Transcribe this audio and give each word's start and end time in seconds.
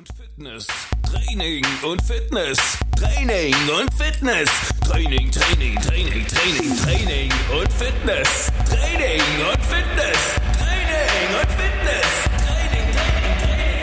und 0.00 0.08
Fitness. 0.16 0.66
Training 1.02 1.64
und 1.82 2.02
Fitness. 2.02 2.58
Training 2.96 3.54
und 3.78 3.92
Fitness. 3.94 4.48
Training, 4.80 5.30
Training, 5.30 5.74
Training, 5.76 6.26
Training, 6.26 6.76
Training 6.76 7.30
und 7.52 7.70
Fitness. 7.72 8.50
Training 8.66 9.20
und 9.46 9.62
Fitness. 9.62 10.18
Training 10.56 11.28
und 11.38 11.50
Fitness. 11.60 12.08
Training, 12.46 12.86
Training, 12.94 13.36
Training. 13.42 13.76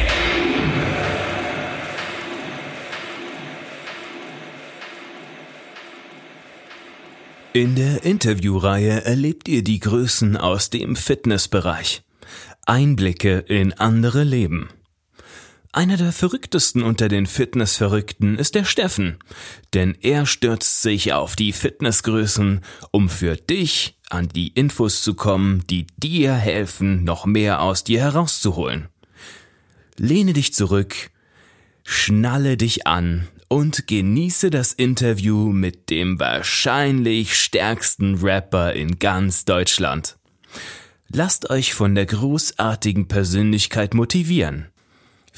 In 7.54 7.76
der 7.76 8.04
Interviewreihe 8.04 9.06
erlebt 9.06 9.48
ihr 9.48 9.64
die 9.64 9.80
Größen 9.80 10.36
aus 10.36 10.72
dem 10.72 10.96
Fitnessbereich. 10.96 12.02
Einblicke 12.66 13.38
in 13.48 13.74
andere 13.74 14.24
Leben. 14.24 14.70
Einer 15.78 15.98
der 15.98 16.12
verrücktesten 16.12 16.82
unter 16.82 17.08
den 17.08 17.28
Fitnessverrückten 17.28 18.40
ist 18.40 18.56
der 18.56 18.64
Steffen, 18.64 19.20
denn 19.76 19.96
er 20.02 20.26
stürzt 20.26 20.82
sich 20.82 21.14
auf 21.14 21.36
die 21.36 21.54
Fitnessgrößen, 21.54 22.62
um 22.90 23.10
für 23.10 23.36
dich 23.36 23.96
an 24.10 24.28
die 24.28 24.48
Infos 24.48 25.04
zu 25.04 25.14
kommen, 25.14 25.64
die 25.70 25.86
dir 25.96 26.34
helfen, 26.34 27.04
noch 27.04 27.28
mehr 27.28 27.62
aus 27.62 27.84
dir 27.84 28.00
herauszuholen. 28.00 28.88
Lehne 29.98 30.34
dich 30.34 30.52
zurück, 30.52 31.12
schnalle 31.84 32.58
dich 32.58 32.88
an 32.88 33.28
und 33.48 33.86
genieße 33.86 34.50
das 34.50 34.74
Interview 34.74 35.52
mit 35.52 35.92
dem 35.92 36.20
wahrscheinlich 36.20 37.38
stärksten 37.38 38.16
Rapper 38.16 38.74
in 38.74 38.98
ganz 38.98 39.46
Deutschland. 39.46 40.18
Lasst 41.10 41.52
euch 41.52 41.76
von 41.76 41.94
der 41.94 42.08
großartigen 42.08 43.08
Persönlichkeit 43.08 43.94
motivieren. 43.94 44.72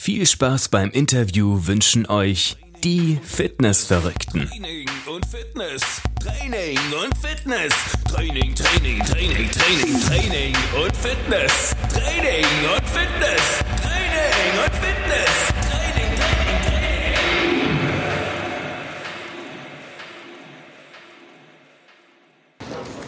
Viel 0.01 0.25
Spaß 0.25 0.69
beim 0.69 0.91
Interview 0.91 1.67
wünschen 1.67 2.05
euch 2.07 2.55
die 2.85 3.19
Fitnessverrückten. 3.21 4.47
Training 4.47 4.87
und 5.13 5.25
Fitness, 5.25 5.81
Training 6.23 6.79
und 7.03 7.17
Fitness, 7.17 7.73
Training, 8.09 8.55
Training, 8.55 9.03
Training, 9.03 9.51
Training, 9.51 9.99
Training 10.07 10.55
und 10.81 10.95
Fitness, 10.95 11.75
Training 11.93 12.45
und 12.73 12.87
Fitness, 12.87 13.59
Training 13.83 14.53
und 14.63 14.73
Fitness, 14.73 15.33
Training, 15.67 16.11
Training, 16.15 16.59
Training. 16.63 17.09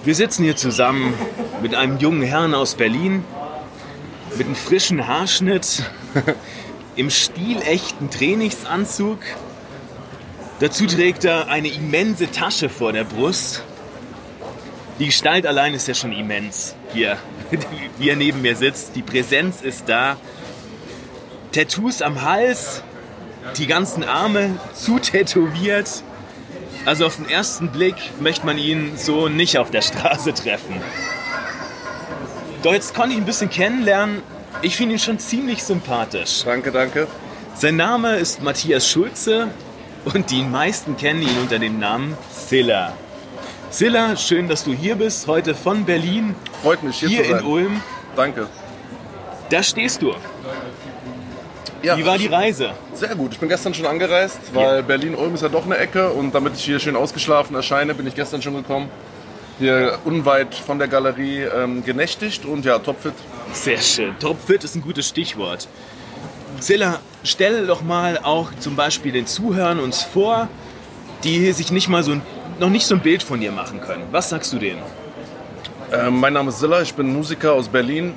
Wir 0.04 0.16
sitzen 0.16 0.44
hier 0.44 0.58
zusammen 0.58 1.14
mit 1.62 1.74
einem 1.74 2.00
jungen 2.00 2.22
Herrn 2.22 2.54
aus 2.54 2.76
Berlin, 2.76 3.24
mit 4.38 4.46
einem 4.46 4.56
frischen 4.58 5.08
Haarschnitt, 5.08 5.90
im 6.96 7.10
stilechten 7.10 8.10
Trainingsanzug. 8.10 9.20
Dazu 10.60 10.86
trägt 10.86 11.26
er 11.26 11.48
eine 11.48 11.70
immense 11.70 12.30
Tasche 12.30 12.70
vor 12.70 12.94
der 12.94 13.04
Brust. 13.04 13.64
Die 15.00 15.08
Gestalt 15.08 15.48
allein 15.48 15.74
ist 15.74 15.88
ja 15.88 15.94
schon 15.94 16.12
immens 16.12 16.76
hier, 16.94 17.18
wie 17.98 18.10
er 18.10 18.16
neben 18.16 18.42
mir 18.42 18.56
sitzt. 18.56 18.96
Die 18.96 19.02
Präsenz 19.02 19.62
ist 19.62 19.90
da. 19.90 20.18
Tattoos 21.52 22.02
am 22.02 22.22
Hals, 22.22 22.84
die 23.58 23.68
ganzen 23.68 24.04
Arme 24.04 24.60
zu 24.74 25.00
tätowiert. 25.00 26.04
Also 26.86 27.06
auf 27.06 27.16
den 27.16 27.30
ersten 27.30 27.70
Blick 27.70 27.96
möchte 28.20 28.46
man 28.46 28.58
ihn 28.58 28.94
so 28.96 29.28
nicht 29.28 29.58
auf 29.58 29.72
der 29.72 29.82
Straße 29.82 30.34
treffen. 30.34 30.82
Doch 32.64 32.74
jetzt 32.74 32.94
konnte 32.94 33.14
ich 33.14 33.18
ein 33.18 33.26
bisschen 33.26 33.50
kennenlernen 33.50 34.22
ich 34.62 34.76
finde 34.76 34.96
ihn 34.96 35.00
schon 35.00 35.20
ziemlich 35.20 35.64
sympathisch. 35.64 36.44
Danke, 36.46 36.72
danke. 36.72 37.08
Sein 37.56 37.76
Name 37.76 38.16
ist 38.16 38.42
Matthias 38.42 38.88
Schulze 38.90 39.50
und 40.06 40.32
die 40.32 40.44
meisten 40.44 40.98
kennen 40.98 41.22
ihn 41.22 41.38
unter 41.42 41.60
dem 41.60 41.80
Namen 41.80 42.18
Silla. 42.32 42.94
Silla, 43.70 44.16
schön, 44.18 44.48
dass 44.48 44.64
du 44.64 44.74
hier 44.74 44.96
bist, 44.96 45.28
heute 45.28 45.56
von 45.56 45.86
Berlin. 45.86 46.36
Freut 46.62 46.84
mich, 46.84 46.98
hier, 47.00 47.10
hier 47.10 47.24
zu 47.24 47.30
sein. 47.32 47.40
in 47.40 47.46
Ulm. 47.46 47.82
Danke. 48.16 48.48
Da 49.50 49.64
stehst 49.64 50.02
du. 50.02 50.14
Ja, 51.82 51.98
Wie 51.98 52.06
war 52.06 52.18
die 52.18 52.28
Reise? 52.28 52.74
Sehr 52.94 53.16
gut. 53.16 53.34
Ich 53.34 53.40
bin 53.40 53.50
gestern 53.50 53.74
schon 53.74 53.86
angereist, 53.88 54.40
weil 54.54 54.78
Ja. 54.78 54.82
Berlin-Ulm 54.82 55.34
ist 55.34 55.42
ja 55.42 55.50
doch 55.50 55.66
eine 55.66 55.78
Ecke 55.78 56.10
und 56.12 56.34
damit 56.36 56.54
ich 56.56 56.64
hier 56.64 56.80
schön 56.80 56.96
ausgeschlafen 56.96 57.56
erscheine, 57.56 57.96
bin 57.96 58.06
ich 58.06 58.14
gestern 58.14 58.42
schon 58.42 58.56
gekommen. 58.56 58.90
Hier 59.62 60.00
unweit 60.06 60.56
von 60.56 60.80
der 60.80 60.88
Galerie 60.88 61.44
ähm, 61.44 61.86
genächtigt 61.86 62.46
und 62.46 62.66
ja, 62.66 62.80
topfit. 62.80 63.14
Sehr 63.54 63.78
schön. 63.78 64.18
Topfit 64.18 64.64
ist 64.64 64.74
ein 64.74 64.82
gutes 64.82 65.08
Stichwort. 65.08 65.68
Silla, 66.60 66.98
stell 67.24 67.68
doch 67.68 67.84
mal 67.84 68.18
auch 68.24 68.50
zum 68.60 68.76
Beispiel 68.76 69.12
den 69.12 69.28
Zuhörern 69.28 69.80
uns 69.80 70.02
vor, 70.02 70.48
die 71.24 71.52
sich 71.52 71.72
nicht 71.72 71.90
mal 71.90 72.02
so 72.02 72.14
ein, 72.14 72.24
noch 72.60 72.72
nicht 72.72 72.88
so 72.88 72.96
ein 72.96 73.02
Bild 73.02 73.22
von 73.22 73.40
dir 73.40 73.52
machen 73.52 73.82
können. 73.82 74.02
Was 74.10 74.30
sagst 74.30 74.52
du 74.52 74.58
denen? 74.58 74.82
Ähm, 75.94 76.20
mein 76.20 76.34
Name 76.34 76.50
ist 76.50 76.60
Silla, 76.60 76.82
ich 76.82 76.96
bin 76.96 77.14
Musiker 77.14 77.54
aus 77.54 77.68
Berlin 77.68 78.16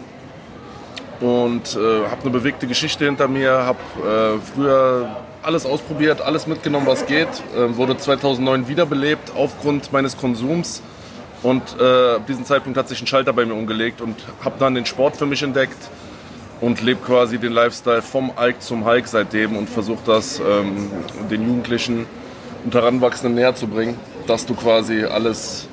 und 1.21 1.77
äh, 1.77 2.07
habe 2.07 2.23
eine 2.23 2.31
bewegte 2.31 2.67
Geschichte 2.67 3.05
hinter 3.05 3.29
mir. 3.29 3.53
Habe 3.53 4.39
äh, 4.41 4.55
früher 4.55 5.15
alles 5.43 5.67
ausprobiert, 5.67 6.23
alles 6.23 6.47
mitgenommen, 6.47 6.87
was 6.87 7.05
geht. 7.05 7.29
Äh, 7.55 7.77
wurde 7.77 7.99
2009 7.99 8.67
wiederbelebt 8.67 9.33
aufgrund 9.37 9.93
meines 9.93 10.17
Konsums. 10.17 10.81
Und 11.45 11.77
äh, 11.79 12.15
ab 12.15 12.27
diesem 12.27 12.47
Zeitpunkt 12.47 12.79
hat 12.79 12.89
sich 12.89 13.03
ein 13.03 13.07
Schalter 13.07 13.35
bei 13.35 13.45
mir 13.45 13.53
umgelegt 13.53 14.01
und 14.01 14.17
habe 14.43 14.57
dann 14.59 14.75
den 14.75 14.87
Sport 14.87 15.17
für 15.17 15.27
mich 15.27 15.43
entdeckt 15.43 15.77
und 16.63 16.81
lebe 16.81 17.01
quasi 17.05 17.37
den 17.37 17.53
Lifestyle 17.53 18.01
vom 18.01 18.33
Alk 18.35 18.63
zum 18.63 18.89
Hike 18.89 19.07
seitdem 19.07 19.55
und 19.55 19.69
versuche 19.69 20.03
das 20.07 20.41
ähm, 20.41 20.91
den 21.31 21.47
Jugendlichen 21.47 22.07
und 22.65 22.75
Heranwachsenden 22.75 23.35
näher 23.35 23.55
zu 23.55 23.67
bringen, 23.67 24.01
dass 24.27 24.47
du 24.47 24.55
quasi 24.55 25.05
alles 25.05 25.69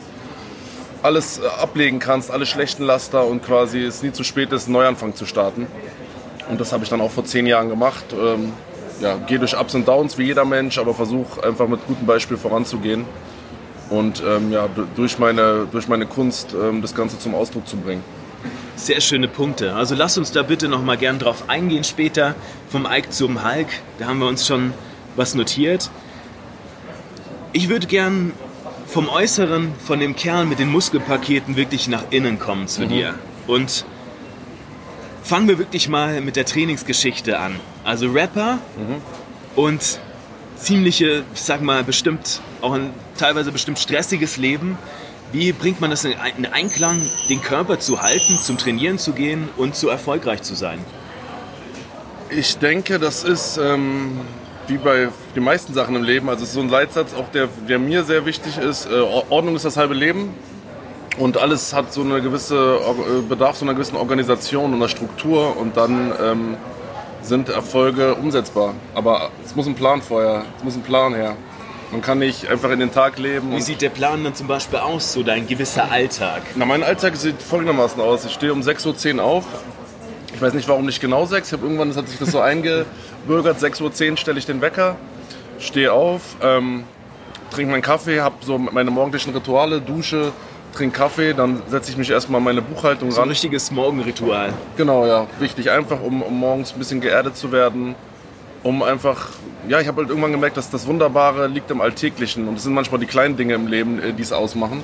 alles 1.04 1.40
äh, 1.40 1.48
ablegen 1.62 2.00
kannst, 2.00 2.32
alle 2.32 2.46
schlechten 2.46 2.84
Laster 2.84 3.26
und 3.26 3.42
quasi 3.42 3.80
es 3.80 4.04
nie 4.04 4.12
zu 4.12 4.26
spät 4.26 4.52
ist, 4.52 4.66
einen 4.66 4.74
Neuanfang 4.74 5.16
zu 5.16 5.26
starten. 5.26 5.68
Und 6.50 6.60
das 6.60 6.74
habe 6.74 6.84
ich 6.84 6.90
dann 6.90 7.00
auch 7.00 7.12
vor 7.12 7.24
zehn 7.24 7.48
Jahren 7.48 7.70
gemacht. 7.70 8.04
Ähm, 8.12 8.52
ja, 9.00 9.16
gehe 9.26 9.40
durch 9.40 9.58
Ups 9.58 9.74
und 9.74 9.88
Downs 9.88 10.18
wie 10.18 10.24
jeder 10.24 10.44
Mensch, 10.44 10.78
aber 10.78 10.94
versuche 10.94 11.42
einfach 11.46 11.70
mit 11.70 11.88
gutem 11.88 12.06
Beispiel 12.06 12.36
voranzugehen 12.36 13.06
und 13.92 14.24
ähm, 14.26 14.52
ja, 14.52 14.68
durch, 14.96 15.20
meine, 15.20 15.68
durch 15.72 15.88
meine 15.88 16.06
Kunst 16.06 16.54
ähm, 16.54 16.82
das 16.82 16.96
Ganze 16.96 17.20
zum 17.20 17.36
Ausdruck 17.36 17.68
zu 17.68 17.78
bringen. 17.78 18.04
Sehr 18.76 19.02
schöne 19.02 19.28
Punkte. 19.28 19.76
Also 19.76 19.94
lass 19.94 20.18
uns 20.18 20.32
da 20.32 20.42
bitte 20.42 20.68
noch 20.68 20.82
mal 20.82 20.98
gern 20.98 21.20
drauf 21.20 21.44
eingehen 21.48 21.84
später. 21.84 22.34
Vom 22.70 22.88
Ike 22.90 23.10
zum 23.12 23.44
Hulk, 23.44 23.68
da 24.00 24.08
haben 24.08 24.20
wir 24.20 24.28
uns 24.28 24.48
schon 24.48 24.74
was 25.16 25.36
notiert. 25.36 25.92
Ich 27.52 27.70
würde 27.70 27.86
gern 27.86 28.32
vom 28.88 29.10
Äußeren, 29.10 29.74
von 29.86 30.00
dem 30.00 30.16
Kerl 30.16 30.46
mit 30.46 30.60
den 30.60 30.70
Muskelpaketen 30.70 31.56
wirklich 31.58 31.88
nach 31.88 32.06
innen 32.10 32.40
kommen 32.40 32.68
zu 32.68 32.88
dir. 32.88 33.14
Und 33.46 33.86
fangen 35.22 35.48
wir 35.50 35.60
wirklich 35.60 35.90
mal 35.90 36.22
mit 36.22 36.38
der 36.38 36.46
Trainingsgeschichte 36.46 37.40
an. 37.40 37.60
Also 37.84 38.10
Rapper 38.10 38.60
und 39.56 40.00
ziemliche, 40.56 41.24
ich 41.34 41.42
sag 41.42 41.62
mal, 41.62 41.84
bestimmt 41.84 42.42
auch 42.62 42.74
ein 42.74 42.94
teilweise 43.18 43.52
bestimmt 43.52 43.80
stressiges 43.80 44.38
Leben. 44.38 44.78
Wie 45.32 45.52
bringt 45.54 45.80
man 45.80 45.90
das 45.92 46.04
in 46.04 46.14
Ein- 46.20 46.34
in 46.38 46.46
Einklang, 46.46 47.02
den 47.30 47.42
Körper 47.42 47.80
zu 47.80 48.02
halten, 48.02 48.38
zum 48.38 48.58
Trainieren 48.58 48.98
zu 48.98 49.14
gehen 49.14 49.50
und 49.58 49.76
so 49.76 49.88
erfolgreich 49.88 50.42
zu 50.42 50.56
sein? 50.56 50.80
Ich 52.30 52.58
denke, 52.58 53.00
das 53.00 53.24
ist 53.24 53.58
ähm, 53.58 54.20
wie 54.68 54.78
bei 54.78 55.10
den 55.36 55.44
meisten 55.44 55.74
Sachen 55.74 55.96
im 55.96 56.04
Leben, 56.04 56.30
also 56.30 56.44
es 56.44 56.50
ist 56.50 56.56
so 56.56 56.62
ein 56.62 56.70
Leitsatz, 56.70 57.14
auch 57.14 57.30
der, 57.30 57.48
der 57.68 57.80
mir 57.80 58.04
sehr 58.04 58.26
wichtig 58.26 58.58
ist. 58.58 58.86
Äh, 58.86 59.00
Ordnung 59.30 59.56
ist 59.56 59.66
das 59.66 59.78
halbe 59.78 59.94
Leben. 59.94 60.34
Und 61.18 61.38
alles 61.38 61.74
hat 61.74 61.92
so 61.92 62.02
eine 62.02 62.22
gewisse, 62.22 62.56
äh, 62.58 63.22
bedarf 63.28 63.58
so 63.58 63.66
einer 63.66 63.74
gewissen 63.74 63.98
Organisation 63.98 64.72
und 64.72 64.76
einer 64.76 64.88
Struktur 64.88 65.58
und 65.58 65.76
dann 65.76 66.14
ähm, 66.22 66.58
sind 67.22 67.50
Erfolge 67.50 68.16
umsetzbar. 68.16 68.74
Aber 68.96 69.30
es 69.46 69.54
muss 69.56 69.68
ein 69.68 69.76
Plan 69.76 70.02
vorher, 70.02 70.44
es 70.58 70.64
muss 70.64 70.76
ein 70.76 70.84
Plan 70.84 71.14
her. 71.14 71.36
Man 71.92 72.02
kann 72.02 72.20
nicht 72.20 72.48
einfach 72.48 72.72
in 72.72 72.80
den 72.80 72.92
Tag 72.94 73.18
leben. 73.20 73.52
Wie 73.56 73.62
sieht 73.62 73.82
der 73.82 73.90
Plan 73.90 74.24
dann 74.24 74.34
zum 74.34 74.48
Beispiel 74.48 74.80
aus, 74.80 75.12
so 75.12 75.24
dein 75.24 75.46
gewisser 75.46 75.92
Alltag? 75.92 76.42
Na, 76.56 76.66
mein 76.66 76.84
Alltag 76.84 77.18
sieht 77.18 77.42
folgendermaßen 77.42 78.02
aus. 78.02 78.24
Ich 78.26 78.32
stehe 78.34 78.54
um 78.54 78.62
6.10 78.62 79.16
Uhr 79.18 79.24
auf. 79.24 79.46
Ich 80.34 80.42
weiß 80.42 80.54
nicht, 80.54 80.70
warum 80.70 80.86
nicht 80.86 81.02
genau 81.02 81.26
6. 81.26 81.48
Ich 81.48 81.54
habe 81.54 81.64
irgendwann 81.64 81.90
das 81.90 81.98
hat 81.98 82.08
sich 82.08 82.18
das 82.18 82.32
so 82.32 82.40
eingebürgert. 82.52 83.60
6.10 83.60 84.12
Uhr 84.12 84.18
stelle 84.18 84.40
ich 84.40 84.46
den 84.46 84.62
Wecker, 84.62 84.96
stehe 85.60 85.92
auf, 85.92 86.22
ähm, 86.42 86.86
trinke 87.52 87.72
meinen 87.72 87.82
Kaffee, 87.82 88.22
habe 88.22 88.36
so 88.42 88.58
meine 88.58 88.90
morgendlichen 88.90 89.32
Rituale, 89.34 89.82
dusche, 89.82 90.32
trinke 90.74 90.98
Kaffee, 90.98 91.34
dann 91.34 91.62
setze 91.68 91.92
ich 91.92 91.98
mich 91.98 92.10
erstmal 92.10 92.40
an 92.40 92.46
meine 92.46 92.62
Buchhaltung 92.62 93.12
So 93.12 93.18
ein 93.18 93.24
ran. 93.24 93.30
richtiges 93.30 93.70
Morgenritual. 93.72 94.54
Genau, 94.78 95.06
ja, 95.06 95.28
wichtig. 95.40 95.70
Einfach, 95.70 96.02
um, 96.02 96.22
um 96.22 96.40
morgens 96.40 96.72
ein 96.72 96.80
bisschen 96.80 97.02
geerdet 97.02 97.36
zu 97.36 97.52
werden. 97.52 97.96
Um 98.64 98.84
einfach, 98.84 99.30
ja, 99.68 99.80
ich 99.80 99.88
habe 99.88 100.02
halt 100.02 100.10
irgendwann 100.10 100.32
gemerkt, 100.32 100.58
dass 100.58 100.70
das 100.70 100.86
Wunderbare 100.86 101.48
liegt 101.48 101.72
im 101.72 101.82
Alltäglichen. 101.82 102.48
Und 102.48 102.58
es 102.58 102.64
sind 102.64 102.74
manchmal 102.74 103.00
die 103.00 103.08
kleinen 103.08 103.36
Dinge 103.38 103.56
im 103.56 103.68
Leben, 103.68 104.00
äh, 104.00 104.14
die 104.14 104.22
es 104.22 104.32
ausmachen. 104.32 104.84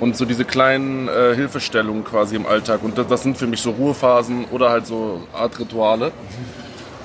Und 0.00 0.16
so 0.16 0.26
diese 0.26 0.44
kleinen 0.44 1.08
äh, 1.08 1.34
Hilfestellungen 1.34 2.04
quasi 2.04 2.36
im 2.36 2.46
Alltag. 2.46 2.82
Und 2.82 2.98
das, 2.98 3.06
das 3.06 3.22
sind 3.22 3.38
für 3.38 3.46
mich 3.46 3.62
so 3.62 3.70
Ruhephasen 3.70 4.44
oder 4.50 4.70
halt 4.70 4.86
so 4.86 5.22
Art 5.32 5.58
Rituale. 5.58 6.12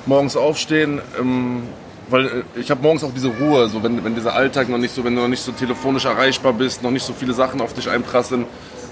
morgens 0.05 0.35
aufstehen, 0.35 1.01
ähm, 1.19 1.63
weil 2.09 2.25
äh, 2.25 2.43
ich 2.59 2.69
habe 2.71 2.81
morgens 2.81 3.03
auch 3.03 3.13
diese 3.13 3.29
Ruhe, 3.29 3.67
so 3.69 3.83
wenn, 3.83 4.03
wenn 4.03 4.15
dieser 4.15 4.33
Alltag 4.33 4.69
noch 4.69 4.77
nicht 4.77 4.93
so, 4.93 5.03
wenn 5.03 5.15
du 5.15 5.21
noch 5.21 5.27
nicht 5.27 5.43
so 5.43 5.51
telefonisch 5.51 6.05
erreichbar 6.05 6.53
bist, 6.53 6.83
noch 6.83 6.91
nicht 6.91 7.05
so 7.05 7.13
viele 7.13 7.33
Sachen 7.33 7.61
auf 7.61 7.73
dich 7.73 7.89
einprasseln, 7.89 8.45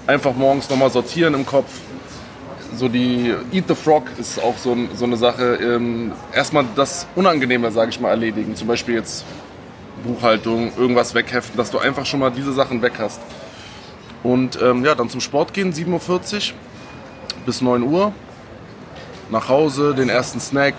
einfach 0.06 0.34
morgens 0.34 0.70
nochmal 0.70 0.90
sortieren 0.90 1.34
im 1.34 1.46
Kopf. 1.46 1.70
So 2.76 2.88
die 2.88 3.34
Eat 3.52 3.64
the 3.68 3.74
Frog 3.74 4.04
ist 4.18 4.42
auch 4.42 4.56
so, 4.56 4.76
so 4.94 5.04
eine 5.04 5.16
Sache. 5.16 5.56
Ähm, 5.56 6.12
erstmal 6.32 6.64
das 6.76 7.06
Unangenehme, 7.14 7.70
sage 7.72 7.90
ich 7.90 8.00
mal, 8.00 8.10
erledigen. 8.10 8.54
Zum 8.54 8.68
Beispiel 8.68 8.94
jetzt 8.94 9.24
Buchhaltung, 10.04 10.72
irgendwas 10.76 11.14
wegheften, 11.14 11.56
dass 11.56 11.70
du 11.70 11.78
einfach 11.78 12.06
schon 12.06 12.20
mal 12.20 12.30
diese 12.30 12.52
Sachen 12.52 12.80
weg 12.82 12.94
hast. 12.98 13.20
Und 14.22 14.60
ähm, 14.62 14.84
ja, 14.84 14.94
dann 14.94 15.08
zum 15.08 15.20
Sport 15.20 15.52
gehen, 15.52 15.72
7.40 15.72 15.90
Uhr 15.98 16.56
bis 17.46 17.60
9 17.60 17.82
Uhr. 17.82 18.12
Nach 19.30 19.48
Hause, 19.48 19.94
den 19.94 20.08
ersten 20.08 20.40
Snack, 20.40 20.74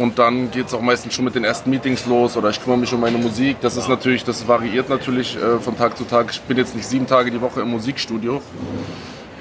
und 0.00 0.18
dann 0.18 0.50
geht 0.50 0.66
es 0.66 0.72
auch 0.72 0.80
meistens 0.80 1.12
schon 1.12 1.26
mit 1.26 1.34
den 1.34 1.44
ersten 1.44 1.68
Meetings 1.68 2.06
los 2.06 2.34
oder 2.34 2.48
ich 2.48 2.62
kümmere 2.62 2.78
mich 2.78 2.92
um 2.94 3.00
meine 3.00 3.18
Musik. 3.18 3.58
Das 3.60 3.76
ist 3.76 3.86
natürlich, 3.86 4.24
das 4.24 4.48
variiert 4.48 4.88
natürlich 4.88 5.36
äh, 5.36 5.58
von 5.58 5.76
Tag 5.76 5.98
zu 5.98 6.04
Tag. 6.04 6.30
Ich 6.30 6.40
bin 6.40 6.56
jetzt 6.56 6.74
nicht 6.74 6.86
sieben 6.86 7.06
Tage 7.06 7.30
die 7.30 7.40
Woche 7.42 7.60
im 7.60 7.68
Musikstudio, 7.68 8.40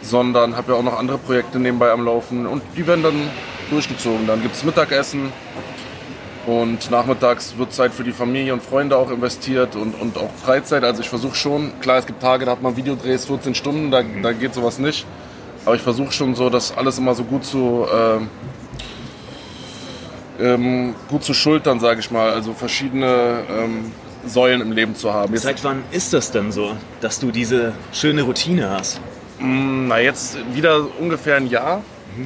sondern 0.02 0.56
habe 0.56 0.72
ja 0.72 0.78
auch 0.78 0.84
noch 0.84 0.98
andere 0.98 1.18
Projekte 1.18 1.60
nebenbei 1.60 1.92
am 1.92 2.06
Laufen 2.06 2.46
und 2.46 2.62
die 2.76 2.86
werden 2.88 3.04
dann 3.04 3.30
durchgezogen. 3.70 4.28
Dann 4.28 4.42
gibt 4.42 4.56
es 4.56 4.64
Mittagessen 4.64 5.32
und 6.46 6.90
nachmittags 6.90 7.58
wird 7.58 7.74
Zeit 7.74 7.94
für 7.94 8.04
die 8.04 8.12
Familie 8.12 8.54
und 8.54 8.64
Freunde 8.64 8.98
auch 8.98 9.12
investiert 9.12 9.76
und, 9.76 9.94
und 10.00 10.18
auch 10.18 10.32
Freizeit. 10.44 10.84
Also 10.84 11.02
ich 11.02 11.10
versuche 11.10 11.36
schon, 11.36 11.80
klar, 11.82 12.00
es 12.00 12.06
gibt 12.06 12.22
Tage, 12.22 12.46
da 12.46 12.52
hat 12.52 12.62
man 12.62 12.76
Videodrehs 12.76 13.26
14 13.26 13.56
Stunden, 13.56 13.92
da, 13.92 14.02
da 14.24 14.32
geht 14.32 14.54
sowas 14.54 14.80
nicht. 14.80 15.06
Aber 15.66 15.76
ich 15.76 15.82
versuche 15.82 16.12
schon 16.12 16.36
so, 16.36 16.50
das 16.50 16.76
alles 16.76 16.98
immer 16.98 17.14
so 17.14 17.24
gut 17.24 17.46
zu, 17.46 17.86
äh, 20.40 20.44
ähm, 20.44 20.96
gut 21.10 21.24
zu 21.24 21.34
schultern, 21.34 21.80
sage 21.80 22.00
ich 22.00 22.10
mal. 22.10 22.32
Also 22.32 22.54
verschiedene 22.54 23.44
ähm, 23.50 23.92
Säulen 24.26 24.62
im 24.62 24.72
Leben 24.72 24.96
zu 24.96 25.14
haben. 25.14 25.36
Seit 25.38 25.64
wann 25.64 25.84
ist 25.92 26.14
das 26.14 26.32
denn 26.32 26.52
so, 26.52 26.76
dass 27.02 27.20
du 27.20 27.32
diese 27.32 27.74
schöne 27.92 28.24
Routine 28.24 28.70
hast? 28.70 29.02
Mm, 29.40 29.88
na, 29.88 30.00
jetzt 30.00 30.38
wieder 30.54 30.86
ungefähr 31.00 31.38
ein 31.38 31.48
Jahr. 31.48 31.84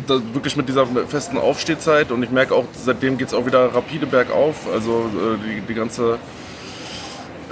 Da, 0.07 0.15
wirklich 0.33 0.56
mit 0.56 0.69
dieser 0.69 0.88
festen 1.07 1.38
Aufstehzeit 1.38 2.12
und 2.12 2.24
ich 2.24 2.31
merke 2.31 2.56
auch, 2.56 2.65
seitdem 2.74 3.18
geht 3.18 3.27
es 3.27 3.33
auch 3.33 3.45
wieder 3.45 3.75
rapide 3.75 4.07
bergauf. 4.07 4.68
Also 4.74 5.10
äh, 5.13 5.38
die, 5.45 5.62
die 5.62 5.74
ganze 5.74 6.18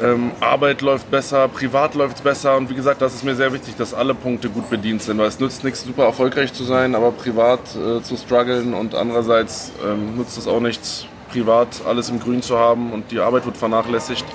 ähm, 0.02 0.32
Arbeit 0.40 0.82
läuft 0.82 1.12
besser, 1.12 1.48
privat 1.48 1.94
läuft 1.94 2.18
es 2.18 2.22
besser 2.22 2.58
und 2.58 2.70
wie 2.70 2.74
gesagt, 2.74 3.02
das 3.02 3.14
ist 3.14 3.24
mir 3.24 3.36
sehr 3.36 3.54
wichtig, 3.54 3.76
dass 3.76 3.94
alle 3.94 4.16
Punkte 4.16 4.50
gut 4.50 4.70
bedient 4.70 5.02
sind, 5.04 5.18
weil 5.18 5.28
es 5.28 5.40
nützt 5.40 5.64
nichts, 5.64 5.84
super 5.84 6.06
erfolgreich 6.06 6.54
zu 6.54 6.64
sein, 6.64 6.96
aber 6.96 7.12
privat 7.12 7.60
äh, 7.76 8.02
zu 8.02 8.18
strugglen 8.18 8.74
und 8.74 8.96
andererseits 8.96 9.72
ähm, 9.86 10.18
nützt 10.18 10.38
es 10.38 10.48
auch 10.48 10.62
nichts, 10.62 11.06
privat 11.30 11.68
alles 11.86 12.10
im 12.10 12.20
Grün 12.20 12.42
zu 12.42 12.58
haben 12.58 12.92
und 12.92 13.12
die 13.12 13.20
Arbeit 13.20 13.46
wird 13.46 13.58
vernachlässigt. 13.58 14.26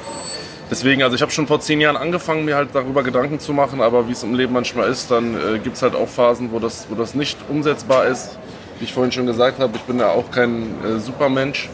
Deswegen, 0.71 1.03
also 1.03 1.15
ich 1.15 1.23
habe 1.23 1.31
schon 1.31 1.47
vor 1.47 1.61
zehn 1.61 1.81
Jahren 1.81 1.97
angefangen, 1.97 2.45
mir 2.45 2.57
halt 2.57 2.71
darüber 2.73 3.05
Gedanken 3.05 3.39
zu 3.39 3.53
machen, 3.53 3.81
aber 3.81 4.09
wie 4.09 4.13
es 4.13 4.25
im 4.25 4.35
Leben 4.35 4.53
manchmal 4.53 4.91
ist, 4.91 5.11
dann 5.11 5.35
äh, 5.35 5.59
gibt 5.59 5.77
es 5.77 5.83
halt 5.83 5.95
auch 5.95 6.09
Phasen, 6.09 6.51
wo 6.51 6.59
das, 6.59 6.87
wo 6.91 6.97
das 6.97 7.15
nicht 7.15 7.39
umsetzbar 7.49 8.07
ist. 8.07 8.37
Wie 8.79 8.85
ich 8.85 8.93
vorhin 8.93 9.13
schon 9.13 9.27
gesagt 9.27 9.61
habe, 9.61 9.77
ich 9.77 9.83
bin 9.83 10.01
ja 10.01 10.11
auch 10.11 10.31
kein 10.31 10.75
äh, 10.85 10.99
Supermensch, 10.99 11.71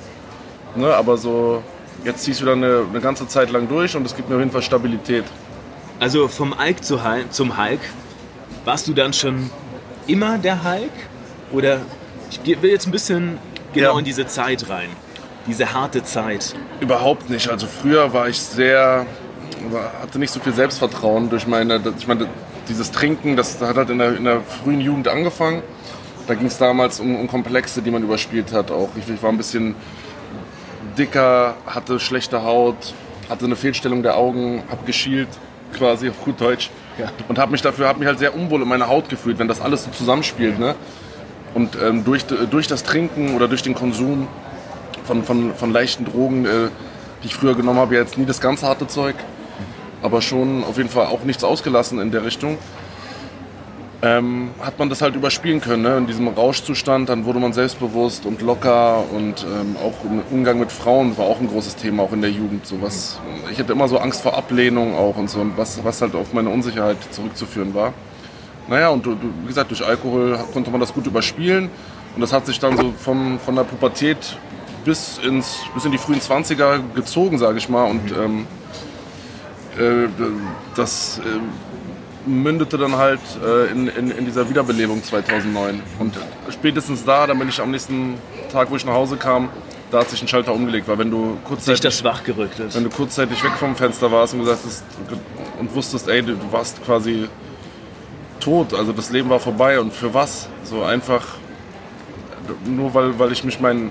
ne, 0.76 0.94
aber 0.94 1.16
so 1.16 1.62
jetzt 2.04 2.24
ziehst 2.24 2.42
du 2.42 2.44
dann 2.44 2.62
eine, 2.62 2.84
eine, 2.88 3.00
ganze 3.00 3.26
Zeit 3.26 3.50
lang 3.50 3.66
durch 3.68 3.96
und 3.96 4.04
es 4.04 4.14
gibt 4.14 4.28
mir 4.28 4.36
auf 4.36 4.40
jeden 4.40 4.52
Fall 4.52 4.62
Stabilität. 4.62 5.24
Also 5.98 6.28
vom 6.28 6.52
Alk 6.52 6.84
zu 6.84 7.02
Hulk, 7.02 7.32
zum 7.32 7.56
Hulk, 7.56 7.80
warst 8.64 8.88
du 8.88 8.92
dann 8.92 9.12
schon 9.12 9.50
immer 10.06 10.36
der 10.38 10.64
Hulk? 10.64 10.90
Oder 11.52 11.80
ich 12.30 12.62
will 12.62 12.70
jetzt 12.70 12.86
ein 12.86 12.92
bisschen 12.92 13.38
genau 13.72 13.92
ja. 13.92 13.98
in 13.98 14.04
diese 14.04 14.26
Zeit 14.26 14.68
rein, 14.68 14.88
diese 15.46 15.72
harte 15.72 16.02
Zeit. 16.02 16.54
Überhaupt 16.80 17.30
nicht. 17.30 17.48
Also 17.48 17.66
früher 17.66 18.12
war 18.12 18.28
ich 18.28 18.40
sehr, 18.40 19.06
hatte 20.00 20.18
nicht 20.18 20.32
so 20.32 20.40
viel 20.40 20.52
Selbstvertrauen 20.52 21.30
durch 21.30 21.46
meine, 21.46 21.80
ich 21.98 22.06
meine, 22.06 22.28
dieses 22.68 22.90
Trinken, 22.92 23.36
das 23.36 23.60
hat 23.60 23.76
halt 23.76 23.90
in 23.90 23.98
der, 23.98 24.16
in 24.16 24.24
der 24.24 24.40
frühen 24.40 24.80
Jugend 24.80 25.08
angefangen. 25.08 25.62
Da 26.26 26.34
ging 26.34 26.46
es 26.46 26.58
damals 26.58 27.00
um, 27.00 27.16
um, 27.16 27.26
Komplexe, 27.26 27.82
die 27.82 27.90
man 27.90 28.02
überspielt 28.02 28.52
hat. 28.52 28.70
Auch 28.70 28.90
ich, 28.96 29.08
ich 29.08 29.22
war 29.22 29.30
ein 29.30 29.36
bisschen 29.36 29.74
dicker, 30.96 31.56
hatte 31.66 31.98
schlechte 31.98 32.44
Haut, 32.44 32.94
hatte 33.28 33.44
eine 33.44 33.56
Fehlstellung 33.56 34.02
der 34.02 34.16
Augen, 34.16 34.62
habe 34.70 34.84
geschielt, 34.86 35.28
quasi 35.76 36.08
auf 36.08 36.24
gut 36.24 36.40
Deutsch. 36.40 36.70
Ja. 36.98 37.10
Und 37.28 37.38
habe 37.38 37.52
mich 37.52 37.62
dafür, 37.62 37.88
habe 37.88 37.98
mich 37.98 38.06
halt 38.06 38.18
sehr 38.18 38.34
unwohl 38.34 38.62
in 38.62 38.68
meiner 38.68 38.88
Haut 38.88 39.08
gefühlt, 39.08 39.38
wenn 39.38 39.48
das 39.48 39.60
alles 39.60 39.84
so 39.84 39.90
zusammenspielt. 39.90 40.58
Ne? 40.58 40.74
Und 41.54 41.76
ähm, 41.82 42.04
durch, 42.04 42.24
durch 42.26 42.66
das 42.66 42.84
Trinken 42.84 43.34
oder 43.34 43.48
durch 43.48 43.62
den 43.62 43.74
Konsum 43.74 44.28
von, 45.04 45.24
von, 45.24 45.54
von 45.54 45.72
leichten 45.72 46.04
Drogen, 46.04 46.44
äh, 46.44 46.68
die 47.22 47.26
ich 47.26 47.34
früher 47.34 47.54
genommen 47.54 47.78
habe, 47.78 47.94
jetzt 47.94 48.18
nie 48.18 48.26
das 48.26 48.40
ganze 48.40 48.66
harte 48.66 48.86
Zeug, 48.86 49.14
aber 50.02 50.22
schon 50.22 50.64
auf 50.64 50.76
jeden 50.76 50.88
Fall 50.88 51.06
auch 51.06 51.24
nichts 51.24 51.44
ausgelassen 51.44 51.98
in 51.98 52.10
der 52.10 52.24
Richtung 52.24 52.58
ähm, 54.02 54.50
hat 54.60 54.78
man 54.80 54.88
das 54.90 55.00
halt 55.00 55.14
überspielen 55.14 55.60
können. 55.60 55.82
Ne? 55.82 55.96
In 55.96 56.06
diesem 56.08 56.26
Rauschzustand, 56.26 57.08
dann 57.08 57.24
wurde 57.24 57.38
man 57.38 57.52
selbstbewusst 57.52 58.26
und 58.26 58.42
locker 58.42 59.04
und 59.12 59.44
ähm, 59.44 59.76
auch 59.76 60.04
im 60.04 60.22
Umgang 60.30 60.58
mit 60.58 60.72
Frauen 60.72 61.16
war 61.16 61.26
auch 61.26 61.40
ein 61.40 61.48
großes 61.48 61.76
Thema, 61.76 62.02
auch 62.02 62.12
in 62.12 62.20
der 62.20 62.30
Jugend. 62.30 62.66
So 62.66 62.82
was, 62.82 63.20
ich 63.50 63.58
hatte 63.60 63.72
immer 63.72 63.86
so 63.86 63.98
Angst 63.98 64.22
vor 64.22 64.36
Ablehnung 64.36 64.96
auch 64.96 65.16
und 65.16 65.30
so, 65.30 65.46
was, 65.56 65.82
was 65.84 66.02
halt 66.02 66.16
auf 66.16 66.32
meine 66.32 66.50
Unsicherheit 66.50 66.96
zurückzuführen 67.10 67.74
war. 67.74 67.94
Naja, 68.68 68.88
und 68.90 69.06
wie 69.06 69.46
gesagt, 69.46 69.70
durch 69.70 69.84
Alkohol 69.84 70.38
konnte 70.52 70.70
man 70.70 70.80
das 70.80 70.92
gut 70.92 71.06
überspielen 71.06 71.70
und 72.16 72.20
das 72.20 72.32
hat 72.32 72.46
sich 72.46 72.58
dann 72.58 72.76
so 72.76 72.92
vom, 72.98 73.38
von 73.38 73.54
der 73.54 73.64
Pubertät 73.64 74.36
bis, 74.84 75.18
ins, 75.18 75.58
bis 75.74 75.84
in 75.84 75.92
die 75.92 75.98
frühen 75.98 76.20
20er 76.20 76.80
gezogen, 76.94 77.38
sage 77.38 77.58
ich 77.58 77.68
mal. 77.68 77.84
Und 77.84 78.12
ähm, 78.12 78.46
äh, 79.78 80.08
das... 80.74 81.18
Äh, 81.18 81.40
mündete 82.24 82.78
dann 82.78 82.96
halt 82.96 83.20
äh, 83.44 83.70
in, 83.72 83.88
in, 83.88 84.10
in, 84.10 84.24
dieser 84.24 84.48
Wiederbelebung 84.48 85.02
2009. 85.02 85.82
Und 85.98 86.14
spätestens 86.50 87.04
da, 87.04 87.26
dann 87.26 87.38
bin 87.38 87.48
ich 87.48 87.60
am 87.60 87.70
nächsten 87.70 88.14
Tag, 88.52 88.70
wo 88.70 88.76
ich 88.76 88.84
nach 88.84 88.92
Hause 88.92 89.16
kam, 89.16 89.48
da 89.90 90.00
hat 90.00 90.10
sich 90.10 90.22
ein 90.22 90.28
Schalter 90.28 90.54
umgelegt, 90.54 90.88
weil 90.88 90.98
wenn 90.98 91.10
du 91.10 91.36
kurzzeitig, 91.44 91.80
das 91.80 92.02
wachgerückt 92.02 92.58
ist. 92.58 92.74
wenn 92.74 92.84
du 92.84 92.90
kurzzeitig 92.90 93.42
weg 93.44 93.52
vom 93.58 93.76
Fenster 93.76 94.10
warst 94.10 94.32
und 94.32 94.40
gesagt 94.40 94.60
hast 94.64 94.84
und 95.58 95.74
wusstest, 95.74 96.08
ey, 96.08 96.22
du 96.22 96.36
warst 96.50 96.82
quasi 96.84 97.28
tot, 98.40 98.72
also 98.72 98.92
das 98.92 99.10
Leben 99.10 99.28
war 99.28 99.38
vorbei 99.38 99.78
und 99.78 99.92
für 99.92 100.14
was? 100.14 100.48
So 100.64 100.82
einfach 100.82 101.22
nur 102.64 102.94
weil, 102.94 103.18
weil 103.18 103.32
ich 103.32 103.44
mich 103.44 103.60
meinen 103.60 103.90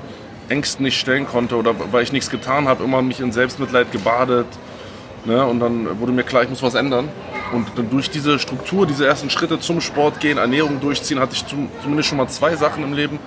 Ängsten 0.51 0.83
nicht 0.83 0.99
stellen 0.99 1.25
konnte 1.25 1.55
oder 1.55 1.73
weil 1.91 2.03
ich 2.03 2.11
nichts 2.11 2.29
getan 2.29 2.67
habe, 2.67 2.83
immer 2.83 3.01
mich 3.01 3.19
in 3.19 3.31
Selbstmitleid 3.31 3.91
gebadet. 3.91 4.47
Ne? 5.25 5.45
Und 5.45 5.59
dann 5.59 5.99
wurde 5.99 6.11
mir 6.11 6.23
klar, 6.23 6.43
ich 6.43 6.49
muss 6.49 6.61
was 6.61 6.75
ändern. 6.75 7.09
Und 7.53 7.67
durch 7.91 8.09
diese 8.09 8.39
Struktur, 8.39 8.85
diese 8.85 9.05
ersten 9.05 9.29
Schritte 9.29 9.59
zum 9.59 9.81
Sport 9.81 10.19
gehen, 10.19 10.37
Ernährung 10.37 10.79
durchziehen, 10.79 11.19
hatte 11.19 11.33
ich 11.33 11.45
zumindest 11.45 12.09
schon 12.09 12.17
mal 12.17 12.27
zwei 12.27 12.55
Sachen 12.55 12.83
im 12.83 12.93
Leben. 12.93 13.19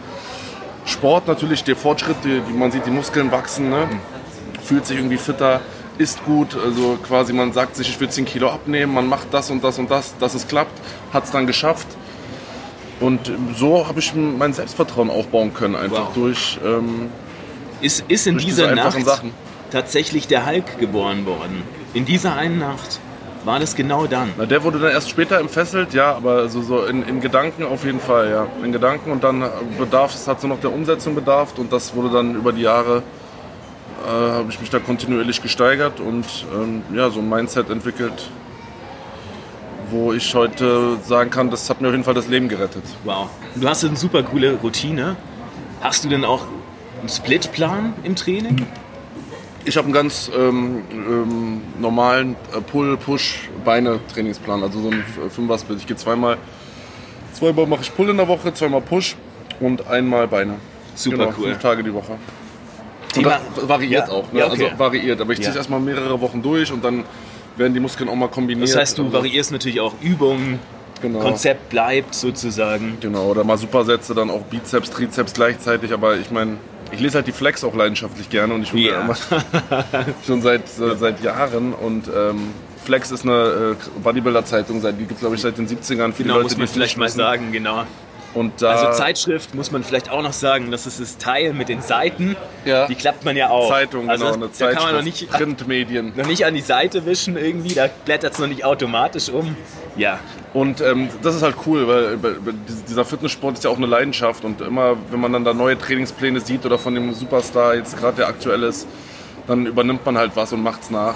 Sport 0.86 1.26
natürlich, 1.26 1.64
der 1.64 1.76
Fortschritt, 1.76 2.16
die, 2.24 2.42
man 2.52 2.70
sieht, 2.70 2.86
die 2.86 2.90
Muskeln 2.90 3.30
wachsen, 3.30 3.70
ne? 3.70 3.88
fühlt 4.62 4.86
sich 4.86 4.96
irgendwie 4.96 5.18
fitter, 5.18 5.60
ist 5.98 6.24
gut. 6.24 6.56
Also 6.56 6.98
quasi 7.06 7.32
man 7.32 7.52
sagt 7.52 7.76
sich, 7.76 7.88
ich 7.88 8.00
will 8.00 8.08
10 8.08 8.24
Kilo 8.24 8.50
abnehmen, 8.50 8.94
man 8.94 9.08
macht 9.08 9.32
das 9.32 9.50
und 9.50 9.62
das 9.62 9.78
und 9.78 9.90
das, 9.90 10.14
dass 10.18 10.34
es 10.34 10.48
klappt, 10.48 10.78
hat 11.12 11.24
es 11.24 11.30
dann 11.30 11.46
geschafft. 11.46 11.86
Und 13.00 13.30
so 13.56 13.86
habe 13.88 14.00
ich 14.00 14.14
mein 14.14 14.52
Selbstvertrauen 14.52 15.10
aufbauen 15.10 15.52
können, 15.52 15.76
einfach 15.76 16.08
wow. 16.08 16.14
durch. 16.14 16.58
Ähm, 16.64 17.10
ist, 17.80 18.04
ist 18.08 18.26
in 18.26 18.38
dieser 18.38 18.74
Nacht 18.74 19.04
Sachen. 19.04 19.32
tatsächlich 19.70 20.26
der 20.26 20.46
Hulk 20.46 20.78
geboren 20.78 21.26
worden? 21.26 21.62
In 21.92 22.04
dieser 22.04 22.36
einen 22.36 22.58
Nacht? 22.58 23.00
war 23.44 23.60
das 23.60 23.74
genau 23.76 24.06
dann? 24.06 24.32
Na, 24.36 24.46
der 24.46 24.62
wurde 24.64 24.78
dann 24.78 24.90
erst 24.90 25.10
später 25.10 25.38
entfesselt, 25.38 25.94
ja, 25.94 26.14
aber 26.14 26.48
so, 26.48 26.62
so 26.62 26.84
in, 26.84 27.02
in, 27.02 27.20
Gedanken 27.20 27.64
auf 27.64 27.84
jeden 27.84 28.00
Fall, 28.00 28.30
ja. 28.30 28.46
In 28.64 28.72
Gedanken 28.72 29.10
und 29.10 29.22
dann 29.22 29.44
bedarf 29.78 30.14
es, 30.14 30.26
hat 30.26 30.40
so 30.40 30.48
noch 30.48 30.60
der 30.60 30.72
Umsetzung 30.72 31.14
bedarf 31.14 31.58
und 31.58 31.72
das 31.72 31.94
wurde 31.94 32.10
dann 32.10 32.34
über 32.34 32.52
die 32.52 32.62
Jahre, 32.62 33.02
äh, 34.06 34.08
habe 34.08 34.46
ich 34.50 34.60
mich 34.60 34.70
da 34.70 34.78
kontinuierlich 34.78 35.42
gesteigert 35.42 36.00
und 36.00 36.24
ähm, 36.54 36.82
ja, 36.94 37.10
so 37.10 37.20
ein 37.20 37.28
Mindset 37.28 37.70
entwickelt, 37.70 38.30
wo 39.90 40.12
ich 40.12 40.34
heute 40.34 40.98
sagen 41.04 41.30
kann, 41.30 41.50
das 41.50 41.68
hat 41.70 41.80
mir 41.80 41.88
auf 41.88 41.94
jeden 41.94 42.04
Fall 42.04 42.14
das 42.14 42.28
Leben 42.28 42.48
gerettet. 42.48 42.84
Wow. 43.04 43.28
Du 43.54 43.68
hast 43.68 43.84
eine 43.84 43.96
super 43.96 44.22
coole 44.22 44.54
Routine. 44.54 45.16
Hast 45.80 46.04
du 46.04 46.08
denn 46.08 46.24
auch 46.24 46.46
einen 47.00 47.08
Splitplan 47.08 47.94
im 48.02 48.16
Training? 48.16 48.66
Ich 49.66 49.76
habe 49.76 49.86
einen 49.86 49.94
ganz 49.94 50.30
ähm, 50.36 50.82
ähm, 50.90 51.62
normalen 51.78 52.36
äh, 52.54 52.60
Pull-Push-Beine-Trainingsplan, 52.60 54.62
also 54.62 54.80
so 54.80 54.90
ein 54.90 55.04
Fünfer-Split. 55.30 55.78
Ich 55.78 55.86
gehe 55.86 55.96
zweimal, 55.96 56.36
zweimal 57.32 57.66
mache 57.66 57.82
ich 57.82 57.94
Pull 57.94 58.10
in 58.10 58.18
der 58.18 58.28
Woche, 58.28 58.52
zweimal 58.52 58.82
Push 58.82 59.16
und 59.60 59.86
einmal 59.86 60.28
Beine. 60.28 60.56
Super 60.94 61.16
genau, 61.16 61.32
cool. 61.38 61.50
Fünf 61.50 61.58
Tage 61.60 61.82
die 61.82 61.94
Woche. 61.94 62.18
Variiert 63.56 64.08
ja. 64.08 64.14
auch, 64.14 64.32
ne? 64.32 64.40
ja, 64.40 64.46
okay. 64.46 64.64
also 64.64 64.78
variiert. 64.78 65.20
Aber 65.20 65.32
ich 65.32 65.38
ziehe 65.38 65.50
ja. 65.50 65.56
erstmal 65.56 65.80
mehrere 65.80 66.20
Wochen 66.20 66.42
durch 66.42 66.72
und 66.72 66.84
dann 66.84 67.04
werden 67.56 67.74
die 67.74 67.80
Muskeln 67.80 68.08
auch 68.08 68.14
mal 68.14 68.28
kombiniert. 68.28 68.68
Das 68.68 68.76
heißt, 68.76 68.98
du 68.98 69.12
variierst 69.12 69.52
natürlich 69.52 69.80
auch 69.80 69.94
Übungen. 70.00 70.58
Genau. 71.02 71.18
Konzept 71.20 71.68
bleibt 71.68 72.14
sozusagen. 72.14 72.96
Genau, 73.00 73.26
oder 73.26 73.44
mal 73.44 73.58
Supersätze, 73.58 74.14
dann 74.14 74.30
auch 74.30 74.42
Bizeps, 74.42 74.90
Trizeps 74.90 75.34
gleichzeitig. 75.34 75.92
Aber 75.92 76.16
ich 76.16 76.30
meine, 76.30 76.56
ich 76.92 77.00
lese 77.00 77.16
halt 77.16 77.26
die 77.26 77.32
Flex 77.32 77.62
auch 77.64 77.74
leidenschaftlich 77.74 78.30
gerne 78.30 78.54
und 78.54 78.62
ich 78.62 78.72
Ja. 78.72 79.02
immer 79.02 79.16
schon 80.26 80.40
seit, 80.40 80.62
seit 80.68 81.22
Jahren 81.22 81.74
und 81.74 82.08
ähm, 82.14 82.52
Flex 82.84 83.10
ist 83.10 83.24
eine 83.24 83.76
äh, 83.76 84.00
Bodybuilder-Zeitung, 84.02 84.80
die 84.80 84.92
gibt 84.98 85.12
es 85.12 85.20
glaube 85.20 85.34
ich 85.34 85.40
seit 85.40 85.58
den 85.58 85.66
70ern 85.66 86.12
für 86.12 86.22
Genau, 86.22 86.34
Leute, 86.36 86.44
muss 86.44 86.56
man 86.58 86.68
vielleicht 86.68 86.96
mal 86.96 87.08
sagen, 87.08 87.50
genau. 87.52 87.84
Und 88.34 88.60
da 88.62 88.72
Also 88.72 88.98
Zeitschrift 88.98 89.54
muss 89.54 89.70
man 89.70 89.84
vielleicht 89.84 90.10
auch 90.10 90.22
noch 90.22 90.32
sagen, 90.32 90.70
das 90.72 90.86
ist 90.86 91.00
das 91.00 91.18
Teil 91.18 91.52
mit 91.54 91.68
den 91.68 91.80
Seiten. 91.80 92.36
Ja. 92.64 92.86
Die 92.88 92.96
klappt 92.96 93.24
man 93.24 93.36
ja 93.36 93.48
auch. 93.48 93.70
Zeitung, 93.70 94.10
also, 94.10 94.24
genau, 94.24 94.34
eine 94.36 94.46
Da 94.46 94.52
Zeitschrift, 94.52 94.76
kann 94.76 94.86
man 94.86 94.96
noch 94.96 95.04
nicht, 95.04 95.30
Printmedien. 95.30 96.12
noch 96.16 96.26
nicht 96.26 96.44
an 96.44 96.54
die 96.54 96.60
Seite 96.60 97.06
wischen 97.06 97.36
irgendwie, 97.36 97.74
da 97.74 97.88
blättert 98.04 98.32
es 98.32 98.38
noch 98.40 98.48
nicht 98.48 98.64
automatisch 98.64 99.28
um. 99.28 99.56
Ja, 99.96 100.18
Und 100.52 100.80
ähm, 100.80 101.08
das 101.22 101.36
ist 101.36 101.42
halt 101.42 101.54
cool, 101.66 101.86
weil, 101.86 102.18
dieser 102.88 103.04
Fitnesssport 103.04 103.54
ist 103.54 103.64
ja 103.64 103.70
auch 103.70 103.76
eine 103.76 103.86
Leidenschaft 103.86 104.44
und 104.44 104.60
immer, 104.60 104.96
wenn 105.10 105.20
man 105.20 105.32
dann 105.32 105.44
da 105.44 105.54
neue 105.54 105.78
Trainingspläne 105.78 106.40
sieht 106.40 106.66
oder 106.66 106.78
von 106.78 106.94
dem 106.94 107.12
Superstar 107.14 107.76
jetzt 107.76 107.96
gerade 107.96 108.16
der 108.18 108.28
aktuell 108.28 108.64
ist, 108.64 108.86
dann 109.46 109.66
übernimmt 109.66 110.04
man 110.04 110.18
halt 110.18 110.32
was 110.34 110.52
und 110.52 110.62
macht's 110.62 110.90
nach. 110.90 111.14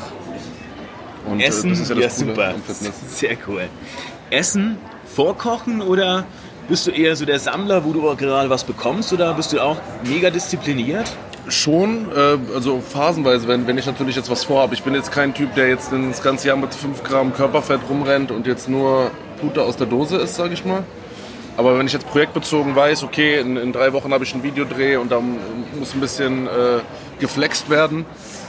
Und 1.29 1.41
äh, 1.41 1.47
Essen, 1.47 1.71
das 1.71 1.81
ist 1.81 1.91
ja 1.91 1.97
ja, 1.97 2.03
das 2.03 2.19
Coole 2.19 2.31
super. 2.31 2.55
Sehr 3.09 3.37
cool. 3.49 3.63
Essen, 4.31 4.79
vorkochen 5.15 5.83
oder 5.83 6.25
bist 6.69 6.87
du 6.87 6.91
eher 6.91 7.17
so 7.17 7.25
der 7.25 7.39
Sammler, 7.39 7.85
wo 7.85 7.93
du 7.93 8.03
gerade 8.17 8.51
was 8.51 8.63
bekommst 8.65 9.13
oder 9.13 9.33
bist 9.35 9.53
du 9.53 9.61
auch 9.61 9.79
mega 10.05 10.31
diszipliniert? 10.31 11.11
Schon, 11.49 12.09
äh, 12.15 12.37
also 12.55 12.81
phasenweise, 12.81 13.49
wenn, 13.49 13.67
wenn 13.67 13.79
ich 13.79 13.87
natürlich 13.87 14.17
jetzt 14.17 14.31
was 14.31 14.45
vorhabe. 14.45 14.75
Ich 14.75 14.83
bin 14.83 14.95
jetzt 14.95 15.11
kein 15.11 15.33
Typ, 15.33 15.55
der 15.55 15.69
jetzt 15.69 15.91
das 15.93 16.23
ganze 16.23 16.49
Jahr 16.49 16.59
mit 16.59 16.75
5 16.75 17.03
Gramm 17.03 17.33
Körperfett 17.33 17.81
rumrennt 17.89 18.31
und 18.31 18.47
jetzt 18.47 18.69
nur 18.69 19.11
Pute 19.41 19.63
aus 19.63 19.77
der 19.77 19.87
Dose 19.87 20.19
ist, 20.19 20.35
sage 20.35 20.53
ich 20.53 20.65
mal. 20.67 20.85
Aber 21.57 21.79
wenn 21.79 21.87
ich 21.87 21.93
jetzt 21.95 22.07
projektbezogen 22.07 22.77
weiß, 22.77 23.03
okay, 23.03 23.41
in, 23.41 23.57
in 23.57 23.73
drei 23.73 23.93
Wochen 23.95 24.13
habe 24.13 24.25
ich 24.25 24.35
einen 24.35 24.43
Videodreh 24.43 24.97
und 24.97 25.11
da 25.11 25.21
muss 25.21 25.95
ein 25.95 26.01
bisschen 26.01 26.47
äh, 26.47 26.81
geflext 27.19 27.71
werden, 27.71 28.05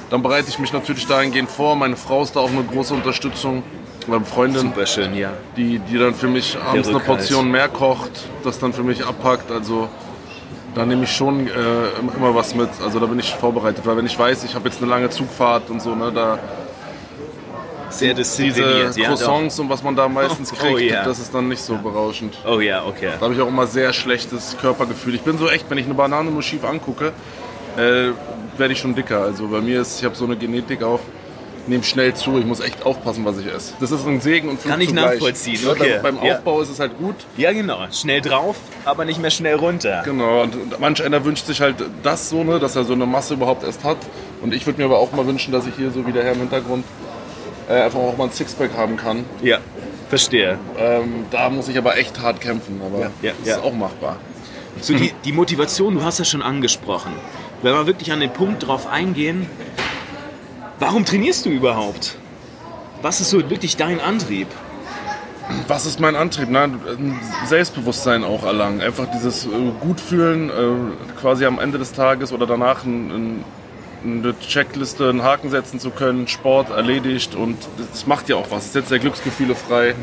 dann 0.10 0.22
bereite 0.22 0.50
ich 0.50 0.60
mich 0.60 0.74
natürlich 0.74 1.08
dahingehend 1.08 1.50
vor. 1.50 1.76
Meine 1.76 1.96
Frau 1.96 2.22
ist 2.22 2.36
da 2.36 2.42
auch 2.42 2.52
eine 2.52 2.64
große 2.64 2.94
Unterstützung. 2.94 3.64
Meine 4.10 4.26
Freundin, 4.26 4.62
Super 4.62 4.86
schön, 4.86 5.16
ja. 5.16 5.32
die, 5.56 5.80
die 5.80 5.98
dann 5.98 6.14
für 6.16 6.28
mich 6.28 6.58
abends 6.58 6.90
eine. 6.90 7.00
Portion 7.00 7.50
mehr 7.52 7.68
kocht, 7.70 8.12
das 8.44 8.60
dann 8.60 8.74
für 8.74 8.84
mich 8.84 9.06
abpackt. 9.06 9.52
Also 9.52 9.88
da 10.76 10.86
nehme 10.86 11.04
ich 11.04 11.12
schon 11.16 11.48
äh, 11.48 11.52
immer 12.18 12.34
was 12.34 12.56
mit. 12.56 12.70
Also 12.84 13.00
da 13.00 13.06
bin 13.06 13.20
ich 13.20 13.34
vorbereitet, 13.36 13.86
weil 13.86 13.98
wenn 13.98 14.06
ich 14.06 14.18
weiß, 14.18 14.44
ich 14.44 14.56
habe 14.56 14.68
jetzt 14.70 14.82
eine 14.82 14.90
lange 14.90 15.10
Zugfahrt 15.10 15.70
und 15.70 15.82
so, 15.82 15.96
ne, 15.96 16.12
da 16.14 16.40
Sehr 17.90 18.14
diese 18.14 18.44
diszipliniert. 18.44 18.96
ja, 18.98 19.10
doch. 19.10 19.16
Croissants 19.18 19.60
und 19.60 19.70
was 19.70 19.84
man 19.84 19.96
da 19.96 20.08
meistens 20.08 20.52
Oh, 20.54 20.56
kriegt, 20.56 20.92
ja. 20.92 21.04
das 21.04 21.20
ist 21.20 21.34
dann 21.34 21.48
nicht 21.48 21.62
so 21.62 21.76
berauschend. 21.78 22.38
Oh 22.48 22.60
ja, 22.60 22.86
okay. 22.86 23.12
Da 23.20 23.26
habe 23.26 23.34
ich 23.34 23.42
auch 23.42 23.48
immer 23.48 23.68
sehr 23.68 23.94
schlechtes 23.94 24.58
Körpergefühl. 24.60 25.16
Ich 25.16 25.22
bin 25.22 25.38
so 25.38 25.50
echt, 25.50 25.70
wenn 25.70 25.78
ich 25.78 25.86
eine 25.86 25.94
Banane 25.96 26.32
nur 26.32 26.42
schief 26.44 26.64
angucke, 26.64 27.14
äh, 27.78 28.10
werde 28.58 28.74
ich 28.74 28.80
schon 28.80 28.94
dicker. 28.96 29.22
Also 29.22 29.48
bei 29.48 29.62
mir 29.62 29.82
ist, 29.82 30.00
ich 30.00 30.06
habe 30.06 30.16
so 30.16 30.26
eine 30.26 30.36
Genetik 30.36 30.84
auch, 30.84 31.00
nehme 31.70 31.84
schnell 31.84 32.14
zu. 32.14 32.38
Ich 32.40 32.46
muss 32.46 32.60
echt 32.60 32.86
aufpassen, 32.86 33.24
was 33.26 33.38
ich 33.38 33.46
esse. 33.48 33.74
Das 33.80 33.92
ist 33.92 34.06
ein 34.06 34.20
Segen 34.20 34.50
und 34.50 34.60
Fluch 34.60 34.72
Kann 34.72 34.82
ich 34.82 34.90
zugleich. 34.90 35.14
nachvollziehen, 35.14 35.60
Ja, 35.64 35.72
okay. 35.72 36.00
Beim, 36.02 36.18
beim 36.18 36.26
Ja. 36.26 36.36
Aufbau 36.38 36.62
ist 36.62 36.70
es 36.70 36.80
halt 36.80 36.98
gut. 36.98 37.16
Ja, 37.38 37.54
genau. 37.54 37.80
Schnell 37.92 38.22
drauf, 38.22 38.58
aber 38.86 39.06
nicht 39.06 39.22
mehr 39.22 39.32
schnell 39.32 39.56
runter. 39.56 40.02
Genau, 40.04 40.42
und, 40.44 40.56
und 40.56 40.80
manch 40.80 41.02
einer 41.04 41.24
wünscht 41.24 41.46
sich 41.46 41.62
halt 41.62 41.76
das 42.04 42.30
so, 42.30 42.44
ne, 42.44 42.60
dass 42.60 42.76
er 42.76 42.84
so 42.84 42.94
eine 42.94 43.06
Masse 43.06 43.36
überhaupt 43.36 43.64
erst 43.64 43.84
hat. 43.84 43.98
Und 44.42 44.54
ich 44.54 44.66
würde 44.66 44.80
mir 44.80 44.86
aber 44.86 44.98
auch 45.00 45.12
mal 45.12 45.26
wünschen, 45.28 45.52
dass 45.54 45.66
ich 45.68 45.76
hier 45.76 45.92
so 45.92 46.06
wie 46.08 46.12
der 46.12 46.24
Herr 46.24 46.34
im 46.34 46.40
Hintergrund 46.40 46.84
äh, 47.70 47.74
einfach 47.82 48.00
auch 48.00 48.18
mal 48.18 48.26
ein 48.26 48.32
Sixpack 48.32 48.72
haben 48.76 48.98
kann. 48.98 49.24
Ja, 49.42 49.60
verstehe. 50.10 50.58
Ähm, 50.78 51.26
da 51.32 51.50
muss 51.50 51.68
ich 51.68 51.78
aber 51.78 51.98
echt 51.98 52.20
hart 52.20 52.42
kämpfen, 52.42 52.82
aber 52.86 53.00
Ja, 53.06 53.12
ja, 53.22 53.32
das 53.40 53.48
ja. 53.48 53.56
ist 53.58 53.64
auch 53.64 53.74
machbar. 53.74 54.18
So 54.82 54.94
die, 54.96 55.12
die 55.26 55.34
Motivation, 55.34 55.96
du 55.96 56.04
hast 56.04 56.20
ja 56.20 56.26
schon 56.26 56.42
angesprochen. 56.42 57.12
Wenn 57.62 57.74
wir 57.74 57.86
wirklich 57.86 58.12
an 58.14 58.22
den 58.22 58.32
Punkt 58.32 58.66
drauf 58.66 58.88
eingehen, 58.88 59.46
warum 60.80 61.06
trainierst 61.06 61.46
du 61.46 61.50
überhaupt? 61.50 62.16
Was 63.02 63.22
ist 63.22 63.30
so 63.30 63.50
wirklich 63.50 63.78
dein 63.78 64.00
Antrieb? 64.00 64.48
Was 65.68 65.86
ist 65.86 66.00
mein 66.00 66.16
Antrieb? 66.16 66.48
Na, 66.50 66.64
ein 66.64 67.20
Selbstbewusstsein 67.46 68.24
auch 68.24 68.44
erlangen. 68.44 68.82
Einfach 68.82 69.08
dieses 69.12 69.46
äh, 69.46 69.50
Gutfühlen, 69.80 70.50
äh, 70.50 71.20
quasi 71.20 71.46
am 71.46 71.60
Ende 71.60 71.80
des 71.80 71.94
Tages 71.94 72.32
oder 72.32 72.46
danach 72.46 72.84
ein, 72.84 73.10
ein, 73.10 73.44
eine 74.04 74.40
Checkliste, 74.40 75.10
einen 75.10 75.24
Haken 75.24 75.50
setzen 75.50 75.80
zu 75.80 75.90
können, 75.90 76.28
Sport 76.28 76.70
erledigt 76.70 77.36
und 77.36 77.58
das 77.92 78.06
macht 78.06 78.30
ja 78.30 78.36
auch 78.36 78.52
was. 78.52 78.66
Es 78.66 78.74
setzt 78.74 78.92
ja 78.92 78.98
Glücksgefühle 78.98 79.56
frei. 79.56 79.96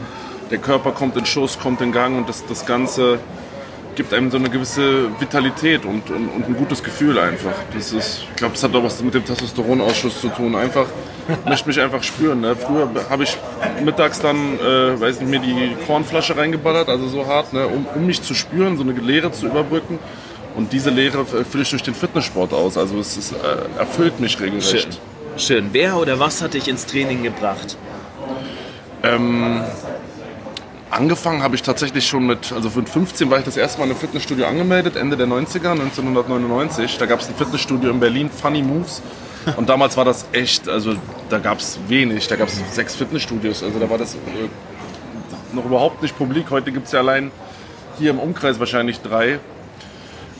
Der 0.51 0.59
Körper 0.59 0.93
kommt 0.93 1.17
in 1.17 1.27
Schuss, 1.27 1.59
kommt 1.59 1.81
in 1.81 1.93
Gang 1.93 2.17
und 2.17 2.29
das, 2.29 2.45
das 2.47 2.67
Ganze 2.67 3.19
gibt 3.97 4.13
einem 4.15 4.31
so 4.31 4.37
eine 4.37 4.49
gewisse 4.49 5.09
Vitalität 5.19 5.85
und, 5.85 6.11
und, 6.11 6.29
und 6.29 6.47
ein 6.47 6.57
gutes 6.57 6.83
Gefühl 6.83 7.19
einfach. 7.19 7.55
Das 7.75 7.93
ist, 7.93 8.25
ich 8.31 8.37
glaube, 8.37 8.53
das 8.53 8.63
hat 8.63 8.75
auch 8.75 8.85
was 8.85 9.03
mit 9.03 9.15
dem 9.15 9.25
Testosteronausschuss 9.25 10.21
zu 10.21 10.29
tun. 10.29 10.55
Einfach, 10.55 10.87
möchte 11.47 11.69
mich 11.69 11.81
einfach 11.81 12.03
spüren. 12.03 12.43
Ne? 12.43 12.55
Früher 12.55 12.89
habe 13.11 13.25
ich 13.25 13.37
mittags 13.85 14.21
dann, 14.21 14.59
äh, 14.61 15.01
weiß 15.01 15.21
nicht, 15.21 15.31
mir 15.31 15.41
die 15.41 15.77
Kornflasche 15.87 16.37
reingeballert, 16.37 16.89
also 16.89 17.09
so 17.09 17.27
hart, 17.27 17.53
ne? 17.53 17.67
um, 17.67 17.87
um 17.95 18.07
mich 18.07 18.23
zu 18.23 18.35
spüren, 18.35 18.77
so 18.77 18.83
eine 18.83 18.93
Leere 18.93 19.33
zu 19.33 19.47
überbrücken. 19.47 19.99
Und 20.55 20.73
diese 20.73 20.91
Leere 20.91 21.21
äh, 21.21 21.45
fülle 21.45 21.65
ich 21.65 21.71
durch 21.71 21.83
den 21.83 21.95
Fitnesssport 21.95 22.53
aus. 22.53 22.79
Also 22.79 22.99
es 23.01 23.17
ist, 23.17 23.33
äh, 23.33 23.79
erfüllt 23.79 24.21
mich 24.21 24.33
Schön. 24.33 24.51
regelrecht. 24.51 25.01
Schön. 25.39 25.71
Wer 25.73 25.97
oder 25.97 26.21
was 26.21 26.41
hat 26.43 26.55
dich 26.55 26.69
ins 26.69 26.87
Training 26.87 27.23
gebracht? 27.23 27.77
Angefangen 30.91 31.43
habe 31.43 31.57
ich 31.57 31.63
tatsächlich 31.63 32.07
schon 32.07 32.27
mit, 32.27 32.53
also 32.53 32.71
mit 32.75 32.89
15 32.89 33.29
war 33.29 33.39
ich 33.39 33.45
das 33.45 33.57
erste 33.57 33.79
Mal 33.79 33.87
in 33.87 33.91
einem 33.91 34.01
Fitnessstudio 34.01 34.47
angemeldet, 34.47 34.97
Ende 34.97 35.17
der 35.17 35.27
90er, 35.27 35.73
1999. 35.73 36.97
Da 36.99 37.07
gab 37.07 37.21
es 37.21 37.29
ein 37.29 37.35
Fitnessstudio 37.35 37.91
in 37.91 37.99
Berlin, 37.99 38.31
Funny 38.31 38.63
Moves. 38.63 39.03
Und 39.57 39.69
damals 39.69 39.97
war 39.97 40.05
das 40.05 40.27
echt, 40.33 40.69
also 40.69 40.95
da 41.29 41.39
gab 41.39 41.59
es 41.59 41.79
wenig, 41.89 42.29
da 42.29 42.37
gab 42.37 42.49
es 42.49 42.61
sechs 42.75 42.97
Fitnessstudios. 42.97 43.63
Also 43.63 43.79
da 43.79 43.91
war 43.91 43.99
das 43.99 44.15
äh, 44.15 44.19
noch 45.53 45.65
überhaupt 45.65 46.03
nicht 46.03 46.17
publik. 46.17 46.51
Heute 46.51 46.73
gibt 46.73 46.87
es 46.87 46.93
ja 46.93 47.01
allein 47.01 47.31
hier 47.99 48.11
im 48.11 48.19
Umkreis 48.19 48.59
wahrscheinlich 48.61 49.01
drei. 49.01 49.39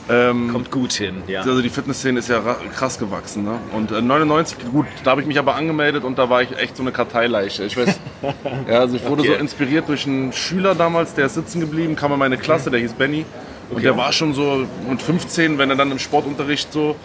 Kommt 0.07 0.71
gut 0.71 0.93
hin, 0.93 1.21
ja. 1.27 1.41
Also 1.41 1.61
die 1.61 1.69
Fitnessszene 1.69 2.19
ist 2.19 2.29
ja 2.29 2.39
ra- 2.39 2.57
krass 2.75 2.97
gewachsen. 2.97 3.43
Ne? 3.43 3.59
Und 3.73 3.91
äh, 3.91 4.01
99, 4.01 4.57
gut, 4.71 4.85
da 5.03 5.11
habe 5.11 5.21
ich 5.21 5.27
mich 5.27 5.37
aber 5.37 5.55
angemeldet 5.55 6.03
und 6.05 6.17
da 6.17 6.29
war 6.29 6.41
ich 6.41 6.57
echt 6.57 6.77
so 6.77 6.83
eine 6.83 6.91
Karteileiche. 6.93 7.63
Ich 7.65 7.75
weiß, 7.75 7.99
ja, 8.69 8.79
also 8.79 8.95
ich 8.95 9.05
wurde 9.05 9.21
Okay. 9.23 9.31
so 9.33 9.37
inspiriert 9.39 9.89
durch 9.89 10.05
einen 10.07 10.31
Schüler 10.31 10.75
damals, 10.75 11.13
der 11.13 11.25
ist 11.25 11.33
sitzen 11.35 11.59
geblieben, 11.59 11.95
kam 11.95 12.13
in 12.13 12.19
meine 12.19 12.37
Klasse, 12.37 12.71
der 12.71 12.79
hieß 12.79 12.93
Benny. 12.93 13.25
Und 13.69 13.83
der 13.83 13.97
war 13.97 14.13
schon 14.13 14.33
so 14.33 14.65
mit 14.89 15.01
15, 15.01 15.57
wenn 15.57 15.69
er 15.69 15.75
dann 15.75 15.91
im 15.91 15.99
Sportunterricht 15.99 16.71
so 16.71 16.95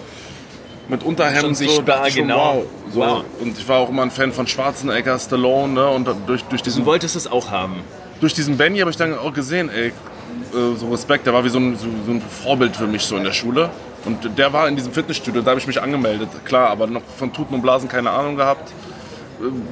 mit 0.89 1.03
Unterhemd 1.03 1.41
Schon 1.43 1.55
so, 1.57 1.65
sichtbar, 1.65 2.09
schon, 2.11 2.23
genau. 2.23 2.57
wow. 2.57 2.65
So. 2.93 3.01
Wow. 3.01 3.25
Und 3.41 3.59
ich 3.59 3.67
war 3.69 3.79
auch 3.79 3.89
immer 3.89 4.03
ein 4.03 4.11
Fan 4.13 4.33
von 4.33 4.47
Schwarzenegger, 4.47 5.19
Stallone. 5.19 5.73
Ne? 5.73 5.87
Und 5.89 6.09
durch, 6.27 6.45
durch 6.45 6.63
diesen 6.63 6.81
Du 6.83 6.87
wolltest 6.87 7.17
es 7.17 7.27
auch 7.31 7.51
haben. 7.51 7.77
durch 8.21 8.35
diesen 8.35 8.57
Benny 8.59 8.79
habe 8.79 8.91
ich 8.91 8.97
dann 8.97 9.17
auch 9.19 9.33
gesehen, 9.33 9.71
ey, 9.71 9.93
äh, 10.53 10.77
so 10.77 10.89
Respekt, 10.91 11.27
der 11.27 11.35
war 11.35 11.45
wie 11.45 11.49
so 11.49 11.59
ein, 11.59 11.77
so, 11.77 11.87
so 12.07 12.13
ein 12.13 12.21
Vorbild 12.23 12.77
für 12.77 12.87
mich 12.87 13.03
so 13.03 13.17
in 13.17 13.25
der 13.25 13.33
Schule. 13.33 13.71
Und 14.05 14.37
der 14.39 14.53
war 14.53 14.67
in 14.69 14.75
diesem 14.77 14.93
Fitnessstudio, 14.93 15.43
da 15.43 15.51
habe 15.51 15.61
ich 15.61 15.67
mich 15.67 15.81
angemeldet. 15.81 16.29
Klar, 16.45 16.71
aber 16.71 16.87
noch 16.89 17.03
von 17.19 17.33
Tuten 17.33 17.55
und 17.55 17.63
Blasen 17.63 17.89
keine 17.89 18.11
Ahnung 18.11 18.37
gehabt. 18.37 18.73
Ähm, 19.41 19.63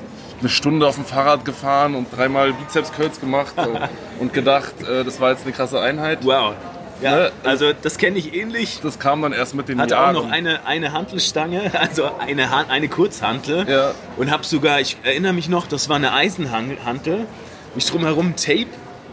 Eine 0.40 0.48
Stunde 0.48 0.86
auf 0.86 0.94
dem 0.94 1.04
Fahrrad 1.04 1.44
gefahren 1.44 1.94
und 1.94 2.06
dreimal 2.16 2.52
Bizeps-Curls 2.52 3.20
gemacht 3.20 3.54
äh, 3.58 3.88
und 4.20 4.32
gedacht, 4.32 4.72
äh, 4.88 5.04
das 5.04 5.20
war 5.20 5.30
jetzt 5.32 5.42
eine 5.44 5.52
krasse 5.52 5.80
Einheit. 5.80 6.20
Wow. 6.22 6.54
Ja, 7.02 7.16
Ne? 7.16 7.32
also 7.44 7.72
das 7.80 7.96
kenne 7.98 8.18
ich 8.18 8.34
ähnlich. 8.34 8.80
Das 8.82 8.98
kam 8.98 9.22
dann 9.22 9.32
erst 9.32 9.54
mit 9.54 9.68
den 9.70 9.80
Hatte 9.80 9.96
auch 9.98 10.02
Jahren. 10.02 10.14
noch 10.14 10.30
eine, 10.30 10.66
eine 10.66 10.92
Hantelstange, 10.92 11.72
also 11.80 12.10
eine, 12.18 12.50
Han- 12.50 12.68
eine 12.70 12.88
Kurzhantel. 12.88 13.66
Ja. 13.68 13.92
Und 14.18 14.30
habe 14.30 14.44
sogar, 14.44 14.80
ich 14.80 14.96
erinnere 15.02 15.32
mich 15.32 15.48
noch, 15.48 15.66
das 15.66 15.88
war 15.88 15.96
eine 15.96 16.12
Eisenhantel, 16.12 17.26
mich 17.74 17.86
drumherum 17.86 18.36
Tape 18.36 18.66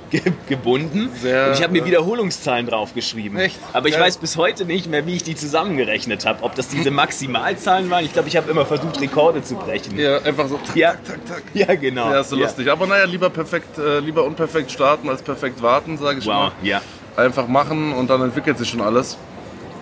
ge 0.09 0.21
gebunden. 0.47 1.09
Sehr, 1.21 1.47
und 1.47 1.53
ich 1.55 1.63
habe 1.63 1.73
mir 1.73 1.81
äh, 1.83 1.85
Wiederholungszahlen 1.85 2.67
draufgeschrieben. 2.67 3.37
Echt? 3.39 3.57
Aber 3.73 3.87
ich 3.87 3.95
Ja. 3.95 4.01
weiß 4.01 4.17
bis 4.17 4.37
heute 4.37 4.65
nicht 4.65 4.87
mehr, 4.89 5.05
wie 5.05 5.15
ich 5.15 5.23
die 5.23 5.35
zusammengerechnet 5.35 6.25
habe. 6.25 6.43
Ob 6.43 6.55
das 6.55 6.67
diese 6.69 6.91
Maximalzahlen 6.91 7.89
waren. 7.89 8.05
Ich 8.05 8.13
glaube, 8.13 8.27
ich 8.27 8.37
habe 8.37 8.49
immer 8.49 8.65
versucht, 8.65 8.99
Rekorde 9.01 9.41
zu 9.43 9.55
brechen. 9.55 9.97
Ja, 9.99 10.19
einfach 10.21 10.47
so. 10.47 10.57
Tak, 10.65 10.75
Ja. 10.75 10.91
tak, 10.93 11.25
tak. 11.27 11.43
Ja, 11.53 11.73
genau. 11.75 12.11
Ja, 12.11 12.21
ist 12.21 12.29
so 12.29 12.35
lustig. 12.35 12.69
Aber 12.71 12.87
naja, 12.87 13.05
lieber 13.05 13.29
perfekt, 13.29 13.77
äh, 13.77 13.99
lieber 13.99 14.23
unperfekt 14.23 14.71
starten 14.71 15.09
als 15.09 15.21
perfekt 15.21 15.61
warten, 15.61 15.97
sage 15.97 16.19
ich 16.19 16.25
Wow, 16.25 16.33
mal. 16.33 16.51
ja. 16.63 16.81
einfach 17.15 17.47
machen 17.47 17.93
und 17.93 18.09
dann 18.09 18.21
entwickelt 18.21 18.57
sich 18.57 18.69
schon 18.69 18.81
alles. 18.81 19.17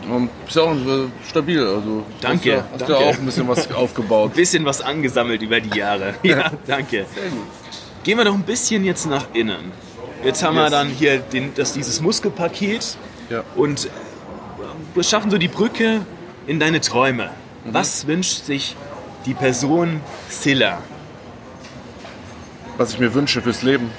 Und 0.10 0.30
ist 0.48 0.56
ja 0.56 0.62
auch 0.62 0.74
äh, 0.76 1.08
stabil. 1.28 1.60
Also 1.60 2.04
Danke, 2.22 2.38
Hast, 2.38 2.46
ja, 2.46 2.64
hast 2.74 2.82
danke. 2.82 2.94
ja 2.94 3.10
auch 3.10 3.18
ein 3.18 3.26
bisschen 3.26 3.48
was 3.48 3.72
aufgebaut. 3.74 4.34
Bisschen 4.36 4.64
was 4.64 4.82
angesammelt 4.82 5.42
über 5.42 5.60
die 5.60 5.78
Jahre. 5.78 6.14
Ja, 6.22 6.52
danke. 6.68 7.06
Gehen 8.04 8.18
wir 8.20 8.26
noch 8.26 8.36
ein 8.36 8.44
bisschen 8.44 8.84
jetzt 8.86 9.08
nach 9.08 9.26
innen. 9.34 9.72
Jetzt 10.26 10.44
haben 10.44 10.56
wir 10.56 10.64
Yes. 10.64 10.72
dann 10.72 10.90
hier 10.90 11.20
den, 11.20 11.54
das, 11.56 11.74
dieses 11.74 12.02
Muskelpaket 12.02 12.98
Ja. 13.30 13.44
und 13.56 13.90
wir 14.96 15.04
schaffen 15.04 15.30
so 15.30 15.38
die 15.38 15.48
Brücke 15.48 16.02
in 16.48 16.60
deine 16.60 16.82
Träume. 16.82 17.30
Mhm. 17.64 17.74
Was 17.74 18.08
wünscht 18.08 18.44
sich 18.44 18.76
die 19.26 19.36
Person 19.36 20.02
Silla? 20.28 20.80
Was 22.78 22.94
ich 22.94 23.00
mir 23.00 23.14
wünsche 23.14 23.42
fürs 23.42 23.62
Leben. 23.62 23.90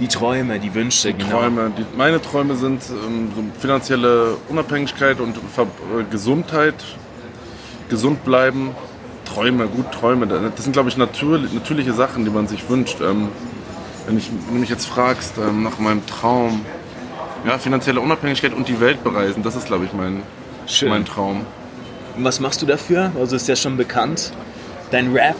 Die 0.00 0.08
Träume, 0.08 0.58
die 0.58 0.74
Wünsche, 0.74 1.12
die 1.12 1.24
genau. 1.24 1.40
Träume. 1.40 1.72
Die, 1.76 1.84
meine 1.96 2.22
Träume 2.22 2.56
sind 2.56 2.82
ähm, 2.90 3.30
so 3.34 3.42
finanzielle 3.60 4.36
Unabhängigkeit 4.48 5.20
und 5.20 5.36
Ver 5.54 5.64
äh, 5.64 6.04
Gesundheit, 6.10 6.74
gesund 7.90 8.24
bleiben. 8.24 8.70
Träume, 9.26 9.66
gut 9.66 9.92
Träume. 9.92 10.26
Das 10.26 10.64
sind, 10.64 10.72
glaube 10.72 10.88
ich, 10.88 10.96
natürlich, 10.96 11.52
natürliche 11.52 11.92
Sachen, 11.92 12.24
die 12.24 12.30
man 12.30 12.48
sich 12.48 12.68
wünscht. 12.68 13.00
Ähm, 13.00 13.28
wenn, 14.10 14.18
ich, 14.18 14.30
wenn 14.30 14.54
du 14.54 14.60
mich 14.60 14.70
jetzt 14.70 14.86
fragst 14.86 15.34
ähm, 15.38 15.62
nach 15.62 15.78
meinem 15.78 16.04
Traum, 16.06 16.64
ja, 17.46 17.58
finanzielle 17.58 18.00
Unabhängigkeit 18.00 18.52
und 18.52 18.68
die 18.68 18.80
Welt 18.80 19.02
bereisen, 19.04 19.42
das 19.42 19.56
ist, 19.56 19.66
glaube 19.66 19.84
ich, 19.84 19.92
mein, 19.92 20.22
mein 20.86 21.04
Traum. 21.04 21.46
Und 22.16 22.24
was 22.24 22.40
machst 22.40 22.60
du 22.60 22.66
dafür? 22.66 23.12
Also 23.18 23.36
ist 23.36 23.48
ja 23.48 23.56
schon 23.56 23.76
bekannt. 23.76 24.32
Dein 24.90 25.12
Rap, 25.12 25.36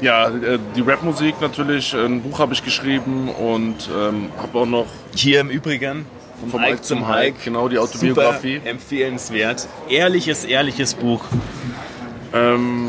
ja, 0.00 0.28
äh, 0.28 0.58
die 0.74 0.80
Rapmusik 0.80 1.40
natürlich. 1.40 1.94
Ein 1.94 2.22
Buch 2.22 2.38
habe 2.38 2.54
ich 2.54 2.64
geschrieben 2.64 3.28
und 3.28 3.88
ähm, 3.94 4.30
habe 4.38 4.58
auch 4.58 4.66
noch. 4.66 4.86
Hier 5.14 5.40
im 5.40 5.50
Übrigen. 5.50 6.06
Vom, 6.40 6.50
vom 6.50 6.62
Ike 6.62 6.80
zum 6.80 7.06
Hike. 7.06 7.36
Genau, 7.44 7.68
die 7.68 7.78
Autobiografie. 7.78 8.56
Super 8.56 8.70
empfehlenswert. 8.70 9.68
Ehrliches, 9.90 10.44
ehrliches 10.44 10.94
Buch. 10.94 11.22
Ähm, 12.32 12.88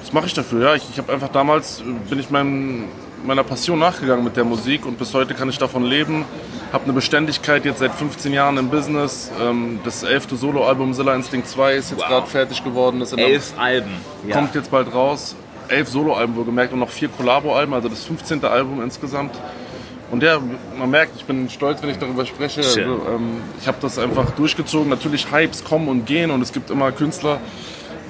was 0.00 0.12
mache 0.12 0.26
ich 0.26 0.34
dafür? 0.34 0.62
Ja, 0.62 0.74
ich, 0.76 0.84
ich 0.90 0.98
habe 0.98 1.12
einfach 1.12 1.28
damals, 1.28 1.82
bin 2.08 2.20
ich 2.20 2.30
meinem, 2.30 2.84
meiner 3.24 3.44
Passion 3.44 3.78
nachgegangen 3.78 4.24
mit 4.24 4.36
der 4.36 4.44
Musik 4.44 4.86
und 4.86 4.98
bis 4.98 5.14
heute 5.14 5.34
kann 5.34 5.48
ich 5.48 5.58
davon 5.58 5.84
leben. 5.84 6.24
Habe 6.72 6.84
eine 6.84 6.92
Beständigkeit 6.92 7.64
jetzt 7.64 7.78
seit 7.78 7.94
15 7.94 8.32
Jahren 8.32 8.58
im 8.58 8.68
Business. 8.68 9.30
Ähm, 9.40 9.80
das 9.84 10.02
elfte 10.02 10.36
Soloalbum 10.36 10.92
Zilla 10.92 11.14
Instinct 11.14 11.48
2 11.48 11.74
ist 11.74 11.90
jetzt 11.90 12.00
wow. 12.00 12.08
gerade 12.08 12.26
fertig 12.26 12.62
geworden. 12.62 13.00
Das 13.00 13.12
Elf 13.12 13.54
Alben. 13.58 13.92
Kommt 14.30 14.54
ja. 14.54 14.60
jetzt 14.60 14.70
bald 14.70 14.92
raus 14.94 15.34
elf 15.68 15.88
Soloalben 15.88 16.36
wohlgemerkt 16.36 16.72
und 16.72 16.78
noch 16.80 16.90
vier 16.90 17.08
Collabo-Alben, 17.08 17.74
also 17.74 17.88
das 17.88 18.04
15. 18.04 18.44
Album 18.44 18.82
insgesamt. 18.82 19.34
Und 20.10 20.22
ja, 20.22 20.40
man 20.78 20.90
merkt, 20.90 21.16
ich 21.16 21.24
bin 21.24 21.50
stolz, 21.50 21.82
wenn 21.82 21.90
ich 21.90 21.98
darüber 21.98 22.24
spreche. 22.24 22.60
Also, 22.60 22.80
ähm, 22.80 23.42
ich 23.60 23.68
habe 23.68 23.76
das 23.82 23.98
einfach 23.98 24.30
durchgezogen. 24.30 24.88
Natürlich, 24.88 25.30
Hypes 25.30 25.64
kommen 25.64 25.88
und 25.88 26.06
gehen 26.06 26.30
und 26.30 26.40
es 26.40 26.52
gibt 26.52 26.70
immer 26.70 26.92
Künstler, 26.92 27.40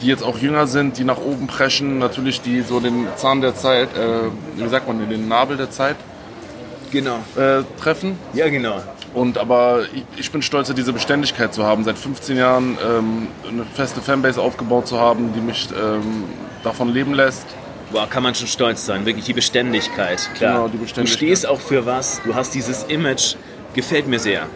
die 0.00 0.06
jetzt 0.06 0.22
auch 0.22 0.38
jünger 0.38 0.66
sind, 0.66 0.98
die 0.98 1.04
nach 1.04 1.18
oben 1.18 1.46
preschen. 1.46 1.98
Natürlich, 1.98 2.40
die 2.40 2.62
so 2.62 2.80
den 2.80 3.06
Zahn 3.16 3.40
der 3.40 3.54
Zeit, 3.54 3.88
äh, 3.96 4.30
wie 4.56 4.68
sagt 4.68 4.86
man, 4.86 5.08
den 5.08 5.28
Nabel 5.28 5.56
der 5.56 5.70
Zeit 5.70 5.96
genau. 6.90 7.18
Äh, 7.36 7.62
treffen. 7.80 8.18
Ja, 8.34 8.48
genau. 8.48 8.82
Und 9.14 9.38
aber 9.38 9.84
ich, 9.92 10.04
ich, 10.16 10.30
bin 10.30 10.42
stolz, 10.42 10.72
diese 10.74 10.92
Beständigkeit 10.92 11.54
zu 11.54 11.64
haben, 11.64 11.84
seit 11.84 11.98
15 11.98 12.36
Jahren 12.36 12.78
ähm, 12.86 13.28
eine 13.48 13.64
feste 13.64 14.00
Fanbase 14.00 14.40
aufgebaut 14.40 14.86
zu 14.86 14.98
haben, 14.98 15.32
die 15.32 15.40
mich 15.40 15.68
ähm, 15.70 16.24
davon 16.62 16.92
leben 16.92 17.14
lässt. 17.14 17.46
Boah, 17.90 18.06
kann 18.06 18.22
man 18.22 18.34
schon 18.34 18.48
stolz 18.48 18.84
sein, 18.84 19.06
wirklich 19.06 19.24
die 19.24 19.32
Beständigkeit. 19.32 20.28
Klar. 20.34 20.52
Genau, 20.52 20.68
die 20.68 20.76
Beständigkeit. 20.76 21.20
Du 21.20 21.26
stehst 21.26 21.46
auch 21.46 21.60
für 21.60 21.86
was, 21.86 22.20
du 22.22 22.34
hast 22.34 22.54
dieses 22.54 22.84
Image, 22.84 23.36
gefällt 23.74 24.06
mir 24.06 24.18
sehr. 24.18 24.46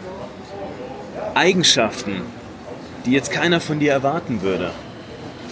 Eigenschaften, 1.33 2.21
die 3.07 3.11
jetzt 3.11 3.31
keiner 3.31 3.59
von 3.59 3.79
dir 3.79 3.91
erwarten 3.91 4.43
würde. 4.43 4.71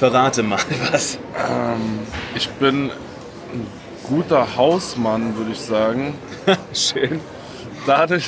Verrate 0.01 0.41
mal 0.41 0.57
was. 0.91 1.19
Ähm, 1.47 1.99
ich 2.33 2.49
bin 2.49 2.89
ein 2.89 3.67
guter 4.07 4.55
Hausmann, 4.57 5.37
würde 5.37 5.51
ich 5.51 5.59
sagen. 5.59 6.15
Schön. 6.73 7.19
Dadurch, 7.85 8.27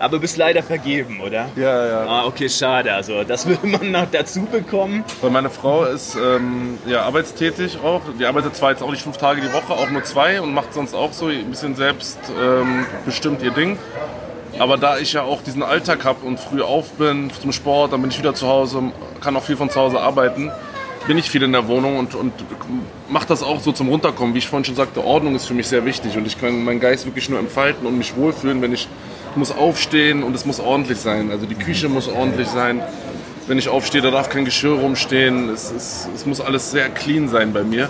aber 0.00 0.18
bist 0.18 0.36
leider 0.36 0.64
vergeben, 0.64 1.20
oder? 1.20 1.48
Ja, 1.54 1.86
ja. 1.86 2.06
Ah, 2.06 2.26
okay, 2.26 2.48
schade. 2.48 2.92
Also 2.92 3.22
das 3.22 3.46
will 3.46 3.56
man 3.62 3.92
noch 3.92 4.10
dazu 4.10 4.46
bekommen. 4.46 5.04
Weil 5.20 5.30
meine 5.30 5.48
Frau 5.48 5.84
ist 5.84 6.16
ähm, 6.16 6.76
ja, 6.86 7.02
arbeitstätig 7.02 7.78
auch. 7.84 8.02
Die 8.18 8.26
arbeitet 8.26 8.56
zwar 8.56 8.72
jetzt 8.72 8.82
auch 8.82 8.90
nicht 8.90 9.02
fünf 9.04 9.16
Tage 9.16 9.40
die 9.40 9.52
Woche, 9.52 9.74
auch 9.74 9.88
nur 9.88 10.02
zwei 10.02 10.40
und 10.40 10.54
macht 10.54 10.74
sonst 10.74 10.92
auch 10.92 11.12
so 11.12 11.26
ein 11.28 11.48
bisschen 11.48 11.76
selbst 11.76 12.18
ähm, 12.36 12.84
bestimmt 13.04 13.44
ihr 13.44 13.52
Ding. 13.52 13.78
Aber 14.58 14.76
da 14.76 14.98
ich 14.98 15.12
ja 15.12 15.22
auch 15.22 15.40
diesen 15.40 15.62
Alltag 15.62 16.04
habe 16.04 16.26
und 16.26 16.40
früh 16.40 16.62
auf 16.62 16.94
bin 16.94 17.30
zum 17.30 17.52
Sport, 17.52 17.92
dann 17.92 18.00
bin 18.00 18.10
ich 18.10 18.18
wieder 18.18 18.34
zu 18.34 18.48
Hause, 18.48 18.90
kann 19.20 19.36
auch 19.36 19.44
viel 19.44 19.56
von 19.56 19.70
zu 19.70 19.78
Hause 19.78 20.00
arbeiten, 20.00 20.50
bin 21.06 21.18
ich 21.18 21.30
viel 21.30 21.42
in 21.42 21.52
der 21.52 21.68
Wohnung 21.68 21.98
und, 21.98 22.14
und 22.14 22.32
mache 23.08 23.26
das 23.26 23.42
auch 23.42 23.60
so 23.60 23.72
zum 23.72 23.88
Runterkommen. 23.88 24.34
Wie 24.34 24.38
ich 24.38 24.48
vorhin 24.48 24.64
schon 24.64 24.74
sagte, 24.74 25.04
Ordnung 25.04 25.34
ist 25.36 25.46
für 25.46 25.54
mich 25.54 25.68
sehr 25.68 25.84
wichtig 25.84 26.16
und 26.16 26.26
ich 26.26 26.40
kann 26.40 26.64
meinen 26.64 26.80
Geist 26.80 27.06
wirklich 27.06 27.28
nur 27.28 27.38
entfalten 27.38 27.86
und 27.86 27.96
mich 27.96 28.16
wohlfühlen, 28.16 28.60
wenn 28.62 28.72
ich 28.72 28.88
muss 29.36 29.52
aufstehen 29.52 30.22
und 30.22 30.34
es 30.34 30.46
muss 30.46 30.60
ordentlich 30.60 30.98
sein. 30.98 31.30
Also 31.30 31.46
die 31.46 31.54
Küche 31.54 31.88
muss 31.88 32.08
ordentlich 32.08 32.48
sein. 32.48 32.80
Wenn 33.46 33.58
ich 33.58 33.68
aufstehe, 33.68 34.00
da 34.00 34.10
darf 34.10 34.30
kein 34.30 34.44
Geschirr 34.44 34.78
rumstehen. 34.78 35.50
Es, 35.50 35.70
es, 35.70 36.08
es 36.14 36.26
muss 36.26 36.40
alles 36.40 36.70
sehr 36.70 36.88
clean 36.88 37.28
sein 37.28 37.52
bei 37.52 37.62
mir. 37.62 37.88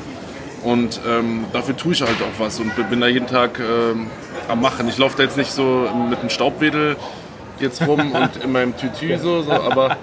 Und 0.64 1.00
ähm, 1.09 1.44
dafür 1.52 1.76
tue 1.76 1.92
ich 1.92 2.02
halt 2.02 2.20
auch 2.20 2.40
was 2.40 2.59
und 2.59 2.74
bin 2.90 3.00
da 3.00 3.07
jeden 3.07 3.29
Tag 3.29 3.61
ähm, 3.61 4.09
am 4.48 4.61
Machen. 4.61 4.88
Ich 4.88 4.98
laufe 4.98 5.16
da 5.16 5.22
jetzt 5.22 5.37
nicht 5.37 5.52
so 5.52 5.88
mit 6.11 6.18
einem 6.18 6.31
Staubwedel 6.31 6.96
jetzt 7.61 7.87
rum 7.87 8.12
und 8.12 8.37
in 8.42 8.52
meinem 8.52 8.76
Tütü 8.76 9.16
so, 9.18 9.42
so 9.42 9.52
aber 9.52 9.96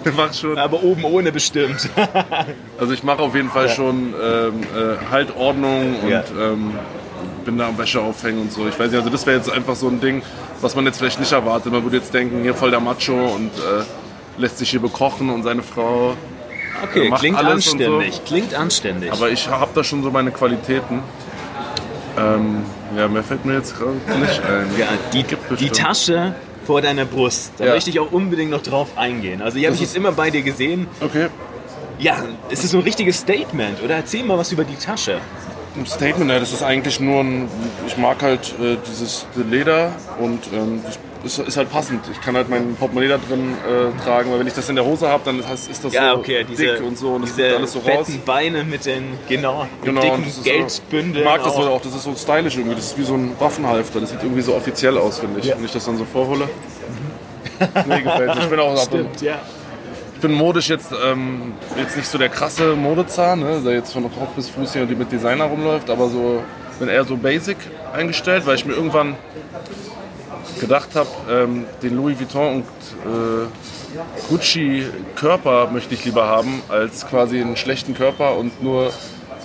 ich 0.04 0.14
mache 0.14 0.34
schon. 0.34 0.58
Aber 0.58 0.82
oben 0.82 1.04
ohne 1.04 1.32
bestimmt. 1.32 1.88
also 2.78 2.92
ich 2.92 3.02
mache 3.02 3.20
auf 3.20 3.34
jeden 3.34 3.50
Fall 3.50 3.66
ja. 3.66 3.72
schon 3.72 4.14
ähm, 4.20 4.62
äh, 4.62 5.10
halt 5.10 5.36
Ordnung 5.36 6.00
und 6.02 6.10
ja. 6.10 6.24
ähm, 6.38 6.72
bin 7.44 7.58
da 7.58 7.68
am 7.68 7.78
Wäsche 7.78 8.00
aufhängen 8.00 8.42
und 8.42 8.52
so. 8.52 8.66
Ich 8.66 8.78
weiß 8.78 8.90
nicht, 8.90 8.98
also 8.98 9.10
das 9.10 9.26
wäre 9.26 9.36
jetzt 9.36 9.50
einfach 9.50 9.76
so 9.76 9.88
ein 9.88 10.00
Ding, 10.00 10.22
was 10.60 10.74
man 10.74 10.84
jetzt 10.86 10.98
vielleicht 10.98 11.20
nicht 11.20 11.32
erwartet. 11.32 11.72
Man 11.72 11.82
würde 11.82 11.96
jetzt 11.96 12.12
denken, 12.12 12.42
hier 12.42 12.54
voll 12.54 12.70
der 12.70 12.80
Macho 12.80 13.12
und 13.12 13.50
äh, 13.56 13.84
lässt 14.38 14.58
sich 14.58 14.70
hier 14.70 14.80
bekochen 14.80 15.30
und 15.30 15.42
seine 15.42 15.62
Frau 15.62 16.14
okay, 16.82 17.06
äh, 17.06 17.08
macht 17.08 17.20
klingt 17.20 17.38
alles 17.38 17.68
anständig. 17.68 18.14
So. 18.14 18.22
Klingt 18.26 18.54
anständig. 18.54 19.12
Aber 19.12 19.30
ich 19.30 19.48
habe 19.48 19.70
da 19.74 19.84
schon 19.84 20.02
so 20.02 20.10
meine 20.10 20.32
Qualitäten. 20.32 21.02
Ähm, 22.18 22.62
ja, 22.96 23.08
mehr 23.08 23.22
fällt 23.22 23.44
mir 23.44 23.54
jetzt 23.54 23.76
gerade 23.76 23.92
nicht 24.20 24.40
ein. 24.42 24.70
Ja, 24.78 24.88
die, 25.12 25.24
die 25.56 25.70
Tasche 25.70 26.34
vor 26.66 26.82
deiner 26.82 27.04
Brust. 27.04 27.52
Da 27.58 27.66
ja. 27.66 27.74
möchte 27.74 27.90
ich 27.90 28.00
auch 28.00 28.12
unbedingt 28.12 28.50
noch 28.50 28.62
drauf 28.62 28.88
eingehen. 28.96 29.42
Also 29.42 29.58
die 29.58 29.66
habe 29.66 29.74
ich 29.74 29.80
jetzt 29.80 29.96
immer 29.96 30.12
bei 30.12 30.30
dir 30.30 30.42
gesehen. 30.42 30.86
Okay. 31.00 31.28
Ja, 31.98 32.24
es 32.50 32.62
ist 32.62 32.72
so 32.72 32.78
ein 32.78 32.82
richtiges 32.82 33.18
Statement, 33.18 33.82
oder? 33.82 33.96
Erzähl 33.96 34.22
mal 34.22 34.36
was 34.36 34.52
über 34.52 34.64
die 34.64 34.76
Tasche 34.76 35.20
ein 35.76 35.86
Statement, 35.86 36.30
ja, 36.30 36.38
das 36.38 36.52
ist 36.52 36.62
eigentlich 36.62 37.00
nur 37.00 37.20
ein, 37.20 37.48
ich 37.86 37.96
mag 37.96 38.22
halt 38.22 38.54
äh, 38.60 38.76
dieses 38.88 39.26
Leder 39.50 39.92
und 40.18 40.40
ähm, 40.52 40.80
das 40.84 40.98
ist, 41.26 41.38
ist, 41.38 41.56
halt 41.56 41.70
passend. 41.70 42.00
Ich 42.10 42.20
kann 42.20 42.36
halt 42.36 42.48
mein 42.48 42.74
Portemonnaie 42.76 43.08
da 43.08 43.18
drin 43.18 43.54
äh, 43.64 44.04
tragen, 44.04 44.30
weil 44.30 44.40
wenn 44.40 44.46
ich 44.46 44.54
das 44.54 44.68
in 44.68 44.76
der 44.76 44.84
Hose 44.84 45.08
habe, 45.08 45.22
dann 45.24 45.40
ist 45.40 45.84
das 45.84 45.92
ja, 45.92 46.12
so 46.12 46.18
okay, 46.18 46.44
diese, 46.48 46.64
dick 46.64 46.82
und 46.82 46.96
so 46.96 47.14
und 47.14 47.24
es 47.24 47.36
sieht 47.36 47.52
alles 47.52 47.72
so 47.72 47.80
raus. 47.80 48.08
Beine 48.24 48.64
mit 48.64 48.86
den 48.86 49.18
genau, 49.28 49.66
genau 49.82 50.00
dicken 50.00 50.24
Geldbündeln. 50.42 51.24
Ich 51.24 51.24
mag 51.24 51.42
das 51.44 51.54
auch. 51.54 51.80
das 51.80 51.94
ist 51.94 52.04
so 52.04 52.14
stylisch 52.14 52.56
irgendwie, 52.56 52.76
das 52.76 52.86
ist 52.86 52.98
wie 52.98 53.04
so 53.04 53.14
ein 53.14 53.32
Waffenhalfter, 53.38 54.00
das 54.00 54.10
sieht 54.10 54.22
irgendwie 54.22 54.42
so 54.42 54.54
offiziell 54.54 54.96
aus, 54.96 55.18
finde 55.18 55.40
ich. 55.40 55.46
Ja. 55.46 55.56
Wenn 55.56 55.64
ich 55.64 55.72
das 55.72 55.84
dann 55.84 55.98
so 55.98 56.04
vorhole. 56.04 56.48
Nee, 57.88 58.02
gefällt 58.02 58.34
mir. 58.34 58.42
Ich 58.42 58.50
bin 58.50 58.60
auch 58.60 58.76
Stimmt, 58.84 59.22
ja 59.22 59.40
ich 60.14 60.22
bin 60.22 60.32
modisch 60.32 60.70
jetzt, 60.70 60.92
ähm, 61.04 61.52
jetzt 61.76 61.94
nicht 61.94 62.08
so 62.08 62.16
der 62.16 62.30
krasse 62.30 62.74
Modezahn, 62.74 63.40
ne, 63.40 63.60
der 63.62 63.74
jetzt 63.74 63.92
von 63.92 64.02
Kopf 64.04 64.30
bis 64.34 64.48
Fuß 64.48 64.72
hier 64.72 64.86
mit 64.86 65.12
Designer 65.12 65.44
rumläuft, 65.44 65.90
aber 65.90 66.08
so 66.08 66.42
bin 66.78 66.88
eher 66.88 67.04
so 67.04 67.16
basic 67.16 67.56
eingestellt, 67.92 68.46
weil 68.46 68.56
ich 68.56 68.64
mir 68.64 68.74
irgendwann 68.74 69.16
gedacht 70.60 70.90
habe, 70.94 71.08
ähm, 71.30 71.66
den 71.82 71.96
Louis 71.96 72.18
Vuitton 72.18 72.56
und 72.56 72.64
äh, 72.64 73.46
Gucci 74.28 74.86
Körper 75.14 75.68
möchte 75.70 75.94
ich 75.94 76.04
lieber 76.04 76.26
haben, 76.26 76.62
als 76.68 77.06
quasi 77.06 77.40
einen 77.40 77.56
schlechten 77.56 77.94
Körper 77.94 78.36
und 78.36 78.62
nur 78.62 78.92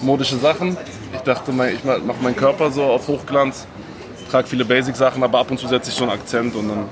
modische 0.01 0.37
Sachen. 0.37 0.77
Ich 1.13 1.21
dachte, 1.21 1.51
ich 1.73 1.83
mache 1.83 2.21
meinen 2.21 2.35
Körper 2.35 2.71
so 2.71 2.83
auf 2.83 3.07
Hochglanz, 3.07 3.67
trage 4.29 4.47
viele 4.47 4.65
Basic-Sachen, 4.65 5.23
aber 5.23 5.39
ab 5.39 5.51
und 5.51 5.59
zu 5.59 5.67
setze 5.67 5.89
ich 5.89 5.95
so 5.95 6.03
einen 6.03 6.13
Akzent 6.13 6.55
und 6.55 6.69
dann 6.69 6.85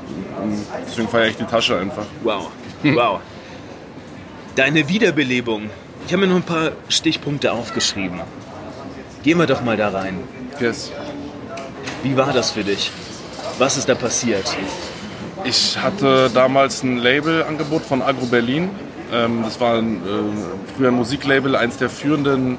deswegen 0.88 1.08
feiere 1.08 1.28
ich 1.28 1.38
die 1.38 1.46
Tasche 1.46 1.78
einfach. 1.78 2.06
Wow, 2.24 2.50
wow. 2.84 3.20
Deine 4.56 4.88
Wiederbelebung. 4.88 5.70
Ich 6.06 6.14
habe 6.14 6.26
mir 6.26 6.28
noch 6.28 6.38
ein 6.38 6.44
paar 6.44 6.72
Stichpunkte 6.88 7.52
aufgeschrieben. 7.52 8.20
Gehen 9.24 9.38
wir 9.38 9.48
doch 9.48 9.62
mal 9.62 9.78
da 9.78 9.90
rein. 9.90 10.20
Yes. 10.60 10.92
Wie 12.04 12.16
war 12.16 12.34
das 12.34 12.52
für 12.52 12.64
dich? 12.64 12.92
Was 13.60 13.76
ist 13.76 13.90
da 13.90 13.96
passiert? 13.96 14.56
Ich 15.44 15.78
hatte 15.78 16.32
damals 16.34 16.82
ein 16.82 16.98
Labelangebot 16.98 17.84
von 17.84 18.02
Agro 18.02 18.26
Berlin. 18.26 18.70
Ähm, 19.12 19.42
das 19.44 19.60
war 19.60 19.76
ein, 19.76 19.98
äh, 19.98 20.78
früher 20.78 20.88
ein 20.88 20.94
Musiklabel, 20.94 21.58
eins 21.58 21.76
der 21.76 21.90
führenden 21.90 22.58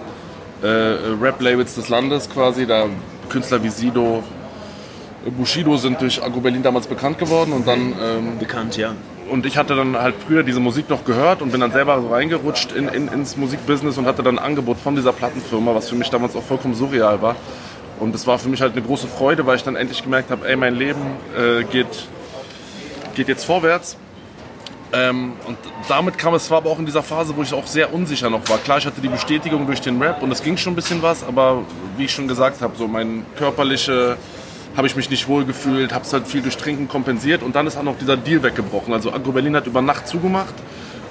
äh, 0.63 0.67
Rap-Labels 0.67 1.75
des 1.75 1.89
Landes 1.89 2.29
quasi. 2.29 2.67
Da 2.67 2.85
Künstler 3.31 3.63
wie 3.63 3.71
Sido, 3.71 4.23
Bushido 5.39 5.79
sind 5.79 6.03
durch 6.03 6.23
Agro 6.23 6.41
Berlin 6.41 6.63
damals 6.63 6.87
bekannt 6.87 7.19
geworden 7.19 7.55
und 7.55 7.67
dann 7.67 7.95
ähm, 7.99 8.39
bekannt, 8.39 8.77
ja 8.77 8.93
und 9.31 9.47
ich 9.47 9.57
hatte 9.57 9.77
dann 9.77 9.97
halt 9.97 10.17
früher 10.27 10.43
diese 10.43 10.61
Musik 10.61 10.91
noch 10.91 11.05
gehört 11.05 11.41
und 11.41 11.53
bin 11.53 11.61
dann 11.61 11.73
selber 11.73 12.01
so 12.01 12.09
reingerutscht 12.09 12.73
in, 12.73 12.89
in, 12.89 13.09
ins 13.09 13.37
Musikbusiness 13.37 13.97
und 13.97 14.07
hatte 14.07 14.23
dann 14.23 14.39
ein 14.39 14.45
Angebot 14.45 14.79
von 14.79 14.97
dieser 14.97 15.13
Plattenfirma, 15.13 15.75
was 15.75 15.89
für 15.89 15.95
mich 15.95 16.11
damals 16.11 16.37
auch 16.37 16.43
vollkommen 16.43 16.75
surreal 16.75 17.23
war. 17.23 17.37
Und 18.01 18.15
das 18.15 18.27
war 18.27 18.39
für 18.39 18.49
mich 18.49 18.61
halt 18.63 18.73
eine 18.73 18.83
große 18.83 19.07
Freude, 19.07 19.47
weil 19.47 19.57
ich 19.57 19.63
dann 19.63 19.77
endlich 19.77 20.03
gemerkt 20.03 20.31
habe, 20.31 20.49
ey, 20.49 20.57
mein 20.57 20.75
Leben 20.75 21.01
äh, 21.37 21.65
geht, 21.65 22.09
geht 23.15 23.29
jetzt 23.29 23.45
vorwärts. 23.45 23.97
Ähm, 24.93 25.35
und 25.47 25.57
damit 25.89 26.19
kam 26.19 26.35
es 26.35 26.47
zwar 26.47 26.59
aber 26.59 26.71
auch 26.71 26.79
in 26.79 26.87
dieser 26.87 27.03
Phase, 27.03 27.37
wo 27.37 27.43
ich 27.43 27.53
auch 27.55 27.67
sehr 27.67 27.95
unsicher 27.95 28.29
noch 28.29 28.49
war. 28.49 28.59
Klar, 28.59 28.79
ich 28.79 28.87
hatte 28.87 29.01
die 29.01 29.09
Bestätigung 29.09 29.67
durch 29.67 29.81
den 29.81 30.03
Rap 30.03 30.23
und 30.23 30.33
es 30.33 30.43
ging 30.43 30.57
schon 30.57 30.73
ein 30.73 30.77
bisschen 30.77 31.01
was, 31.03 31.23
aber 31.23 31.63
wie 31.97 32.07
ich 32.07 32.13
schon 32.13 32.27
gesagt 32.27 32.61
habe, 32.61 32.77
so 32.77 32.89
mein 32.89 33.25
körperliche 33.37 34.17
habe 34.77 34.87
ich 34.87 34.97
mich 34.97 35.11
nicht 35.11 35.29
wohl 35.29 35.45
gefühlt, 35.45 35.93
habe 35.93 36.05
es 36.05 36.13
halt 36.13 36.27
viel 36.27 36.43
durch 36.43 36.57
Trinken 36.57 36.89
kompensiert 36.89 37.43
und 37.43 37.55
dann 37.55 37.67
ist 37.67 37.77
auch 37.77 37.83
noch 37.83 37.99
dieser 37.99 38.17
Deal 38.17 38.43
weggebrochen. 38.43 38.93
Also 38.93 39.13
Agro 39.13 39.33
Berlin 39.33 39.55
hat 39.57 39.67
über 39.67 39.83
Nacht 39.83 40.09
zugemacht 40.09 40.55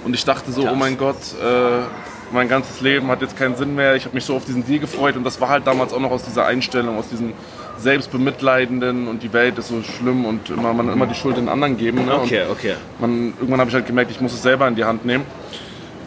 und 0.04 0.14
ich 0.14 0.26
dachte 0.26 0.52
so, 0.52 0.64
Krass. 0.64 0.74
oh 0.74 0.76
mein 0.76 0.98
Gott, 0.98 1.18
äh, 1.42 1.84
mein 2.32 2.48
ganzes 2.48 2.82
Leben 2.82 3.08
hat 3.08 3.22
jetzt 3.22 3.38
keinen 3.38 3.56
Sinn 3.56 3.76
mehr. 3.76 3.96
Ich 3.96 4.06
habe 4.06 4.16
mich 4.16 4.26
so 4.26 4.36
auf 4.36 4.46
diesen 4.46 4.66
Deal 4.66 4.80
gefreut 4.80 5.16
und 5.16 5.24
das 5.24 5.40
war 5.42 5.50
halt 5.50 5.68
damals 5.68 5.94
auch 5.94 6.00
noch 6.00 6.12
aus 6.12 6.24
dieser 6.24 6.46
Einstellung, 6.46 6.98
aus 6.98 7.10
diesem 7.10 7.34
Selbstbemitleidenden 7.78 9.08
und 9.08 9.24
die 9.24 9.34
Welt 9.34 9.58
ist 9.58 9.70
so 9.70 9.82
schlimm 9.82 10.26
und 10.26 10.50
immer, 10.50 10.74
man 10.74 10.90
immer 10.90 11.08
die 11.08 11.16
Schuld 11.16 11.38
den 11.38 11.50
anderen 11.50 11.78
geben. 11.78 12.06
Ne? 12.06 12.14
Okay, 12.14 12.44
okay. 12.52 12.76
Man, 13.00 13.34
irgendwann 13.40 13.60
habe 13.60 13.70
ich 13.70 13.76
halt 13.76 13.86
gemerkt, 13.86 14.12
ich 14.12 14.22
muss 14.22 14.34
es 14.34 14.42
selber 14.42 14.68
in 14.68 14.76
die 14.76 14.84
Hand 14.84 15.06
nehmen. 15.06 15.26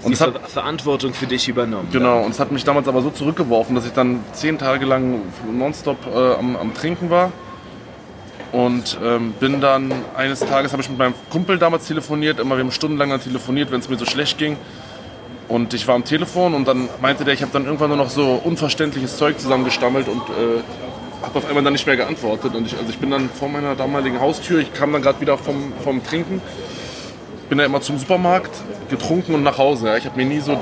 Und 0.02 0.10
Die 0.10 0.14
es 0.14 0.20
hat, 0.20 0.32
Ver 0.32 0.40
Verantwortung 0.48 1.14
für 1.14 1.26
dich 1.26 1.48
übernommen. 1.48 1.88
Genau, 1.92 2.22
und 2.22 2.32
es 2.32 2.40
hat 2.40 2.50
mich 2.50 2.64
damals 2.64 2.88
aber 2.88 3.02
so 3.02 3.10
zurückgeworfen, 3.10 3.74
dass 3.74 3.86
ich 3.86 3.92
dann 3.92 4.20
zehn 4.32 4.58
Tage 4.58 4.84
lang 4.84 5.20
nonstop 5.50 5.98
äh, 6.12 6.34
am, 6.34 6.56
am 6.56 6.74
Trinken 6.74 7.08
war. 7.08 7.30
Und 8.50 8.98
ähm, 9.02 9.32
bin 9.40 9.62
dann, 9.62 9.90
eines 10.14 10.40
Tages 10.40 10.72
habe 10.72 10.82
ich 10.82 10.90
mit 10.90 10.98
meinem 10.98 11.14
Kumpel 11.30 11.58
damals 11.58 11.86
telefoniert, 11.86 12.38
immer 12.38 12.56
wir 12.56 12.64
haben 12.64 12.70
stundenlang 12.70 13.08
dann 13.08 13.22
telefoniert, 13.22 13.70
wenn 13.70 13.80
es 13.80 13.88
mir 13.88 13.96
so 13.96 14.04
schlecht 14.04 14.36
ging. 14.36 14.58
Und 15.48 15.74
ich 15.74 15.86
war 15.86 15.94
am 15.94 16.04
Telefon 16.04 16.54
und 16.54 16.66
dann 16.66 16.88
meinte 17.00 17.24
der, 17.24 17.34
ich 17.34 17.42
habe 17.42 17.52
dann 17.52 17.64
irgendwann 17.64 17.88
nur 17.88 17.98
noch 17.98 18.10
so 18.10 18.40
unverständliches 18.42 19.16
Zeug 19.16 19.38
zusammengestammelt 19.38 20.08
und 20.08 20.20
äh, 20.20 20.62
habe 21.22 21.38
auf 21.38 21.46
einmal 21.48 21.62
dann 21.62 21.72
nicht 21.72 21.86
mehr 21.86 21.96
geantwortet. 21.96 22.54
Und 22.54 22.66
ich, 22.66 22.76
also 22.76 22.88
ich 22.88 22.98
bin 22.98 23.10
dann 23.10 23.28
vor 23.28 23.48
meiner 23.48 23.74
damaligen 23.74 24.20
Haustür, 24.20 24.60
ich 24.60 24.72
kam 24.72 24.92
dann 24.92 25.02
gerade 25.02 25.20
wieder 25.20 25.36
vom, 25.38 25.72
vom 25.84 26.02
Trinken, 26.02 26.40
bin 27.48 27.58
dann 27.58 27.66
immer 27.66 27.80
zum 27.80 27.98
Supermarkt, 27.98 28.50
getrunken 28.88 29.34
und 29.34 29.42
nach 29.42 29.58
Hause. 29.58 29.88
Ja. 29.88 29.96
Ich 29.96 30.04
habe 30.06 30.16
mir 30.16 30.26
nie 30.26 30.40
so 30.40 30.58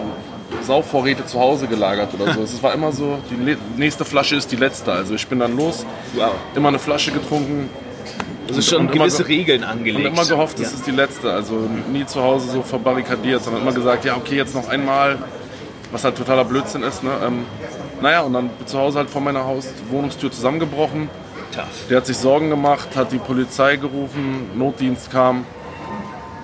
Saufvorräte 0.62 1.24
zu 1.26 1.38
Hause 1.38 1.66
gelagert 1.66 2.10
oder 2.18 2.34
so. 2.34 2.40
Es 2.44 2.62
war 2.62 2.74
immer 2.74 2.92
so, 2.92 3.18
die 3.30 3.56
nächste 3.76 4.04
Flasche 4.04 4.36
ist 4.36 4.50
die 4.50 4.56
letzte. 4.56 4.92
Also 4.92 5.14
ich 5.14 5.26
bin 5.26 5.38
dann 5.38 5.56
los, 5.56 5.84
Wow. 6.14 6.32
immer 6.54 6.68
eine 6.68 6.78
Flasche 6.78 7.12
getrunken 7.12 7.68
Also 8.56 8.62
schon 8.76 8.86
und 8.86 8.92
gewisse 8.92 9.24
ge- 9.24 9.36
Regeln 9.38 9.62
und 9.62 9.68
angelegt. 9.68 10.06
immer 10.06 10.24
gehofft, 10.24 10.58
ja. 10.58 10.64
das 10.64 10.74
ist 10.74 10.86
die 10.86 10.90
letzte. 10.92 11.32
Also 11.32 11.54
nie 11.92 12.04
zu 12.06 12.22
Hause 12.22 12.50
so 12.50 12.62
verbarrikadiert, 12.62 13.42
sondern 13.44 13.62
immer 13.62 13.72
gesagt, 13.72 14.04
ja 14.04 14.16
okay, 14.16 14.36
jetzt 14.36 14.54
noch 14.54 14.68
einmal, 14.68 15.18
was 15.92 16.04
halt 16.04 16.16
totaler 16.16 16.44
Blödsinn 16.44 16.82
ist. 16.82 17.02
Ne? 17.02 17.10
Ähm, 17.24 17.44
naja, 18.00 18.20
und 18.22 18.32
dann 18.32 18.50
zu 18.66 18.78
Hause 18.78 18.98
halt 18.98 19.10
vor 19.10 19.20
meiner 19.20 19.44
Haus 19.44 19.68
Wohnungstür 19.90 20.30
zusammengebrochen. 20.32 21.08
Tough. 21.54 21.64
Der 21.88 21.96
hat 21.98 22.06
sich 22.06 22.16
Sorgen 22.16 22.48
gemacht, 22.50 22.88
hat 22.94 23.10
die 23.12 23.18
Polizei 23.18 23.76
gerufen, 23.76 24.50
Notdienst 24.56 25.10
kam 25.10 25.44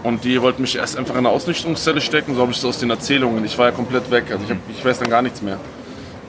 und 0.03 0.25
die 0.25 0.41
wollten 0.43 0.63
mich 0.63 0.77
erst 0.77 0.97
einfach 0.99 1.15
in 1.15 1.21
eine 1.21 1.29
Ausnüchterungszelle 1.31 2.01
stecken, 2.01 2.35
so 2.35 2.41
habe 2.43 2.51
ich 2.53 2.59
es 2.59 2.65
aus 2.65 2.79
den 2.79 2.91
Erzählungen. 2.91 3.45
Ich 3.45 3.57
war 3.57 3.67
ja 3.67 3.73
komplett 3.73 4.11
weg, 4.11 4.25
also 4.31 4.45
ich, 4.45 4.51
hab, 4.51 4.59
ich 4.69 4.85
weiß 4.85 4.99
dann 4.99 5.09
gar 5.11 5.23
nichts 5.23 5.43
mehr. 5.43 5.59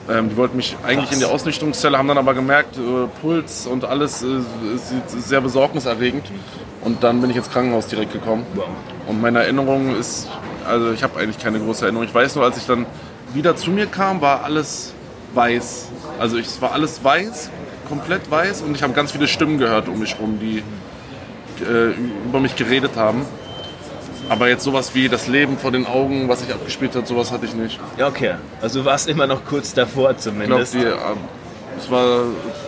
Ähm, 0.10 0.30
die 0.30 0.38
wollten 0.38 0.56
mich 0.56 0.78
eigentlich 0.86 1.10
Krass. 1.10 1.14
in 1.14 1.20
die 1.20 1.26
Ausnüchterungszelle, 1.26 1.98
haben 1.98 2.08
dann 2.08 2.18
aber 2.18 2.34
gemerkt, 2.34 2.78
äh, 2.78 3.08
Puls 3.22 3.68
und 3.68 3.84
alles 3.84 4.24
äh, 4.24 4.28
ist, 4.76 5.28
sehr 5.28 5.42
besorgniserregend. 5.42 6.26
Und 6.82 7.04
dann 7.04 7.20
bin 7.20 7.30
ich 7.30 7.36
ins 7.36 7.50
Krankenhaus 7.50 7.88
direkt 7.88 8.14
gekommen. 8.14 8.46
Wow. 8.56 8.66
Und 9.08 9.22
meine 9.22 9.40
Erinnerung 9.40 9.96
ist, 9.96 10.30
also 10.66 10.92
ich 10.92 11.04
habe 11.04 11.20
eigentlich 11.20 11.40
keine 11.40 11.60
große 11.60 11.84
Erinnerung. 11.84 12.08
Ich 12.08 12.14
weiß 12.14 12.36
nur, 12.36 12.46
als 12.46 12.58
ich 12.58 12.66
dann 12.66 12.86
wieder 13.34 13.56
zu 13.56 13.72
mir 13.72 13.88
kam, 13.88 14.22
war 14.22 14.44
alles 14.44 14.94
weiß. 15.34 15.90
Also 16.20 16.38
ich, 16.38 16.48
es 16.48 16.62
war 16.62 16.72
alles 16.72 17.04
weiß, 17.04 17.50
komplett 17.90 18.30
weiß 18.32 18.62
und 18.62 18.76
ich 18.76 18.84
habe 18.84 18.94
ganz 18.94 19.12
viele 19.12 19.28
Stimmen 19.28 19.58
gehört 19.58 19.88
um 19.88 20.00
mich 20.00 20.18
rum, 20.20 20.40
die 20.40 20.64
äh, 21.64 21.94
über 22.26 22.40
mich 22.40 22.56
geredet 22.56 22.96
haben. 22.96 23.26
Aber 24.30 24.50
jetzt 24.50 24.64
sowas 24.64 24.94
wie 24.94 25.08
das 25.10 25.28
Leben 25.28 25.58
vor 25.58 25.72
den 25.72 25.86
Augen, 25.86 26.28
was 26.28 26.42
sich 26.42 26.54
abgespielt 26.54 26.96
hat, 26.96 27.08
sowas 27.08 27.32
hatte 27.32 27.46
ich 27.46 27.54
nicht. 27.54 27.80
Ja, 27.98 28.08
okay. 28.08 28.36
Also 28.62 28.80
du 28.80 28.86
warst 28.86 29.08
immer 29.08 29.28
noch 29.28 29.46
kurz 29.46 29.74
davor 29.74 30.12
Ich 30.12 30.18
glaube, 30.24 30.38
zumindest. 30.38 30.74
die, 30.74 30.80
äh, 30.80 30.94
es 31.78 31.90
war 31.92 32.24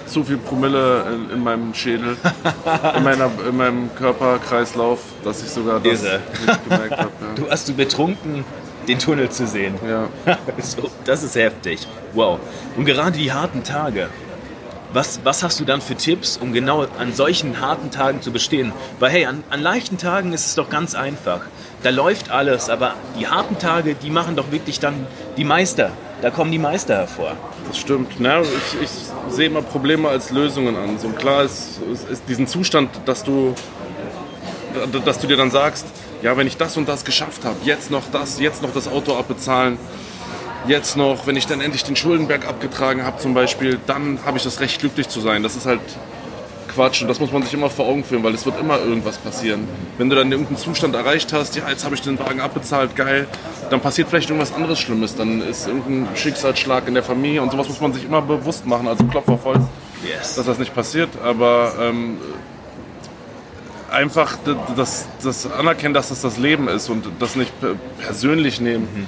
zu 0.06 0.24
viel 0.24 0.38
Promille 0.38 1.04
in, 1.14 1.38
in 1.38 1.44
meinem 1.44 1.74
Schädel, 1.74 2.16
in, 2.96 3.04
meiner, 3.04 3.30
in 3.48 3.58
meinem 3.58 3.90
Körperkreislauf, 3.96 5.00
dass 5.24 5.42
ich 5.44 5.50
sogar 5.50 5.80
das 5.80 6.04
Irre. 6.04 6.20
nicht 6.46 6.64
gemerkt 6.64 6.92
habe. 6.92 7.10
Ja. 7.20 7.28
Du 7.36 7.50
hast 7.50 7.68
du 7.68 7.74
betrunken, 7.74 8.44
den 8.88 9.00
Tunnel 9.00 9.30
zu 9.30 9.48
sehen. 9.48 9.76
Ja. 9.88 10.08
so, 10.62 10.90
das 11.06 11.24
ist 11.24 11.36
heftig. 11.36 11.88
Wow. 12.14 12.40
Und 12.78 12.86
gerade 12.86 13.18
die 13.18 13.32
harten 13.32 13.64
Tage. 13.64 14.10
Was, 14.92 15.20
was 15.24 15.44
hast 15.44 15.60
du 15.60 15.66
dann 15.66 15.82
für 15.82 15.96
Tipps, 15.96 16.38
um 16.38 16.52
genau 16.52 16.88
an 16.98 17.14
solchen 17.14 17.62
harten 17.62 17.92
Tagen 17.92 18.24
zu 18.24 18.32
bestehen? 18.32 18.72
Weil 19.00 19.12
hey, 19.12 19.26
an, 19.26 19.44
an 19.52 19.62
leichten 19.62 20.00
Tagen 20.00 20.34
ist 20.34 20.48
es 20.48 20.56
doch 20.56 20.70
ganz 20.70 20.96
einfach. 20.96 21.42
Da 21.84 21.92
läuft 21.92 22.32
alles, 22.32 22.72
aber 22.72 22.96
die 23.20 23.28
harten 23.28 23.60
Tage, 23.60 23.94
die 23.94 24.10
machen 24.10 24.36
doch 24.36 24.52
wirklich 24.52 24.80
dann 24.80 25.06
die 25.38 25.44
Meister. 25.44 25.92
Da 26.24 26.32
kommen 26.32 26.52
die 26.52 26.58
Meister 26.58 26.96
hervor. 26.96 27.38
Das 27.68 27.78
stimmt. 27.78 28.14
Na, 28.18 28.42
ich, 28.42 28.48
ich 28.82 28.90
sehe 29.30 29.46
immer 29.46 29.62
Probleme 29.62 30.10
als 30.10 30.32
Lösungen 30.32 30.76
an. 30.76 30.98
So 30.98 31.10
klar 31.10 31.44
ist, 31.44 31.80
ist, 32.12 32.24
diesen 32.28 32.48
Zustand, 32.48 32.90
dass 33.06 33.24
du, 33.24 33.54
dass 35.06 35.20
du 35.20 35.28
dir 35.28 35.38
dann 35.38 35.52
sagst, 35.52 35.86
ja, 36.24 36.36
wenn 36.36 36.48
ich 36.48 36.58
das 36.58 36.76
und 36.78 36.90
das 36.90 37.06
geschafft 37.06 37.46
habe, 37.46 37.58
jetzt 37.64 37.92
noch 37.92 38.04
das, 38.12 38.40
jetzt 38.40 38.64
noch 38.64 38.74
das 38.74 38.88
Auto 38.88 39.16
abbezahlen, 39.16 39.78
jetzt 40.70 40.96
noch, 40.96 41.28
wenn 41.28 41.36
ich 41.36 41.48
dann 41.48 41.60
endlich 41.62 41.84
den 41.84 41.96
Schuldenberg 41.96 42.48
abgetragen 42.48 43.04
habe 43.04 43.18
zum 43.20 43.34
Beispiel, 43.34 43.80
dann 43.88 44.20
habe 44.26 44.38
ich 44.38 44.44
das 44.44 44.60
Recht, 44.62 44.80
glücklich 44.80 45.10
zu 45.10 45.20
sein. 45.20 45.44
Das 45.44 45.56
ist 45.56 45.66
halt 45.66 45.82
Quatsch 46.74 47.02
und 47.02 47.08
das 47.08 47.20
muss 47.20 47.32
man 47.32 47.42
sich 47.42 47.54
immer 47.54 47.70
vor 47.70 47.88
Augen 47.88 48.04
führen, 48.04 48.24
weil 48.24 48.34
es 48.36 48.46
wird 48.46 48.60
immer 48.60 48.78
irgendwas 48.80 49.18
passieren. 49.18 49.68
Wenn 49.98 50.10
du 50.10 50.16
dann 50.16 50.32
irgendeinen 50.32 50.58
Zustand 50.58 50.94
erreicht 50.96 51.34
hast, 51.34 51.56
ja, 51.56 51.68
jetzt 51.68 51.84
habe 51.84 51.96
ich 51.96 52.02
den 52.02 52.20
Wagen 52.20 52.40
abbezahlt, 52.42 52.96
geil, 52.96 53.28
dann 53.72 53.82
passiert 53.82 54.08
vielleicht 54.10 54.30
irgendwas 54.30 54.54
anderes 54.54 54.80
Schlimmes, 54.80 55.16
dann 55.16 55.42
ist 55.42 55.68
irgendein 55.68 56.16
Schicksalsschlag 56.16 56.88
in 56.88 56.94
der 56.94 57.04
Familie 57.04 57.42
und 57.42 57.52
sowas 57.52 57.68
muss 57.68 57.82
man 57.82 57.92
sich 57.94 58.06
immer 58.06 58.22
bewusst 58.22 58.66
machen, 58.68 58.88
also 58.88 59.04
Klopf 59.06 59.28
auf 59.28 59.44
Holz, 59.46 59.62
Yes. 60.08 60.36
dass 60.36 60.46
das 60.46 60.60
nicht 60.60 60.74
passiert, 60.74 61.10
aber 61.24 61.74
ähm, 61.82 62.18
einfach 63.92 64.38
das, 64.78 65.08
das 65.24 65.52
anerkennen, 65.52 65.94
dass 65.94 66.10
das 66.10 66.22
das 66.22 66.38
Leben 66.38 66.68
ist 66.68 66.90
und 66.90 67.06
das 67.20 67.36
nicht 67.36 67.60
pe- 67.60 67.76
persönlich 68.00 68.62
nehmen, 68.62 69.08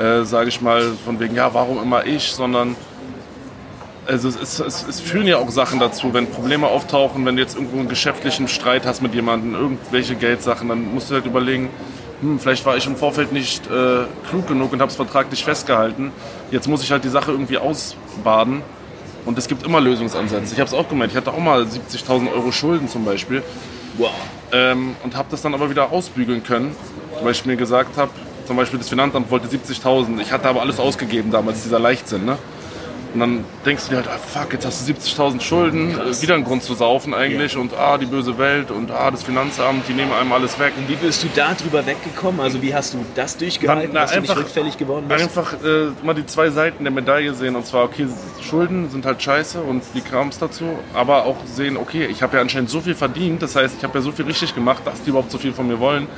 äh, 0.00 0.24
sage 0.24 0.48
ich 0.48 0.60
mal, 0.60 0.82
von 1.04 1.20
wegen, 1.20 1.34
ja, 1.34 1.52
warum 1.54 1.80
immer 1.82 2.06
ich, 2.06 2.32
sondern 2.32 2.74
also 4.06 4.28
es, 4.28 4.36
ist, 4.36 4.60
es, 4.60 4.86
es 4.88 5.00
führen 5.00 5.26
ja 5.26 5.36
auch 5.36 5.50
Sachen 5.50 5.78
dazu, 5.78 6.12
wenn 6.12 6.26
Probleme 6.26 6.66
auftauchen, 6.66 7.24
wenn 7.26 7.36
du 7.36 7.42
jetzt 7.42 7.54
irgendwo 7.54 7.78
einen 7.78 7.88
geschäftlichen 7.88 8.48
Streit 8.48 8.84
hast 8.86 9.02
mit 9.02 9.14
jemandem, 9.14 9.54
irgendwelche 9.54 10.16
Geldsachen, 10.16 10.68
dann 10.68 10.92
musst 10.92 11.10
du 11.10 11.14
halt 11.14 11.26
überlegen, 11.26 11.68
hm, 12.20 12.40
vielleicht 12.40 12.66
war 12.66 12.76
ich 12.76 12.86
im 12.86 12.96
Vorfeld 12.96 13.32
nicht 13.32 13.66
äh, 13.66 14.04
klug 14.28 14.48
genug 14.48 14.72
und 14.72 14.80
habe 14.80 14.90
es 14.90 14.96
vertraglich 14.96 15.44
festgehalten. 15.44 16.12
Jetzt 16.50 16.66
muss 16.66 16.82
ich 16.82 16.90
halt 16.90 17.04
die 17.04 17.08
Sache 17.08 17.30
irgendwie 17.30 17.58
ausbaden. 17.58 18.62
Und 19.26 19.38
es 19.38 19.48
gibt 19.48 19.64
immer 19.64 19.80
Lösungsansätze. 19.80 20.54
Ich 20.54 20.60
habe 20.60 20.68
es 20.68 20.74
auch 20.74 20.88
gemeint. 20.88 21.12
Ich 21.12 21.16
hatte 21.16 21.30
auch 21.30 21.38
mal 21.38 21.62
70.000 21.62 22.32
Euro 22.32 22.52
Schulden 22.52 22.88
zum 22.88 23.04
Beispiel 23.04 23.42
Wow. 23.98 24.10
ähm, 24.52 24.96
und 25.02 25.14
habe 25.14 25.28
das 25.30 25.42
dann 25.42 25.52
aber 25.52 25.68
wieder 25.68 25.92
ausbügeln 25.92 26.42
können, 26.42 26.74
weil 27.22 27.32
ich 27.32 27.44
mir 27.44 27.56
gesagt 27.56 27.98
habe, 27.98 28.10
zum 28.50 28.56
Beispiel 28.56 28.80
das 28.80 28.88
Finanzamt 28.88 29.30
wollte 29.30 29.46
70.000. 29.46 30.20
Ich 30.20 30.32
hatte 30.32 30.48
aber 30.48 30.60
alles 30.60 30.80
ausgegeben 30.80 31.30
damals, 31.30 31.62
dieser 31.62 31.78
Leichtsinn. 31.78 32.24
Ne? 32.24 32.36
Und 33.14 33.20
dann 33.20 33.44
denkst 33.64 33.84
du 33.84 33.90
dir 33.90 33.96
halt, 33.98 34.08
ah, 34.08 34.18
fuck, 34.18 34.52
jetzt 34.52 34.66
hast 34.66 34.88
du 34.88 34.92
70.000 34.92 35.40
Schulden, 35.40 35.94
Krass. 35.94 36.20
wieder 36.20 36.34
ein 36.34 36.42
Grund 36.42 36.64
zu 36.64 36.74
saufen 36.74 37.14
eigentlich 37.14 37.56
und 37.56 37.72
ah, 37.74 37.96
die 37.96 38.06
böse 38.06 38.38
Welt 38.38 38.72
und 38.72 38.90
ah, 38.90 39.08
das 39.12 39.22
Finanzamt, 39.22 39.86
die 39.86 39.92
nehmen 39.92 40.12
einem 40.12 40.32
alles 40.32 40.58
weg. 40.58 40.72
Wie 40.88 40.96
bist 40.96 41.22
du 41.22 41.28
da 41.32 41.54
drüber 41.54 41.86
weggekommen? 41.86 42.40
Also 42.40 42.60
wie 42.60 42.74
hast 42.74 42.92
du 42.94 43.06
das 43.14 43.36
durchgehalten, 43.36 43.90
Na, 43.92 44.00
na, 44.00 44.06
dass 44.06 44.14
du 44.14 44.20
nicht 44.20 44.30
einfach- 44.30 44.42
rückfällig 44.42 44.76
geworden 44.76 45.04
bist? 45.06 45.22
Einfach 45.22 45.52
äh, 45.52 45.90
mal 46.02 46.14
die 46.14 46.26
zwei 46.26 46.50
Seiten 46.50 46.82
der 46.82 46.92
Medaille 46.92 47.32
sehen 47.34 47.54
und 47.54 47.64
zwar, 47.66 47.84
okay, 47.84 48.08
Schulden 48.42 48.90
sind 48.90 49.06
halt 49.06 49.22
scheiße 49.22 49.60
und 49.60 49.84
die 49.94 50.00
Krams 50.00 50.40
dazu, 50.40 50.64
aber 50.92 51.24
auch 51.24 51.36
sehen, 51.46 51.76
okay, 51.76 52.06
ich 52.06 52.20
habe 52.24 52.34
ja 52.36 52.42
anscheinend 52.42 52.68
so 52.70 52.80
viel 52.80 52.96
verdient, 52.96 53.42
das 53.42 53.54
heißt, 53.54 53.76
ich 53.78 53.84
habe 53.84 53.96
ja 53.96 54.02
so 54.02 54.10
viel 54.10 54.24
richtig 54.24 54.56
gemacht, 54.56 54.82
dass 54.84 55.00
die 55.04 55.10
überhaupt 55.10 55.30
so 55.30 55.38
viel 55.38 55.52
von 55.52 55.68
mir 55.68 55.78
wollen. 55.78 56.08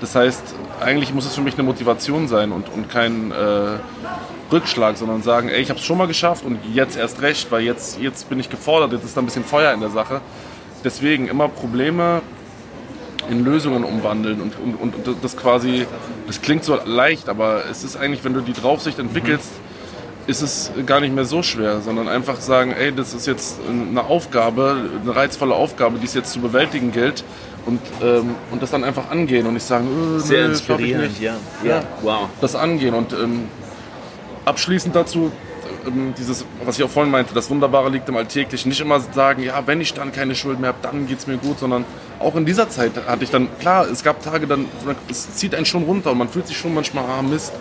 Das 0.00 0.14
heißt, 0.14 0.54
eigentlich 0.80 1.14
muss 1.14 1.24
es 1.26 1.34
für 1.34 1.40
mich 1.40 1.54
eine 1.54 1.62
Motivation 1.62 2.28
sein 2.28 2.52
und, 2.52 2.68
und 2.68 2.90
kein 2.90 3.32
äh, 3.32 3.78
Rückschlag, 4.52 4.96
sondern 4.96 5.22
sagen, 5.22 5.48
ey, 5.48 5.60
ich 5.60 5.70
habe 5.70 5.80
es 5.80 5.86
schon 5.86 5.96
mal 5.96 6.06
geschafft 6.06 6.44
und 6.44 6.58
jetzt 6.74 6.96
erst 6.96 7.22
recht, 7.22 7.50
weil 7.50 7.62
jetzt, 7.62 7.98
jetzt 8.00 8.28
bin 8.28 8.38
ich 8.38 8.50
gefordert, 8.50 8.92
jetzt 8.92 9.04
ist 9.04 9.16
da 9.16 9.22
ein 9.22 9.26
bisschen 9.26 9.44
Feuer 9.44 9.72
in 9.72 9.80
der 9.80 9.90
Sache. 9.90 10.20
Deswegen 10.84 11.28
immer 11.28 11.48
Probleme 11.48 12.20
in 13.30 13.44
Lösungen 13.44 13.84
umwandeln 13.84 14.40
und, 14.40 14.54
und, 14.58 15.06
und 15.06 15.24
das 15.24 15.36
quasi, 15.36 15.86
das 16.26 16.42
klingt 16.42 16.62
so 16.62 16.78
leicht, 16.84 17.28
aber 17.28 17.64
es 17.70 17.82
ist 17.82 17.96
eigentlich, 17.96 18.22
wenn 18.22 18.34
du 18.34 18.40
die 18.40 18.52
Draufsicht 18.52 18.98
entwickelst, 18.98 19.50
ist 20.26 20.42
es 20.42 20.72
gar 20.84 21.00
nicht 21.00 21.14
mehr 21.14 21.24
so 21.24 21.42
schwer, 21.42 21.80
sondern 21.80 22.08
einfach 22.08 22.40
sagen, 22.40 22.72
ey, 22.72 22.92
das 22.92 23.14
ist 23.14 23.26
jetzt 23.26 23.60
eine 23.68 24.04
Aufgabe, 24.04 24.76
eine 25.02 25.14
reizvolle 25.14 25.54
Aufgabe, 25.54 25.98
die 25.98 26.06
es 26.06 26.14
jetzt 26.14 26.32
zu 26.32 26.40
bewältigen 26.40 26.92
gilt 26.92 27.24
und, 27.66 27.80
ähm, 28.02 28.34
und 28.50 28.62
das 28.62 28.70
dann 28.70 28.84
einfach 28.84 29.10
angehen 29.10 29.46
und 29.46 29.54
nicht 29.54 29.66
sagen, 29.66 29.86
äh, 30.16 30.20
Sehr 30.20 30.44
nö, 30.44 30.48
inspirierend. 30.50 31.20
Ja. 31.20 31.34
ja. 31.64 31.82
Wow. 32.02 32.28
Das 32.40 32.54
angehen 32.54 32.94
und 32.94 33.12
ähm, 33.12 33.48
abschließend 34.44 34.94
dazu, 34.94 35.32
ähm, 35.86 36.14
dieses, 36.16 36.44
was 36.64 36.78
ich 36.78 36.84
auch 36.84 36.90
vorhin 36.90 37.10
meinte, 37.10 37.34
das 37.34 37.50
Wunderbare 37.50 37.90
liegt 37.90 38.08
im 38.08 38.16
Alltäglichen. 38.16 38.68
Nicht 38.68 38.80
immer 38.80 39.00
sagen, 39.00 39.42
ja, 39.42 39.62
wenn 39.66 39.80
ich 39.80 39.94
dann 39.94 40.12
keine 40.12 40.34
Schuld 40.34 40.60
mehr 40.60 40.68
habe, 40.68 40.78
dann 40.82 41.06
geht 41.06 41.18
es 41.18 41.26
mir 41.26 41.36
gut, 41.36 41.58
sondern 41.58 41.84
auch 42.18 42.34
in 42.36 42.46
dieser 42.46 42.68
Zeit 42.68 42.92
hatte 43.06 43.24
ich 43.24 43.30
dann, 43.30 43.48
klar, 43.58 43.86
es 43.90 44.02
gab 44.02 44.22
Tage, 44.22 44.46
dann, 44.46 44.66
es 45.10 45.34
zieht 45.34 45.54
einen 45.54 45.66
schon 45.66 45.82
runter 45.84 46.12
und 46.12 46.18
man 46.18 46.28
fühlt 46.28 46.46
sich 46.46 46.56
schon 46.56 46.72
manchmal, 46.72 47.04
ah 47.04 47.22
Mist, 47.22 47.52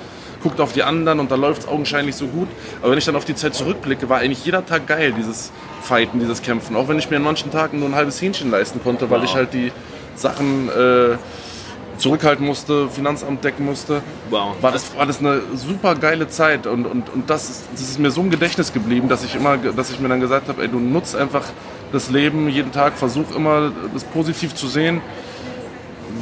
guckt 0.41 0.61
auf 0.61 0.73
die 0.73 0.83
anderen 0.83 1.19
und 1.19 1.31
da 1.31 1.35
läuft 1.35 1.63
es 1.63 1.67
augenscheinlich 1.67 2.15
so 2.15 2.27
gut. 2.27 2.47
Aber 2.81 2.91
wenn 2.91 2.99
ich 2.99 3.05
dann 3.05 3.15
auf 3.15 3.25
die 3.25 3.33
Zeit 3.35 3.55
zurückblicke, 3.55 4.07
war 4.09 4.19
eigentlich 4.19 4.45
jeder 4.45 4.63
Tag 4.65 4.85
geil, 4.85 5.13
dieses 5.17 5.51
Fighten, 5.81 6.19
dieses 6.19 6.41
Kämpfen. 6.43 6.75
Auch 6.75 6.87
wenn 6.87 6.99
ich 6.99 7.09
mir 7.09 7.17
an 7.17 7.23
manchen 7.23 7.51
Tagen 7.51 7.79
nur 7.79 7.89
ein 7.89 7.95
halbes 7.95 8.21
Hähnchen 8.21 8.51
leisten 8.51 8.79
konnte, 8.83 9.09
weil 9.09 9.21
Wow. 9.21 9.25
ich 9.25 9.35
halt 9.35 9.53
die 9.53 9.71
Sachen 10.15 10.69
äh, 10.69 11.17
zurückhalten 11.97 12.45
musste, 12.45 12.89
Finanzamt 12.89 13.43
decken 13.43 13.65
musste. 13.65 14.01
Wow. 14.29 14.55
War 14.61 14.71
das, 14.71 14.95
war 14.97 15.05
das 15.05 15.19
eine 15.19 15.41
super 15.55 15.95
geile 15.95 16.27
Zeit 16.27 16.67
und, 16.67 16.85
und, 16.85 17.09
und 17.09 17.29
das, 17.29 17.49
ist, 17.49 17.63
das 17.73 17.81
ist 17.81 17.99
mir 17.99 18.11
so 18.11 18.21
im 18.21 18.29
Gedächtnis 18.29 18.73
geblieben, 18.73 19.07
dass 19.07 19.23
ich 19.23 19.35
immer, 19.35 19.57
dass 19.57 19.91
ich 19.91 19.99
mir 19.99 20.09
dann 20.09 20.19
gesagt 20.19 20.47
habe, 20.47 20.61
ey, 20.61 20.67
du 20.67 20.79
nutzt 20.79 21.15
einfach 21.15 21.43
das 21.91 22.09
Leben 22.09 22.49
jeden 22.49 22.71
Tag, 22.71 22.97
versuch 22.97 23.35
immer 23.35 23.71
das 23.93 24.03
positiv 24.03 24.55
zu 24.55 24.67
sehen, 24.67 25.01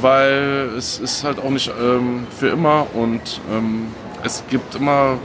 weil 0.00 0.70
es 0.76 0.98
ist 0.98 1.24
halt 1.24 1.38
auch 1.38 1.50
nicht 1.50 1.70
ähm, 1.80 2.26
für 2.38 2.48
immer 2.48 2.86
und 2.94 3.40
ähm, 3.50 3.86
es 4.22 4.44
gibt 4.48 4.74
immer, 4.74 5.18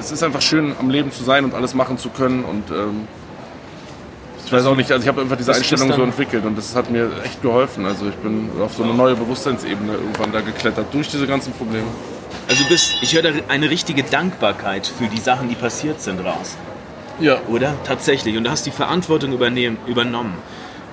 es 0.00 0.12
ist 0.12 0.22
einfach 0.22 0.42
schön 0.42 0.74
am 0.78 0.90
Leben 0.90 1.12
zu 1.12 1.24
sein 1.24 1.44
und 1.44 1.54
alles 1.54 1.74
machen 1.74 1.98
zu 1.98 2.10
können 2.10 2.44
und 2.44 2.70
ähm, 2.70 3.08
weiß 4.54 4.66
auch 4.66 4.76
nicht, 4.76 4.90
also 4.90 5.02
ich 5.02 5.08
habe 5.08 5.20
einfach 5.22 5.36
diese 5.36 5.48
Das 5.48 5.58
Einstellung 5.58 5.92
so 5.92 6.02
entwickelt 6.02 6.44
und 6.44 6.56
das 6.56 6.74
hat 6.74 6.90
mir 6.90 7.10
echt 7.24 7.42
geholfen. 7.42 7.86
Also 7.86 8.06
ich 8.08 8.14
bin 8.16 8.50
auf 8.62 8.74
so 8.74 8.82
eine 8.82 8.94
neue 8.94 9.14
Bewusstseinsebene 9.14 9.92
irgendwann 9.94 10.32
da 10.32 10.40
geklettert 10.40 10.86
durch 10.92 11.08
diese 11.08 11.26
ganzen 11.26 11.52
Probleme. 11.52 11.86
Also 12.48 12.62
du 12.62 12.68
bist, 12.68 12.96
ich 13.00 13.14
höre 13.14 13.22
da 13.22 13.30
eine 13.48 13.70
richtige 13.70 14.02
Dankbarkeit 14.02 14.86
für 14.86 15.06
die 15.06 15.20
Sachen, 15.20 15.48
die 15.48 15.54
passiert 15.54 16.00
sind 16.00 16.20
raus. 16.24 16.56
Ja, 17.20 17.38
Oder? 17.48 17.74
Tatsächlich. 17.84 18.36
Und 18.36 18.44
du 18.44 18.50
hast 18.50 18.66
die 18.66 18.70
Verantwortung 18.70 19.32
übernehmen, 19.32 19.78
übernommen. 19.86 20.34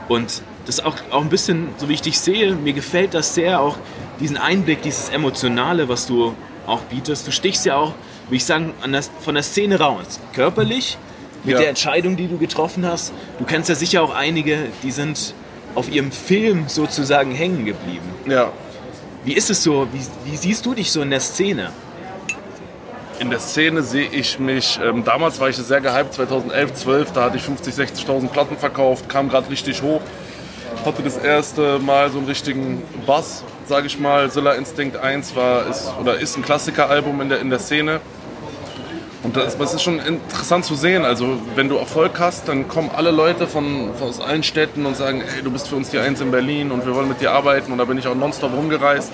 Und 0.08 0.42
das 0.66 0.80
ist 0.80 0.86
auch, 0.86 0.96
auch 1.10 1.22
ein 1.22 1.30
bisschen, 1.30 1.70
so 1.78 1.90
wie 1.90 1.94
ich 1.94 2.02
dich 2.02 2.20
sehe, 2.20 2.54
mir 2.54 2.74
gefällt 2.74 3.14
das 3.14 3.34
sehr, 3.34 3.60
auch 3.60 3.78
diesen 4.20 4.38
Einblick, 4.38 4.82
dieses 4.84 5.10
Emotionale, 5.10 5.90
was 5.90 6.06
du 6.06 6.36
auch 6.68 6.82
bietest. 6.82 7.28
Du 7.28 7.32
stichst 7.32 7.66
ja 7.66 7.76
auch, 7.76 7.94
würde 8.26 8.36
ich 8.36 8.46
sagen, 8.46 8.74
der, 8.86 9.02
von 9.02 9.34
der 9.34 9.44
Szene 9.44 9.80
raus. 9.80 10.20
Körperlich, 10.34 10.98
mit 11.44 11.54
Ja. 11.54 11.60
der 11.60 11.70
Entscheidung, 11.70 12.16
die 12.18 12.28
du 12.28 12.38
getroffen 12.38 12.86
hast. 12.86 13.14
Du 13.40 13.46
kennst 13.46 13.70
ja 13.70 13.76
sicher 13.76 14.02
auch 14.04 14.14
einige, 14.14 14.68
die 14.84 14.92
sind 14.92 15.34
auf 15.76 15.90
ihrem 15.90 16.12
Film 16.12 16.66
sozusagen 16.68 17.32
hängen 17.32 17.66
geblieben. 17.66 18.10
ja. 18.28 18.52
Wie 19.24 19.34
ist 19.34 19.52
es 19.52 19.62
so? 19.62 19.88
Wie, 19.94 20.32
wie 20.32 20.36
siehst 20.36 20.66
du 20.66 20.74
dich 20.74 20.92
so 20.92 21.04
in 21.04 21.12
der 21.12 21.20
Szene? 21.20 21.70
In 23.20 23.30
der 23.30 23.40
Szene 23.40 23.84
sehe 23.84 24.08
ich 24.12 24.40
mich, 24.40 24.80
ähm, 24.84 25.04
damals 25.04 25.40
war 25.40 25.48
ich 25.48 25.58
sehr 25.58 25.80
gehypt, 25.80 26.16
2011, 26.16 26.74
12, 26.74 27.12
da 27.12 27.26
hatte 27.26 27.38
ich 27.38 27.44
50, 27.44 27.72
60.000 27.76 28.30
Platten 28.30 28.58
verkauft, 28.58 29.08
kam 29.10 29.30
gerade 29.30 29.48
richtig 29.52 29.84
hoch. 29.84 30.02
Hatte 30.84 31.04
das 31.04 31.18
erste 31.18 31.78
Mal 31.78 32.10
so 32.10 32.18
einen 32.18 32.26
richtigen 32.26 32.82
Bass, 33.06 33.44
sage 33.68 33.86
ich 33.86 34.00
mal. 34.00 34.32
Zilla 34.32 34.54
Instinct 34.54 34.98
1 34.98 35.36
war, 35.36 35.68
ist, 35.70 35.92
oder 36.02 36.18
ist 36.20 36.36
ein 36.38 36.42
Klassikeralbum 36.42 37.22
in 37.22 37.30
der, 37.30 37.42
in 37.42 37.52
der 37.52 37.60
Szene. 37.60 38.00
Und 39.24 39.38
das, 39.38 39.58
das 39.58 39.74
ist 39.76 39.84
schon 39.84 40.00
interessant 40.00 40.66
zu 40.66 40.76
sehen. 40.76 41.06
Also, 41.06 41.38
wenn 41.56 41.70
du 41.70 41.78
Erfolg 41.78 42.20
hast, 42.20 42.48
dann 42.48 42.68
kommen 42.68 42.90
alle 42.96 43.12
Leute 43.12 43.46
von, 43.46 43.92
aus 44.02 44.20
allen 44.20 44.44
Städten 44.44 44.86
und 44.86 44.98
sagen: 44.98 45.22
Ey, 45.22 45.44
du 45.44 45.52
bist 45.52 45.68
für 45.68 45.76
uns 45.76 45.90
die 45.92 46.00
Eins 46.00 46.22
in 46.22 46.32
Berlin 46.32 46.72
und 46.72 46.86
wir 46.86 46.96
wollen 46.96 47.08
mit 47.08 47.22
dir 47.22 47.32
arbeiten. 47.32 47.72
Und 47.72 47.78
da 47.78 47.86
bin 47.86 47.98
ich 47.98 48.08
auch 48.08 48.16
nonstop 48.16 48.54
rumgereist. 48.54 49.12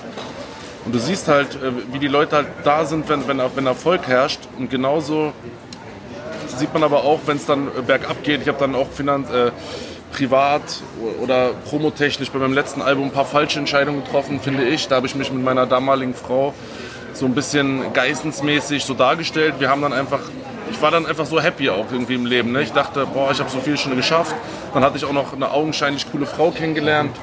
Und 0.86 0.94
du 0.94 0.98
siehst 0.98 1.28
halt, 1.28 1.54
äh, 1.56 1.92
wie 1.92 1.98
die 1.98 2.08
Leute 2.08 2.36
halt 2.36 2.46
da 2.64 2.86
sind, 2.86 3.08
wenn, 3.08 3.28
wenn, 3.28 3.40
wenn 3.54 3.66
Erfolg 3.66 4.06
herrscht. 4.06 4.40
Und 4.58 4.70
genauso 4.70 5.32
sieht 6.46 6.72
man 6.72 6.82
aber 6.82 7.04
auch, 7.04 7.20
wenn 7.26 7.36
es 7.36 7.44
dann 7.44 7.68
äh, 7.68 7.82
bergab 7.82 8.22
geht. 8.22 8.40
Ich 8.40 8.48
habe 8.48 8.58
dann 8.58 8.74
auch 8.74 8.88
Finanz, 8.90 9.30
äh, 9.30 9.50
privat 10.12 10.62
oder 11.22 11.50
promotechnisch 11.68 12.30
bei 12.30 12.38
meinem 12.38 12.54
letzten 12.54 12.82
Album 12.82 13.04
ein 13.04 13.10
paar 13.12 13.24
falsche 13.24 13.58
Entscheidungen 13.58 14.04
getroffen, 14.04 14.40
finde 14.40 14.64
ich. 14.64 14.88
Da 14.88 14.96
habe 14.96 15.06
ich 15.06 15.14
mich 15.14 15.30
mit 15.32 15.44
meiner 15.44 15.66
damaligen 15.66 16.14
Frau 16.14 16.54
so 17.18 17.26
ein 17.26 17.34
bisschen 17.34 17.92
geistensmäßig 17.92 18.84
so 18.84 18.94
dargestellt. 18.94 19.54
Wir 19.58 19.68
haben 19.68 19.82
dann 19.82 19.92
einfach, 19.92 20.20
ich 20.70 20.80
war 20.80 20.90
dann 20.90 21.06
einfach 21.06 21.26
so 21.26 21.40
happy 21.40 21.68
auch 21.70 21.86
irgendwie 21.90 22.14
im 22.14 22.26
Leben. 22.26 22.52
Ne? 22.52 22.62
Ich 22.62 22.72
dachte, 22.72 23.06
boah, 23.06 23.30
ich 23.32 23.40
habe 23.40 23.50
so 23.50 23.58
viel 23.58 23.76
schon 23.76 23.96
geschafft. 23.96 24.34
Dann 24.72 24.84
hatte 24.84 24.96
ich 24.96 25.04
auch 25.04 25.12
noch 25.12 25.32
eine 25.32 25.50
augenscheinlich 25.50 26.10
coole 26.10 26.26
Frau 26.26 26.50
kennengelernt, 26.50 27.14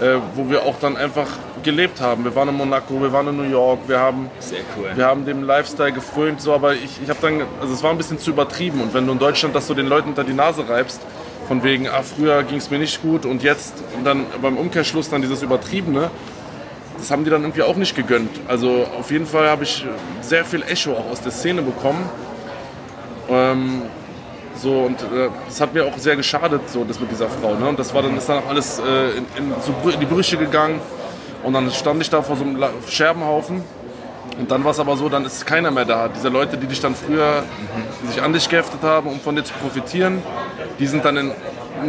äh, 0.00 0.16
wo 0.34 0.50
wir 0.50 0.62
auch 0.64 0.78
dann 0.80 0.96
einfach 0.96 1.26
gelebt 1.62 2.00
haben. 2.00 2.24
Wir 2.24 2.34
waren 2.34 2.48
in 2.48 2.56
Monaco, 2.56 3.00
wir 3.00 3.12
waren 3.12 3.28
in 3.28 3.36
New 3.36 3.50
York, 3.50 3.80
wir 3.86 3.98
haben 3.98 4.30
Sehr 4.40 4.60
cool. 4.76 4.90
wir 4.94 5.06
haben 5.06 5.24
dem 5.24 5.44
Lifestyle 5.44 5.92
gefrönt, 5.92 6.40
so, 6.40 6.52
aber 6.52 6.74
ich, 6.74 7.00
ich 7.02 7.08
habe 7.08 7.20
dann, 7.22 7.42
also 7.60 7.72
es 7.72 7.82
war 7.82 7.90
ein 7.90 7.98
bisschen 7.98 8.18
zu 8.18 8.30
übertrieben. 8.30 8.80
Und 8.80 8.94
wenn 8.94 9.06
du 9.06 9.12
in 9.12 9.18
Deutschland 9.18 9.54
das 9.54 9.66
so 9.66 9.74
den 9.74 9.86
Leuten 9.86 10.10
unter 10.10 10.24
die 10.24 10.34
Nase 10.34 10.68
reibst, 10.68 11.00
von 11.48 11.62
wegen, 11.62 11.88
ah, 11.88 12.02
früher 12.02 12.42
ging 12.42 12.58
es 12.58 12.70
mir 12.70 12.78
nicht 12.78 13.02
gut 13.02 13.26
und 13.26 13.42
jetzt, 13.42 13.74
und 13.96 14.04
dann 14.04 14.26
beim 14.40 14.56
Umkehrschluss 14.56 15.10
dann 15.10 15.22
dieses 15.22 15.42
Übertriebene, 15.42 16.10
das 17.02 17.10
haben 17.10 17.24
die 17.24 17.30
dann 17.30 17.42
irgendwie 17.42 17.62
auch 17.62 17.74
nicht 17.74 17.96
gegönnt. 17.96 18.30
Also 18.46 18.86
auf 18.96 19.10
jeden 19.10 19.26
Fall 19.26 19.48
habe 19.48 19.64
ich 19.64 19.84
sehr 20.20 20.44
viel 20.44 20.62
Echo 20.62 20.92
auch 20.92 21.10
aus 21.10 21.20
der 21.20 21.32
Szene 21.32 21.60
bekommen. 21.60 22.08
Ähm, 23.28 23.82
so, 24.54 24.82
und 24.82 25.02
äh, 25.02 25.28
das 25.48 25.60
hat 25.60 25.74
mir 25.74 25.84
auch 25.84 25.98
sehr 25.98 26.14
geschadet, 26.14 26.60
so 26.70 26.84
das 26.84 27.00
mit 27.00 27.10
dieser 27.10 27.28
Frau. 27.28 27.56
Ne? 27.56 27.66
Und 27.66 27.80
das 27.80 27.92
war 27.92 28.02
dann, 28.02 28.16
ist 28.16 28.28
dann 28.28 28.38
auch 28.38 28.48
alles 28.48 28.78
äh, 28.78 29.18
in, 29.18 29.26
in, 29.36 29.52
so 29.62 29.90
in 29.90 29.98
die 29.98 30.06
Brüche 30.06 30.36
gegangen. 30.36 30.80
Und 31.42 31.54
dann 31.54 31.68
stand 31.72 32.00
ich 32.02 32.08
da 32.08 32.22
vor 32.22 32.36
so 32.36 32.44
einem 32.44 32.62
Scherbenhaufen. 32.88 33.64
Und 34.38 34.48
dann 34.48 34.62
war 34.62 34.70
es 34.70 34.78
aber 34.78 34.96
so, 34.96 35.08
dann 35.08 35.24
ist 35.24 35.44
keiner 35.44 35.72
mehr 35.72 35.84
da. 35.84 36.08
Diese 36.08 36.28
Leute, 36.28 36.56
die 36.56 36.68
dich 36.68 36.80
dann 36.80 36.94
früher 36.94 37.42
die 38.04 38.12
sich 38.12 38.22
an 38.22 38.32
dich 38.32 38.48
geheftet 38.48 38.82
haben, 38.84 39.10
um 39.10 39.18
von 39.18 39.34
dir 39.34 39.42
zu 39.42 39.54
profitieren, 39.54 40.22
die 40.78 40.86
sind 40.86 41.04
dann 41.04 41.16
im 41.16 41.32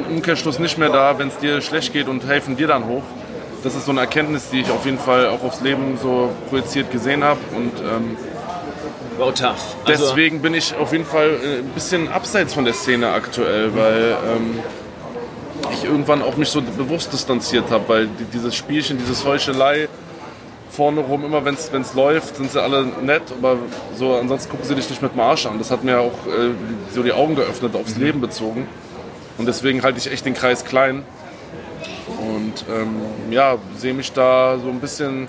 Umkehrschluss 0.09 0.57
nicht 0.57 0.79
mehr 0.79 0.89
da, 0.89 1.19
wenn 1.19 1.27
es 1.27 1.37
dir 1.37 1.61
schlecht 1.61 1.93
geht 1.93 2.07
und 2.07 2.25
helfen 2.25 2.57
dir 2.57 2.65
dann 2.65 2.87
hoch. 2.87 3.03
Das 3.63 3.75
ist 3.75 3.85
so 3.85 3.91
eine 3.91 4.01
Erkenntnis, 4.01 4.49
die 4.49 4.61
ich 4.61 4.69
auf 4.69 4.85
jeden 4.85 4.99
Fall 4.99 5.27
auch 5.27 5.43
aufs 5.43 5.61
Leben 5.61 5.97
so 6.01 6.31
projiziert 6.49 6.91
gesehen 6.91 7.23
habe. 7.23 7.39
Und 7.55 7.71
ähm, 7.79 8.17
Wow, 9.17 9.33
tough. 9.33 9.75
Also, 9.85 10.07
deswegen 10.07 10.41
bin 10.41 10.53
ich 10.53 10.75
auf 10.75 10.91
jeden 10.91 11.05
Fall 11.05 11.29
äh, 11.29 11.59
ein 11.59 11.69
bisschen 11.75 12.07
abseits 12.07 12.53
von 12.53 12.65
der 12.65 12.73
Szene 12.73 13.09
aktuell, 13.09 13.75
weil 13.75 14.17
ähm, 14.35 14.59
ich 15.71 15.83
irgendwann 15.83 16.21
auch 16.23 16.35
mich 16.35 16.49
so 16.49 16.61
bewusst 16.61 17.13
distanziert 17.13 17.69
habe, 17.69 17.87
weil 17.87 18.07
die, 18.07 18.25
dieses 18.25 18.55
Spielchen, 18.55 18.97
dieses 18.97 19.23
Heuchelei 19.23 19.87
vorne 20.71 21.01
rum, 21.01 21.23
immer 21.23 21.45
wenn 21.45 21.53
es 21.55 21.93
läuft, 21.93 22.37
sind 22.37 22.51
sie 22.51 22.61
alle 22.61 22.85
nett, 23.03 23.21
aber 23.31 23.57
so 23.95 24.15
ansonsten 24.15 24.49
gucken 24.49 24.67
sie 24.67 24.73
dich 24.73 24.89
nicht 24.89 25.03
mit 25.03 25.13
dem 25.13 25.19
Arsch 25.19 25.45
an. 25.45 25.59
Das 25.59 25.69
hat 25.69 25.83
mir 25.83 25.99
auch 25.99 26.25
äh, 26.27 26.49
so 26.93 27.03
die 27.03 27.13
Augen 27.13 27.35
geöffnet, 27.35 27.75
aufs 27.75 27.95
Leben 27.95 28.19
bezogen. 28.19 28.67
Und 29.37 29.45
deswegen 29.45 29.83
halte 29.83 29.99
ich 29.99 30.11
echt 30.11 30.25
den 30.25 30.33
Kreis 30.33 30.65
klein. 30.65 31.03
Und 32.35 32.65
ähm, 32.69 33.31
ja, 33.31 33.57
sehe 33.77 33.93
mich 33.93 34.11
da 34.11 34.57
so 34.59 34.69
ein 34.69 34.79
bisschen 34.79 35.27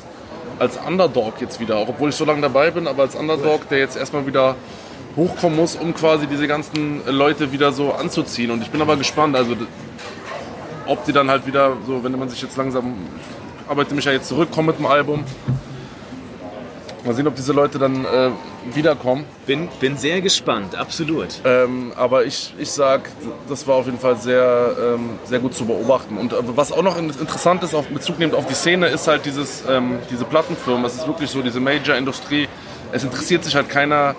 als 0.59 0.79
Underdog 0.79 1.41
jetzt 1.41 1.61
wieder, 1.61 1.77
auch 1.77 1.89
obwohl 1.89 2.11
ich 2.11 2.15
so 2.15 2.25
lange 2.25 2.41
dabei 2.41 2.71
bin, 2.71 2.87
aber 2.87 3.03
als 3.03 3.17
Underdog, 3.17 3.69
der 3.69 3.79
jetzt 3.79 3.97
erstmal 3.97 4.27
wieder 4.27 4.55
hochkommen 5.17 5.57
muss, 5.57 5.77
um 5.77 5.95
quasi 5.95 6.27
diese 6.27 6.47
ganzen 6.47 7.03
Leute 7.07 7.53
wieder 7.53 7.73
so 7.73 7.93
anzuziehen. 7.93 8.51
Und 8.51 8.63
ich 8.63 8.71
bin 8.71 8.81
aber 8.81 8.97
gespannt, 8.97 9.37
also 9.37 9.57
ob 10.87 11.05
die 11.05 11.13
dann 11.13 11.31
halt 11.31 11.47
wieder 11.47 11.77
so, 11.87 12.03
wenn 12.05 12.19
man 12.19 12.29
sich 12.29 12.43
jetzt 12.43 12.57
langsam, 12.57 12.95
arbeite 13.69 13.95
mich 13.95 14.05
ja 14.05 14.13
jetzt 14.13 14.29
zurück, 14.29 14.51
komme 14.53 14.69
mit 14.69 14.79
dem 14.79 14.87
Album. 14.87 15.25
Mal 17.05 17.15
sehen, 17.15 17.27
ob 17.27 17.35
diese 17.35 17.53
Leute 17.53 17.79
dann 17.79 18.05
äh, 18.05 18.31
wiederkommen. 18.73 19.25
bin, 19.47 19.69
bin 19.81 19.97
sehr 19.99 20.21
gespannt, 20.23 20.75
absolut. 20.75 21.29
Ähm, 21.45 21.93
aber 21.97 22.25
ich, 22.25 22.55
ich 22.59 22.71
sag, 22.71 23.11
das 23.49 23.67
war 23.67 23.75
auf 23.77 23.87
jeden 23.87 23.99
Fall 23.99 24.17
sehr, 24.17 24.75
ähm, 24.95 25.11
sehr 25.25 25.39
gut 25.39 25.55
zu 25.55 25.67
beobachten. 25.67 26.17
Und 26.17 26.33
äh, 26.33 26.37
was 26.57 26.73
auch 26.73 26.83
noch 26.83 26.97
in- 26.97 27.11
interessant 27.11 27.63
ist, 27.63 27.75
auf 27.75 27.87
Bezug 27.89 28.19
nehmend 28.19 28.35
auf 28.35 28.47
die 28.47 28.55
Szene, 28.55 28.87
ist 28.87 29.07
halt 29.07 29.27
dieses, 29.27 29.65
ähm, 29.69 29.99
diese 30.11 30.25
Plattenfirmen. 30.25 30.85
Es 30.87 30.95
ist 30.95 31.07
wirklich 31.07 31.29
so, 31.31 31.43
diese 31.43 31.61
Major-Industrie. 31.61 32.49
Es 32.93 33.05
interessiert 33.05 33.45
sich 33.45 33.55
halt 33.55 33.69
keiner 33.69 34.15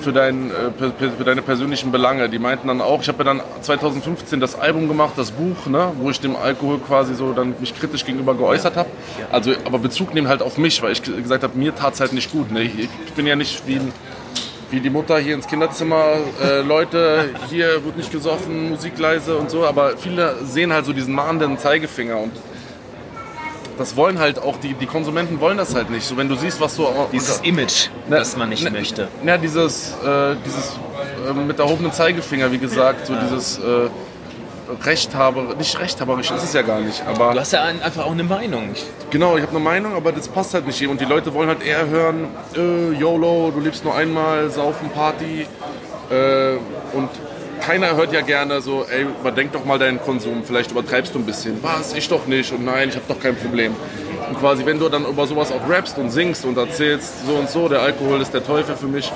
für, 0.00 0.12
dein, 0.12 0.50
äh, 0.50 1.08
für 1.18 1.24
deine 1.24 1.42
persönlichen 1.42 1.90
Belange. 1.92 2.28
Die 2.28 2.38
meinten 2.38 2.68
dann 2.68 2.80
auch, 2.80 3.00
ich 3.02 3.08
habe 3.08 3.18
ja 3.18 3.24
dann 3.24 3.40
2015 3.62 4.40
das 4.40 4.58
Album 4.58 4.88
gemacht, 4.88 5.14
das 5.16 5.30
Buch, 5.30 5.66
ne, 5.66 5.92
wo 5.98 6.10
ich 6.10 6.20
dem 6.20 6.36
Alkohol 6.36 6.78
quasi 6.78 7.14
so 7.14 7.32
dann 7.32 7.54
mich 7.60 7.74
kritisch 7.78 8.04
gegenüber 8.04 8.34
geäußert 8.34 8.76
habe. 8.76 8.88
Also, 9.30 9.52
aber 9.64 9.78
Bezug 9.78 10.14
nehmen 10.14 10.28
halt 10.28 10.42
auf 10.42 10.58
mich, 10.58 10.82
weil 10.82 10.92
ich 10.92 11.02
ge- 11.02 11.20
gesagt 11.20 11.42
habe, 11.42 11.56
mir 11.58 11.74
tat 11.74 11.94
es 11.94 12.00
halt 12.00 12.12
nicht 12.12 12.30
gut. 12.32 12.50
Ne? 12.50 12.62
Ich, 12.62 12.78
ich 12.78 13.12
bin 13.14 13.26
ja 13.26 13.36
nicht 13.36 13.66
wie 13.66 13.76
ein 13.76 13.92
wie 14.70 14.80
die 14.80 14.90
Mutter 14.90 15.16
hier 15.18 15.34
ins 15.34 15.46
Kinderzimmer, 15.46 16.04
äh, 16.44 16.60
Leute, 16.60 17.30
hier 17.48 17.82
wird 17.86 17.96
nicht 17.96 18.12
gesoffen, 18.12 18.68
Musik 18.68 18.98
leise 18.98 19.38
und 19.38 19.50
so, 19.50 19.64
aber 19.64 19.96
viele 19.96 20.36
sehen 20.44 20.74
halt 20.74 20.84
so 20.84 20.92
diesen 20.92 21.14
mahnenden 21.14 21.56
Zeigefinger 21.56 22.18
und 22.18 22.32
das 23.78 23.96
wollen 23.96 24.18
halt 24.18 24.42
auch, 24.42 24.56
die, 24.58 24.74
die 24.74 24.86
Konsumenten 24.86 25.40
wollen 25.40 25.56
das 25.56 25.74
halt 25.74 25.88
nicht. 25.90 26.04
So 26.06 26.16
wenn 26.16 26.28
du 26.28 26.34
siehst, 26.34 26.60
was 26.60 26.74
so... 26.76 27.08
Dieses 27.12 27.38
Image, 27.40 27.88
das 28.10 28.36
man 28.36 28.48
nicht 28.48 28.70
möchte. 28.70 29.08
Ja, 29.24 29.36
dieses, 29.38 29.92
äh, 30.04 30.34
dieses 30.44 30.72
äh, 31.28 31.32
mit 31.32 31.58
erhobenen 31.58 31.92
Zeigefinger, 31.92 32.50
wie 32.52 32.58
gesagt, 32.58 33.06
so 33.06 33.14
dieses 33.14 33.58
äh, 33.58 33.88
Rechthaber, 34.84 35.54
nicht 35.56 35.78
rechthaberisch 35.80 36.30
ist 36.30 36.42
es 36.42 36.52
ja 36.52 36.62
gar 36.62 36.80
nicht, 36.80 37.02
aber... 37.06 37.32
Du 37.32 37.40
hast 37.40 37.52
ja 37.52 37.62
ein- 37.62 37.80
einfach 37.80 38.04
auch 38.04 38.12
eine 38.12 38.24
Meinung. 38.24 38.74
Genau, 39.10 39.36
ich 39.36 39.42
habe 39.42 39.52
eine 39.52 39.64
Meinung, 39.64 39.94
aber 39.94 40.12
das 40.12 40.28
passt 40.28 40.52
halt 40.52 40.66
nicht 40.66 40.78
jedem. 40.78 40.92
Und 40.92 41.00
die 41.00 41.06
Leute 41.06 41.32
wollen 41.32 41.48
halt 41.48 41.62
eher 41.64 41.86
hören, 41.88 42.26
äh, 42.54 42.92
YOLO, 42.92 43.50
du 43.54 43.60
lebst 43.60 43.84
nur 43.84 43.94
einmal, 43.94 44.50
saufen, 44.50 44.90
Party. 44.90 45.46
Äh, 46.10 46.56
und 46.94 47.08
keiner 47.60 47.96
hört 47.96 48.12
ja 48.12 48.20
gerne 48.20 48.60
so, 48.60 48.84
ey, 48.88 49.02
überdenk 49.02 49.52
doch 49.52 49.64
mal 49.64 49.78
deinen 49.78 50.00
Konsum, 50.00 50.42
vielleicht 50.44 50.70
übertreibst 50.70 51.14
du 51.14 51.18
ein 51.18 51.26
bisschen. 51.26 51.62
Was, 51.62 51.94
ich 51.94 52.08
doch 52.08 52.26
nicht 52.26 52.52
und 52.52 52.64
nein, 52.64 52.88
ich 52.88 52.96
habe 52.96 53.04
doch 53.08 53.20
kein 53.20 53.36
Problem. 53.36 53.74
Und 54.28 54.38
quasi, 54.38 54.64
wenn 54.66 54.78
du 54.78 54.88
dann 54.88 55.04
über 55.04 55.26
sowas 55.26 55.50
auch 55.52 55.68
rappst 55.68 55.98
und 55.98 56.10
singst 56.10 56.44
und 56.44 56.56
erzählst, 56.56 57.26
so 57.26 57.34
und 57.34 57.48
so, 57.48 57.68
der 57.68 57.80
Alkohol 57.80 58.20
ist 58.20 58.32
der 58.34 58.44
Teufel 58.44 58.76
für 58.76 58.86
mich, 58.86 59.10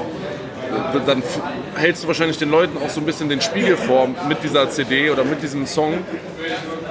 dann 1.07 1.23
hältst 1.75 2.03
du 2.03 2.09
wahrscheinlich 2.09 2.39
den 2.39 2.51
Leuten 2.51 2.79
auch 2.79 2.89
so 2.89 3.01
ein 3.01 3.07
bisschen 3.07 3.29
den 3.29 3.41
Spiegel 3.41 3.77
vor 3.77 4.09
mit 4.29 4.43
dieser 4.43 4.71
CD 4.71 5.11
oder 5.11 5.25
mit 5.25 5.43
diesem 5.43 5.67
Song. 5.67 5.99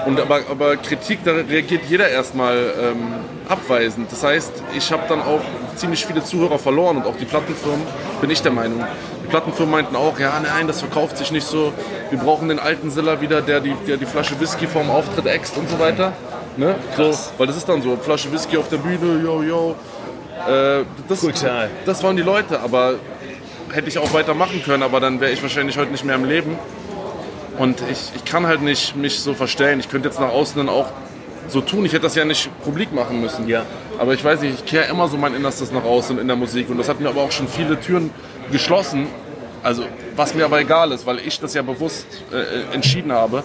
Und 0.06 0.20
aber, 0.20 0.42
aber 0.50 0.78
Kritik, 0.78 1.20
da 1.24 1.32
reagiert 1.32 1.84
jeder 1.88 2.10
erstmal 2.10 2.58
ähm, 2.58 3.14
abweisend. 3.48 4.12
Das 4.12 4.24
heißt, 4.24 4.52
ich 4.76 4.92
habe 4.92 5.04
dann 5.08 5.22
auch 5.22 5.42
ziemlich 5.76 6.06
viele 6.06 6.24
Zuhörer 6.24 6.58
verloren 6.60 6.98
und 6.98 7.06
auch 7.06 7.18
die 7.18 7.26
Plattenfirmen, 7.26 7.86
bin 8.20 8.30
ich 8.30 8.42
der 8.42 8.52
Meinung. 8.52 8.84
Die 9.32 9.38
Plattenfirmen 9.38 9.72
meinten 9.72 9.96
auch, 9.96 10.20
ja, 10.20 10.38
nein, 10.44 10.68
das 10.68 10.82
verkauft 10.82 11.18
sich 11.18 11.32
nicht 11.32 11.48
so. 11.48 11.72
Wir 12.10 12.20
brauchen 12.20 12.50
den 12.50 12.60
alten 12.60 12.92
Siller 12.92 13.22
wieder, 13.22 13.42
der 13.42 13.62
die, 13.62 13.74
der 13.88 13.96
die 13.96 14.06
Flasche 14.06 14.38
Whisky 14.42 14.68
vorm 14.68 14.90
Auftritt 14.90 15.26
äxt 15.26 15.56
und 15.56 15.70
so 15.70 15.80
weiter. 15.80 16.12
Ne? 16.58 16.76
So, 16.98 17.18
weil 17.38 17.48
das 17.48 17.56
ist 17.56 17.70
dann 17.70 17.82
so, 17.82 17.96
Flasche 17.96 18.30
Whisky 18.34 18.58
auf 18.58 18.68
der 18.68 18.76
Bühne, 18.76 19.22
yo, 19.24 19.42
yo. 19.42 19.76
Äh, 20.50 20.84
das, 21.08 21.26
das 21.86 22.04
waren 22.04 22.18
die 22.18 22.24
Leute, 22.24 22.60
aber 22.60 22.96
hätte 23.72 23.88
ich 23.88 24.00
auch 24.00 24.12
weitermachen 24.14 24.62
können, 24.66 24.84
aber 24.84 25.00
dann 25.00 25.22
wäre 25.22 25.32
ich 25.32 25.42
wahrscheinlich 25.42 25.78
heute 25.78 25.92
nicht 25.92 26.04
mehr 26.04 26.16
im 26.16 26.26
Leben. 26.26 26.60
Und 27.58 27.82
ich, 27.90 28.12
ich 28.14 28.26
kann 28.26 28.46
halt 28.46 28.62
nicht 28.62 28.98
mich 28.98 29.22
so 29.22 29.34
verstellen. 29.34 29.80
Ich 29.80 29.88
könnte 29.88 30.10
jetzt 30.10 30.20
nach 30.20 30.32
außen 30.32 30.58
dann 30.58 30.68
auch 30.68 30.88
so 31.48 31.62
tun. 31.62 31.86
Ich 31.86 31.94
hätte 31.94 32.04
das 32.04 32.16
ja 32.16 32.26
nicht 32.26 32.50
publik 32.66 32.94
machen 32.94 33.22
müssen. 33.22 33.48
Ja. 33.48 33.66
Aber 33.98 34.14
ich 34.14 34.24
weiß 34.24 34.42
nicht, 34.42 34.56
ich 34.56 34.66
kehre 34.66 34.90
immer 34.90 35.08
so 35.08 35.16
mein 35.16 35.36
Innerstes 35.36 35.72
nach 35.72 35.86
außen 35.86 36.20
in 36.20 36.28
der 36.28 36.36
Musik. 36.36 36.70
Und 36.70 36.80
das 36.80 36.90
hat 36.90 37.00
mir 37.00 37.08
aber 37.08 37.22
auch 37.22 37.32
schon 37.32 37.48
viele 37.48 37.80
Türen 37.80 38.12
geschlossen. 38.52 39.08
Also, 39.64 39.84
was 40.16 40.34
mir 40.34 40.46
aber 40.46 40.60
egal 40.60 40.92
ist, 40.92 41.06
weil 41.06 41.20
ich 41.20 41.40
das 41.40 41.54
ja 41.54 41.62
bewusst 41.62 42.08
äh, 42.32 42.74
entschieden 42.74 43.12
habe. 43.12 43.44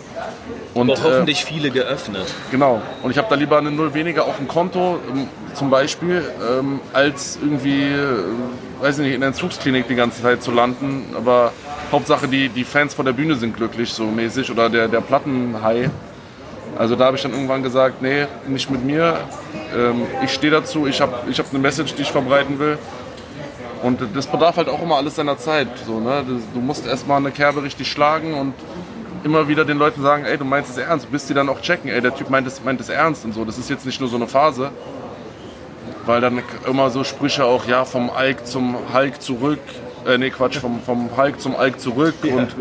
Und, 0.73 0.90
Aber 0.90 1.03
hoffentlich 1.03 1.45
viele 1.45 1.71
geöffnet. 1.71 2.27
Äh, 2.27 2.53
genau. 2.53 2.81
Und 3.03 3.11
ich 3.11 3.19
habe 3.19 3.29
da 3.29 3.35
lieber 3.35 3.59
eine 3.59 3.71
Null 3.71 3.92
weniger 3.92 4.25
auf 4.25 4.37
dem 4.38 4.49
Konto, 4.49 4.99
ähm, 5.11 5.29
zum 5.55 5.69
Beispiel, 5.69 6.23
ähm, 6.40 6.81
als 6.92 7.38
irgendwie, 7.42 7.83
äh, 7.83 8.81
weiß 8.81 8.99
nicht, 8.99 9.12
in 9.12 9.21
der 9.21 9.29
Entzugsklinik 9.29 9.88
die 9.88 9.95
ganze 9.95 10.23
Zeit 10.23 10.42
zu 10.42 10.53
landen. 10.53 11.14
Aber 11.16 11.53
Hauptsache, 11.92 12.29
die, 12.29 12.49
die 12.49 12.64
Fans 12.64 12.95
vor 12.95 13.05
der 13.05 13.12
Bühne 13.12 13.37
sind 13.37 13.55
glücklich, 13.55 13.90
so 13.90 14.05
mäßig. 14.05 14.51
Oder 14.51 14.71
der, 14.71 14.88
der 14.88 15.03
Plattenhai. 15.03 15.90
Also 16.79 16.97
da 16.97 17.07
habe 17.07 17.16
ich 17.16 17.23
dann 17.23 17.33
irgendwann 17.33 17.62
gesagt, 17.62 18.03
nee, 18.03 18.27
nicht 18.49 18.71
mit 18.71 18.85
mir. 18.85 19.19
Ähm, 19.75 20.03
ich 20.25 20.33
stehe 20.33 20.51
dazu, 20.51 20.87
ich 20.87 21.01
habe 21.01 21.31
ich 21.31 21.38
hab 21.38 21.51
eine 21.51 21.59
Message, 21.59 21.95
die 21.95 22.03
ich 22.03 22.12
verbreiten 22.12 22.59
will. 22.59 22.79
Und 23.87 24.01
das 24.14 24.27
bedarf 24.27 24.57
halt 24.57 24.68
auch 24.68 24.83
immer 24.83 24.96
alles 24.96 25.14
seiner 25.14 25.38
Zeit. 25.38 25.68
So, 25.87 26.01
ne? 26.01 26.25
Du 26.53 26.61
musst 26.61 26.87
erstmal 26.87 27.18
eine 27.18 27.31
Kerbe 27.31 27.62
richtig 27.62 27.88
schlagen 27.88 28.35
und 28.35 28.53
immer 29.22 29.46
wieder 29.46 29.64
den 29.64 29.79
Leuten 29.79 30.03
sagen, 30.03 30.25
ey, 30.25 30.37
du 30.37 30.44
meinst 30.44 30.70
es 30.70 30.77
ernst, 30.77 31.11
bis 31.12 31.27
die 31.27 31.35
dann 31.35 31.49
auch 31.49 31.61
checken, 31.61 31.88
ey, 31.90 32.01
der 32.01 32.12
Typ 32.14 32.29
meint 32.29 32.49
es, 32.49 32.62
meint 32.64 32.81
es 32.81 32.88
ernst 32.88 33.25
und 33.25 33.33
so. 33.33 33.44
Das 33.44 33.59
ist 33.59 33.70
jetzt 33.70 33.87
nicht 33.87 34.01
nur 34.01 34.09
so 34.09 34.16
eine 34.16 34.27
Phase. 34.27 34.70
Weil 36.05 36.20
dann 36.20 36.42
immer 36.68 36.90
so 36.90 37.05
Sprüche 37.05 37.44
auch, 37.44 37.66
ja, 37.66 37.85
vom 37.85 38.11
Alk 38.11 38.46
zum 38.46 38.77
Hulk 38.92 39.22
zurück. 39.22 39.61
Äh, 40.05 40.18
nee, 40.18 40.31
Quatsch, 40.31 40.59
vom, 40.59 40.81
vom 40.83 41.16
Hulk 41.16 41.40
zum 41.40 41.55
Alk 41.57 41.81
zurück. 41.81 42.14
Und 42.22 42.55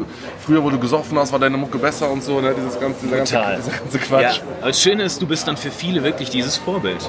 früher, 0.43 0.63
wo 0.63 0.69
du 0.69 0.79
gesoffen 0.79 1.17
hast, 1.17 1.31
war 1.31 1.39
deine 1.39 1.57
Mucke 1.57 1.77
besser 1.79 2.09
und 2.11 2.23
so, 2.23 2.39
ne? 2.39 2.53
Dieses 2.55 2.79
ganze, 2.79 3.05
dieser 3.05 3.17
ganze, 3.17 3.35
dieser 3.57 3.77
ganze 3.77 3.97
Ja, 3.97 4.03
Quatsch. 4.03 4.41
aber 4.61 4.67
das 4.67 4.81
Schöne 4.81 5.03
ist, 5.03 5.21
du 5.21 5.27
bist 5.27 5.47
dann 5.47 5.57
für 5.57 5.71
viele 5.71 6.03
wirklich 6.03 6.29
dieses 6.29 6.57
Vorbild. 6.57 7.07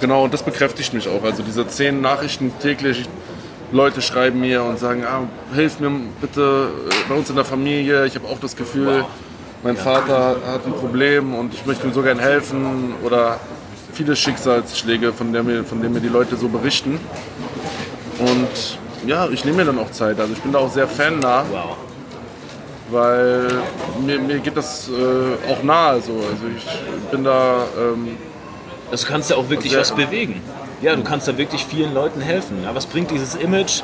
Genau, 0.00 0.24
und 0.24 0.34
das 0.34 0.42
bekräftigt 0.42 0.92
mich 0.92 1.08
auch. 1.08 1.22
Also 1.24 1.42
diese 1.42 1.66
zehn 1.66 2.00
Nachrichten 2.00 2.52
täglich, 2.60 3.08
Leute 3.72 4.02
schreiben 4.02 4.40
mir 4.40 4.62
und 4.62 4.78
sagen, 4.78 5.04
ah, 5.04 5.22
hilf 5.54 5.80
mir 5.80 5.90
bitte 6.20 6.68
äh, 6.88 6.94
bei 7.08 7.14
uns 7.14 7.30
in 7.30 7.36
der 7.36 7.44
Familie. 7.44 8.06
Ich 8.06 8.14
habe 8.14 8.26
auch 8.28 8.38
das 8.38 8.54
Gefühl, 8.54 9.04
mein 9.62 9.76
Vater 9.76 10.36
hat 10.46 10.66
ein 10.66 10.74
Problem 10.74 11.34
und 11.34 11.54
ich 11.54 11.64
möchte 11.66 11.86
ihm 11.86 11.92
so 11.92 12.02
gern 12.02 12.18
helfen. 12.18 12.94
Oder 13.02 13.40
viele 13.92 14.14
Schicksalsschläge, 14.14 15.12
von, 15.12 15.32
der 15.32 15.42
mir, 15.42 15.64
von 15.64 15.80
denen 15.80 15.94
mir 15.94 16.00
die 16.00 16.08
Leute 16.08 16.36
so 16.36 16.48
berichten. 16.48 17.00
Und 18.18 18.78
ja, 19.06 19.28
ich 19.28 19.44
nehme 19.44 19.58
mir 19.58 19.64
dann 19.64 19.78
auch 19.78 19.90
Zeit. 19.90 20.20
Also 20.20 20.32
ich 20.34 20.40
bin 20.40 20.52
da 20.52 20.58
auch 20.58 20.70
sehr 20.70 20.86
fannah, 20.86 21.44
weil 22.90 23.48
mir, 24.04 24.20
mir 24.20 24.38
geht 24.38 24.56
das 24.56 24.88
äh, 24.88 25.50
auch 25.50 25.62
nahe. 25.62 26.00
So. 26.00 26.12
Also 26.12 26.44
ich 26.56 27.10
bin 27.10 27.24
da... 27.24 27.64
Ähm, 27.78 28.16
Also 28.90 29.06
du 29.06 29.12
kannst 29.12 29.30
ja 29.30 29.36
auch 29.36 29.48
wirklich 29.50 29.76
was 29.76 29.92
bewegen. 29.94 30.40
Ja, 30.82 30.94
du 30.96 31.02
kannst 31.02 31.26
da 31.28 31.36
wirklich 31.38 31.64
vielen 31.64 31.94
Leuten 31.94 32.20
helfen. 32.20 32.62
Ja, 32.64 32.74
was 32.74 32.86
bringt 32.86 33.10
dieses 33.10 33.34
Image, 33.34 33.82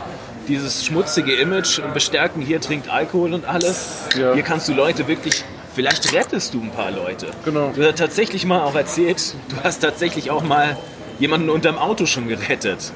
dieses 0.48 0.84
schmutzige 0.84 1.32
Image 1.34 1.78
und 1.78 1.94
bestärken, 1.94 2.42
hier 2.42 2.60
trinkt 2.60 2.88
Alkohol 2.90 3.32
und 3.34 3.44
alles. 3.46 4.04
Ja. 4.18 4.34
Hier 4.34 4.42
kannst 4.42 4.68
du 4.68 4.74
Leute 4.74 5.08
wirklich, 5.08 5.42
vielleicht 5.74 6.12
rettest 6.12 6.54
du 6.54 6.60
ein 6.60 6.70
paar 6.70 6.90
Leute. 6.90 7.28
Genau. 7.44 7.72
Du 7.74 7.82
hast 7.84 7.98
tatsächlich 7.98 8.44
mal 8.44 8.60
auch 8.62 8.74
erzählt, 8.74 9.34
du 9.48 9.56
hast 9.62 9.80
tatsächlich 9.80 10.30
auch 10.30 10.42
mal 10.42 10.76
jemanden 11.18 11.50
unterm 11.50 11.78
Auto 11.78 12.06
schon 12.06 12.28
gerettet. 12.28 12.92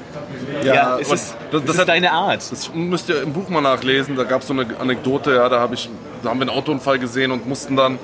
Ja, 0.63 0.95
ist 0.97 1.07
aber 1.07 1.15
es, 1.15 1.35
das- 1.51 1.61
ist 1.61 1.69
das 1.69 1.77
hat- 1.79 1.87
deine 1.89 2.11
Art? 2.11 2.43
Das 2.51 2.71
müsst 2.73 3.09
ihr 3.09 3.21
im 3.21 3.33
Buch 3.33 3.49
mal 3.49 3.61
nachlesen. 3.61 4.15
Da 4.15 4.23
gab 4.23 4.41
es 4.41 4.47
so 4.47 4.53
eine 4.53 4.65
Anekdote, 4.79 5.35
ja, 5.35 5.47
da, 5.49 5.59
hab 5.59 5.73
ich, 5.73 5.89
da 6.23 6.29
haben 6.29 6.39
wir 6.39 6.47
einen 6.47 6.57
Autounfall 6.57 6.97
gesehen 6.99 7.31
und 7.31 7.47
mussten 7.47 7.75
dann 7.75 7.99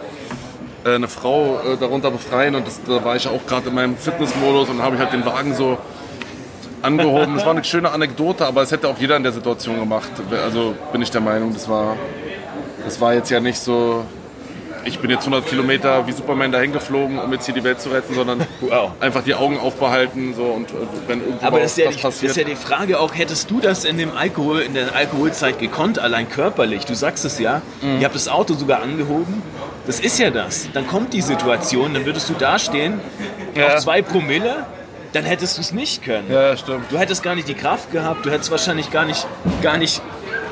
eine 0.83 1.07
Frau 1.07 1.59
äh, 1.59 1.77
darunter 1.77 2.11
befreien. 2.11 2.55
Und 2.55 2.67
das, 2.67 2.81
da 2.83 3.03
war 3.03 3.15
ich 3.15 3.27
auch 3.27 3.45
gerade 3.45 3.69
in 3.69 3.75
meinem 3.75 3.97
Fitnessmodus 3.97 4.69
und 4.69 4.81
habe 4.81 4.95
ich 4.95 5.01
halt 5.01 5.13
den 5.13 5.25
Wagen 5.25 5.53
so 5.53 5.77
angehoben. 6.81 7.35
Das 7.35 7.45
war 7.45 7.51
eine 7.51 7.63
schöne 7.63 7.91
Anekdote, 7.91 8.45
aber 8.45 8.61
es 8.63 8.71
hätte 8.71 8.87
auch 8.87 8.97
jeder 8.97 9.17
in 9.17 9.23
der 9.23 9.31
Situation 9.31 9.79
gemacht. 9.79 10.11
Also 10.43 10.75
bin 10.91 11.01
ich 11.01 11.11
der 11.11 11.21
Meinung, 11.21 11.53
das 11.53 11.69
war, 11.69 11.95
das 12.83 12.99
war 12.99 13.13
jetzt 13.13 13.29
ja 13.29 13.39
nicht 13.39 13.59
so, 13.59 14.03
ich 14.85 14.99
bin 14.99 15.09
jetzt 15.11 15.21
100 15.21 15.45
Kilometer 15.47 16.05
wie 16.07 16.11
Superman 16.11 16.51
dahin 16.51 16.71
geflogen, 16.73 17.19
um 17.19 17.31
jetzt 17.33 17.45
hier 17.45 17.53
die 17.53 17.63
Welt 17.63 17.79
zu 17.81 17.89
retten, 17.89 18.13
sondern 18.15 18.45
einfach 18.99 19.23
die 19.23 19.35
Augen 19.35 19.59
aufbehalten 19.59 20.33
so, 20.35 20.43
und 20.43 20.69
äh, 20.69 20.73
wenn 21.07 21.21
irgendwo 21.21 21.45
Aber 21.45 21.59
das 21.59 21.71
ist, 21.71 21.77
ja 21.77 21.85
was 21.87 21.95
die, 21.95 22.01
das 22.01 22.11
passiert. 22.15 22.29
ist 22.31 22.37
ja 22.37 22.43
die 22.43 22.55
Frage 22.55 22.99
auch, 22.99 23.13
hättest 23.15 23.49
du 23.51 23.59
das 23.59 23.85
in 23.85 23.97
dem 23.97 24.15
Alkohol, 24.15 24.61
in 24.61 24.73
der 24.73 24.95
Alkoholzeit 24.95 25.59
gekonnt, 25.59 25.99
allein 25.99 26.29
körperlich? 26.29 26.85
Du 26.85 26.93
sagst 26.95 27.25
es 27.25 27.39
ja, 27.39 27.61
Mhm. 27.81 27.99
ihr 27.99 28.05
habt 28.05 28.15
das 28.15 28.27
Auto 28.27 28.53
sogar 28.53 28.81
angehoben. 28.81 29.41
Das 29.87 29.99
ist 29.99 30.19
ja 30.19 30.29
das. 30.29 30.67
Dann 30.73 30.87
kommt 30.87 31.13
die 31.13 31.21
Situation, 31.21 31.93
dann 31.93 32.05
würdest 32.05 32.29
du 32.29 32.33
dastehen, 32.33 32.99
Ja. 33.55 33.67
auf 33.75 33.77
zwei 33.77 34.01
Promille, 34.01 34.65
dann 35.13 35.25
hättest 35.25 35.57
du 35.57 35.61
es 35.61 35.73
nicht 35.73 36.03
können. 36.03 36.31
ja, 36.31 36.55
stimmt. 36.55 36.85
Du 36.89 36.97
hättest 36.97 37.21
gar 37.23 37.35
nicht 37.35 37.47
die 37.47 37.53
Kraft 37.53 37.91
gehabt, 37.91 38.25
du 38.25 38.29
hättest 38.31 38.49
wahrscheinlich 38.51 38.91
gar 38.91 39.05
nicht, 39.05 39.27
gar 39.61 39.77
nicht 39.77 40.01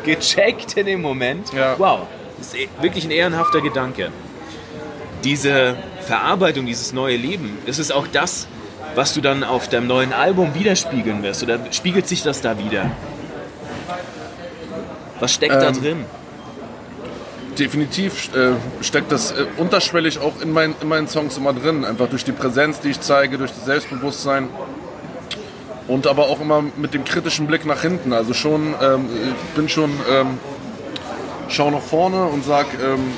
gecheckt 0.04 0.74
in 0.78 0.86
dem 0.86 1.02
Moment. 1.02 1.54
Ja. 1.54 1.76
Wow, 1.78 2.00
das 2.02 2.19
ist 2.42 2.56
eh- 2.56 2.70
wirklich 2.82 3.06
ein 3.06 3.12
ehrenhafter 3.12 3.62
Gedanke. 3.62 4.12
Diese 5.24 5.76
Verarbeitung, 6.02 6.66
dieses 6.66 6.94
neue 6.94 7.18
Leben, 7.18 7.58
ist 7.66 7.80
es 7.80 7.92
auch 7.92 8.08
das, 8.08 8.48
was 8.96 9.14
du 9.14 9.22
dann 9.22 9.44
auf 9.44 9.68
deinem 9.68 9.88
neuen 9.88 10.14
Album 10.14 10.54
widerspiegeln 10.56 11.22
wirst? 11.24 11.44
Oder 11.44 11.60
spiegelt 11.72 12.08
sich 12.08 12.24
das 12.24 12.42
da 12.42 12.58
wieder? 12.58 12.92
Was 15.20 15.34
steckt 15.34 15.54
da 15.56 15.68
Ähm, 15.70 15.82
drin? 15.82 16.06
definitiv 17.58 18.34
äh, 18.36 18.52
steckt 18.82 19.12
das 19.12 19.32
äh, 19.32 19.46
unterschwellig 19.58 20.20
auch 20.20 20.40
in, 20.42 20.52
mein, 20.54 20.76
in 20.80 20.88
meinen 20.88 21.10
Songs 21.10 21.36
immer 21.36 21.52
drin. 21.52 21.84
Einfach 21.84 22.08
durch 22.08 22.24
die 22.24 22.32
Präsenz, 22.32 22.80
die 22.80 22.90
ich 22.92 23.02
zeige, 23.02 23.38
durch 23.38 23.52
das 23.52 23.66
Selbstbewusstsein. 23.66 24.48
Und 25.90 26.08
aber 26.08 26.28
auch 26.30 26.40
immer 26.40 26.64
mit 26.78 26.94
dem 26.94 27.04
kritischen 27.04 27.48
Blick 27.48 27.66
nach 27.66 27.82
hinten. 27.82 28.14
Also 28.14 28.34
schon, 28.34 28.76
ähm, 28.82 29.10
ich 29.28 29.56
bin 29.56 29.68
schon, 29.68 29.92
ähm, 30.10 30.38
schau 31.50 31.72
nach 31.72 31.82
vorne 31.82 32.26
und 32.26 32.46
sag, 32.46 32.68
ähm, 32.82 33.14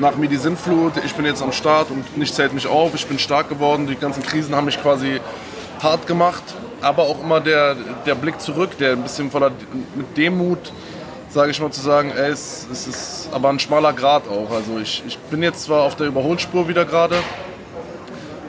nach 0.00 0.16
mir 0.16 0.28
die 0.28 0.36
Sinnflut, 0.36 0.94
ich 1.04 1.14
bin 1.14 1.24
jetzt 1.24 1.42
am 1.42 1.52
Start 1.52 1.90
und 1.90 2.16
nichts 2.16 2.38
hält 2.38 2.52
mich 2.52 2.66
auf, 2.66 2.94
ich 2.94 3.06
bin 3.06 3.18
stark 3.18 3.48
geworden, 3.48 3.86
die 3.86 3.94
ganzen 3.94 4.22
Krisen 4.22 4.54
haben 4.56 4.64
mich 4.64 4.80
quasi 4.80 5.20
hart 5.82 6.06
gemacht. 6.06 6.42
Aber 6.80 7.04
auch 7.04 7.22
immer 7.22 7.40
der, 7.40 7.76
der 8.06 8.16
Blick 8.16 8.40
zurück, 8.40 8.76
der 8.78 8.92
ein 8.92 9.02
bisschen 9.02 9.30
voller 9.30 9.52
mit 9.94 10.16
Demut 10.16 10.72
sage 11.32 11.50
ich 11.50 11.60
mal, 11.60 11.70
zu 11.70 11.80
sagen, 11.80 12.12
ey, 12.14 12.30
es, 12.30 12.66
es 12.70 12.86
ist 12.86 13.28
aber 13.32 13.48
ein 13.48 13.58
schmaler 13.58 13.94
Grat 13.94 14.28
auch. 14.28 14.50
Also 14.50 14.78
ich, 14.78 15.02
ich 15.06 15.18
bin 15.18 15.42
jetzt 15.42 15.64
zwar 15.64 15.82
auf 15.82 15.96
der 15.96 16.06
Überholspur 16.06 16.68
wieder 16.68 16.84
gerade, 16.84 17.16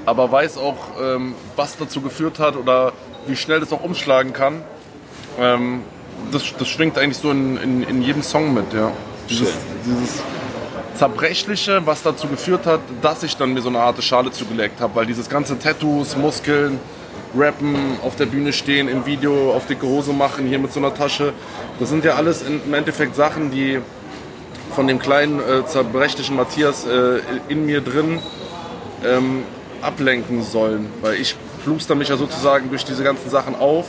aber 0.05 0.31
weiß 0.31 0.57
auch, 0.57 0.75
ähm, 1.01 1.33
was 1.55 1.77
dazu 1.77 2.01
geführt 2.01 2.39
hat 2.39 2.57
oder 2.57 2.91
wie 3.25 3.37
schnell 3.37 3.61
das 3.61 3.71
auch 3.71 3.83
umschlagen 3.83 4.33
kann. 4.33 4.63
Ähm, 5.39 5.83
das, 6.31 6.43
das 6.57 6.67
schwingt 6.67 6.97
eigentlich 6.97 7.17
so 7.17 7.31
in, 7.31 7.57
in, 7.57 7.83
in 7.83 8.01
jedem 8.01 8.23
Song 8.23 8.53
mit, 8.53 8.73
ja. 8.73 8.91
Dieses, 9.29 9.49
dieses 9.85 10.21
Zerbrechliche, 10.95 11.85
was 11.85 12.03
dazu 12.03 12.27
geführt 12.27 12.65
hat, 12.65 12.81
dass 13.01 13.23
ich 13.23 13.35
dann 13.37 13.53
mir 13.53 13.61
so 13.61 13.69
eine 13.69 13.79
harte 13.79 14.01
Schale 14.01 14.31
zugelegt 14.31 14.81
habe, 14.81 14.95
weil 14.95 15.05
dieses 15.05 15.29
ganze 15.29 15.57
Tattoos, 15.57 16.15
Muskeln, 16.17 16.79
Rappen, 17.35 17.97
auf 18.03 18.15
der 18.15 18.27
Bühne 18.27 18.53
stehen, 18.53 18.87
im 18.87 19.05
Video 19.05 19.53
auf 19.53 19.65
dicke 19.65 19.87
Hose 19.87 20.13
machen, 20.13 20.47
hier 20.47 20.59
mit 20.59 20.71
so 20.71 20.79
einer 20.79 20.93
Tasche, 20.93 21.33
das 21.79 21.89
sind 21.89 22.05
ja 22.05 22.13
alles 22.13 22.43
im 22.43 22.73
Endeffekt 22.73 23.15
Sachen, 23.15 23.49
die 23.49 23.79
von 24.75 24.87
dem 24.87 24.99
kleinen 24.99 25.39
äh, 25.39 25.65
zerbrechlichen 25.65 26.35
Matthias 26.35 26.85
äh, 26.85 27.19
in 27.47 27.65
mir 27.65 27.81
drin 27.81 28.19
ähm, 29.05 29.43
ablenken 29.81 30.43
sollen, 30.43 30.87
weil 31.01 31.15
ich 31.15 31.35
pluster 31.63 31.95
mich 31.95 32.09
ja 32.09 32.17
sozusagen 32.17 32.69
durch 32.69 32.85
diese 32.85 33.03
ganzen 33.03 33.29
Sachen 33.29 33.55
auf 33.55 33.85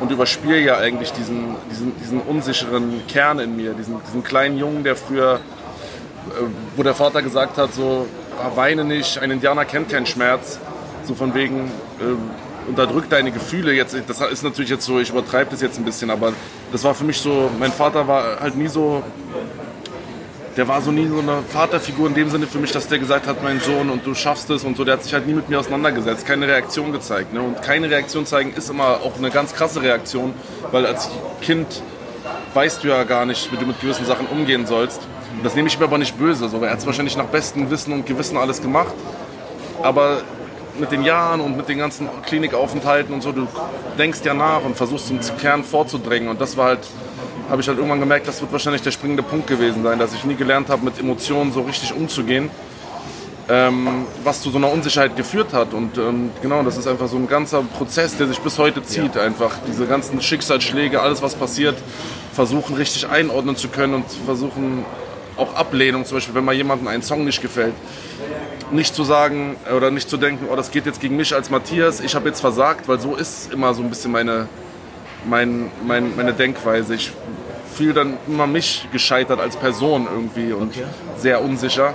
und 0.00 0.10
überspiele 0.10 0.58
ja 0.58 0.78
eigentlich 0.78 1.12
diesen, 1.12 1.54
diesen, 1.70 1.92
diesen 2.00 2.20
unsicheren 2.20 3.06
Kern 3.06 3.38
in 3.38 3.56
mir, 3.56 3.74
diesen, 3.74 3.96
diesen 4.06 4.24
kleinen 4.24 4.58
Jungen, 4.58 4.82
der 4.82 4.96
früher, 4.96 5.34
äh, 5.36 6.42
wo 6.76 6.82
der 6.82 6.94
Vater 6.94 7.22
gesagt 7.22 7.58
hat, 7.58 7.74
so, 7.74 8.06
ah, 8.38 8.50
weine 8.54 8.84
nicht, 8.84 9.18
ein 9.18 9.30
Indianer 9.30 9.64
kennt 9.64 9.90
keinen 9.90 10.06
Schmerz. 10.06 10.58
so 11.04 11.14
von 11.14 11.34
wegen, 11.34 11.70
äh, 12.00 12.68
unterdrück 12.68 13.08
deine 13.10 13.32
Gefühle. 13.32 13.72
Jetzt, 13.72 13.96
das 14.06 14.20
ist 14.20 14.42
natürlich 14.42 14.70
jetzt 14.70 14.84
so, 14.84 15.00
ich 15.00 15.10
übertreibe 15.10 15.50
das 15.50 15.60
jetzt 15.60 15.78
ein 15.78 15.84
bisschen, 15.84 16.10
aber 16.10 16.32
das 16.72 16.84
war 16.84 16.94
für 16.94 17.04
mich 17.04 17.18
so, 17.18 17.50
mein 17.58 17.72
Vater 17.72 18.06
war 18.08 18.40
halt 18.40 18.56
nie 18.56 18.68
so, 18.68 19.02
der 20.56 20.66
war 20.66 20.82
so 20.82 20.90
nie 20.90 21.06
so 21.06 21.18
eine 21.20 21.42
Vaterfigur 21.48 22.08
in 22.08 22.14
dem 22.14 22.28
Sinne 22.30 22.46
für 22.46 22.58
mich, 22.58 22.72
dass 22.72 22.88
der 22.88 22.98
gesagt 22.98 23.26
hat, 23.26 23.42
mein 23.42 23.60
Sohn 23.60 23.88
und 23.88 24.04
du 24.04 24.14
schaffst 24.14 24.50
es 24.50 24.64
und 24.64 24.76
so. 24.76 24.84
Der 24.84 24.94
hat 24.94 25.04
sich 25.04 25.14
halt 25.14 25.26
nie 25.26 25.34
mit 25.34 25.48
mir 25.48 25.60
auseinandergesetzt, 25.60 26.26
keine 26.26 26.48
Reaktion 26.48 26.92
gezeigt. 26.92 27.32
Ne? 27.32 27.40
Und 27.40 27.62
keine 27.62 27.88
Reaktion 27.88 28.26
zeigen 28.26 28.52
ist 28.54 28.68
immer 28.68 29.00
auch 29.04 29.16
eine 29.16 29.30
ganz 29.30 29.54
krasse 29.54 29.82
Reaktion, 29.82 30.34
weil 30.72 30.86
als 30.86 31.08
Kind 31.40 31.82
weißt 32.54 32.82
du 32.82 32.88
ja 32.88 33.04
gar 33.04 33.26
nicht, 33.26 33.52
wie 33.52 33.56
du 33.56 33.66
mit 33.66 33.80
gewissen 33.80 34.04
Sachen 34.04 34.26
umgehen 34.26 34.66
sollst. 34.66 35.00
Das 35.42 35.54
nehme 35.54 35.68
ich 35.68 35.78
mir 35.78 35.84
aber 35.84 35.98
nicht 35.98 36.18
böse. 36.18 36.48
So. 36.48 36.60
Er 36.62 36.72
hat 36.72 36.80
es 36.80 36.86
wahrscheinlich 36.86 37.16
nach 37.16 37.26
bestem 37.26 37.70
Wissen 37.70 37.92
und 37.92 38.06
Gewissen 38.06 38.36
alles 38.36 38.60
gemacht. 38.60 38.94
Aber 39.82 40.22
mit 40.78 40.92
den 40.92 41.04
Jahren 41.04 41.40
und 41.40 41.56
mit 41.56 41.68
den 41.68 41.78
ganzen 41.78 42.08
Klinikaufenthalten 42.26 43.14
und 43.14 43.22
so, 43.22 43.32
du 43.32 43.46
denkst 43.98 44.20
ja 44.24 44.34
nach 44.34 44.64
und 44.64 44.76
versuchst 44.76 45.08
zum 45.08 45.20
Kern 45.38 45.62
vorzudrängen. 45.62 46.28
Und 46.28 46.40
das 46.40 46.56
war 46.56 46.66
halt, 46.66 46.80
habe 47.50 47.60
ich 47.60 47.68
halt 47.68 47.78
irgendwann 47.78 48.00
gemerkt, 48.00 48.28
das 48.28 48.40
wird 48.40 48.52
wahrscheinlich 48.52 48.82
der 48.82 48.92
springende 48.92 49.22
Punkt 49.22 49.46
gewesen 49.46 49.82
sein, 49.82 49.98
dass 49.98 50.14
ich 50.14 50.24
nie 50.24 50.36
gelernt 50.36 50.68
habe, 50.68 50.84
mit 50.84 50.98
Emotionen 50.98 51.52
so 51.52 51.62
richtig 51.62 51.92
umzugehen. 51.94 52.48
Ähm, 53.48 54.06
was 54.22 54.42
zu 54.42 54.50
so 54.50 54.58
einer 54.58 54.70
Unsicherheit 54.70 55.16
geführt 55.16 55.52
hat. 55.52 55.74
Und 55.74 55.98
ähm, 55.98 56.30
genau, 56.40 56.62
das 56.62 56.76
ist 56.76 56.86
einfach 56.86 57.08
so 57.08 57.16
ein 57.16 57.26
ganzer 57.26 57.62
Prozess, 57.62 58.16
der 58.16 58.28
sich 58.28 58.38
bis 58.38 58.58
heute 58.58 58.80
zieht. 58.84 59.16
Ja. 59.16 59.22
Einfach 59.22 59.56
diese 59.66 59.86
ganzen 59.86 60.22
Schicksalsschläge, 60.22 61.00
alles 61.00 61.20
was 61.20 61.34
passiert, 61.34 61.74
versuchen 62.32 62.76
richtig 62.76 63.08
einordnen 63.08 63.56
zu 63.56 63.66
können 63.66 63.94
und 63.94 64.04
versuchen 64.24 64.84
auch 65.36 65.54
Ablehnung, 65.56 66.04
zum 66.04 66.18
Beispiel, 66.18 66.34
wenn 66.36 66.44
mal 66.44 66.54
jemandem 66.54 66.86
ein 66.86 67.02
Song 67.02 67.24
nicht 67.24 67.42
gefällt, 67.42 67.74
nicht 68.70 68.94
zu 68.94 69.02
sagen 69.02 69.56
oder 69.74 69.90
nicht 69.90 70.08
zu 70.08 70.16
denken, 70.16 70.46
oh, 70.48 70.54
das 70.54 70.70
geht 70.70 70.86
jetzt 70.86 71.00
gegen 71.00 71.16
mich 71.16 71.34
als 71.34 71.50
Matthias, 71.50 71.98
ich 72.00 72.14
habe 72.14 72.28
jetzt 72.28 72.40
versagt, 72.40 72.86
weil 72.86 73.00
so 73.00 73.16
ist 73.16 73.52
immer 73.52 73.74
so 73.74 73.82
ein 73.82 73.88
bisschen 73.88 74.12
meine, 74.12 74.48
mein, 75.24 75.70
mein, 75.84 76.14
meine 76.14 76.32
Denkweise. 76.32 76.94
Ich 76.94 77.12
fühle 77.74 77.94
dann 77.94 78.16
immer 78.26 78.46
mich 78.46 78.88
gescheitert 78.92 79.40
als 79.40 79.56
Person 79.56 80.06
irgendwie 80.10 80.52
und 80.52 80.70
okay. 80.70 80.84
sehr 81.16 81.42
unsicher. 81.42 81.94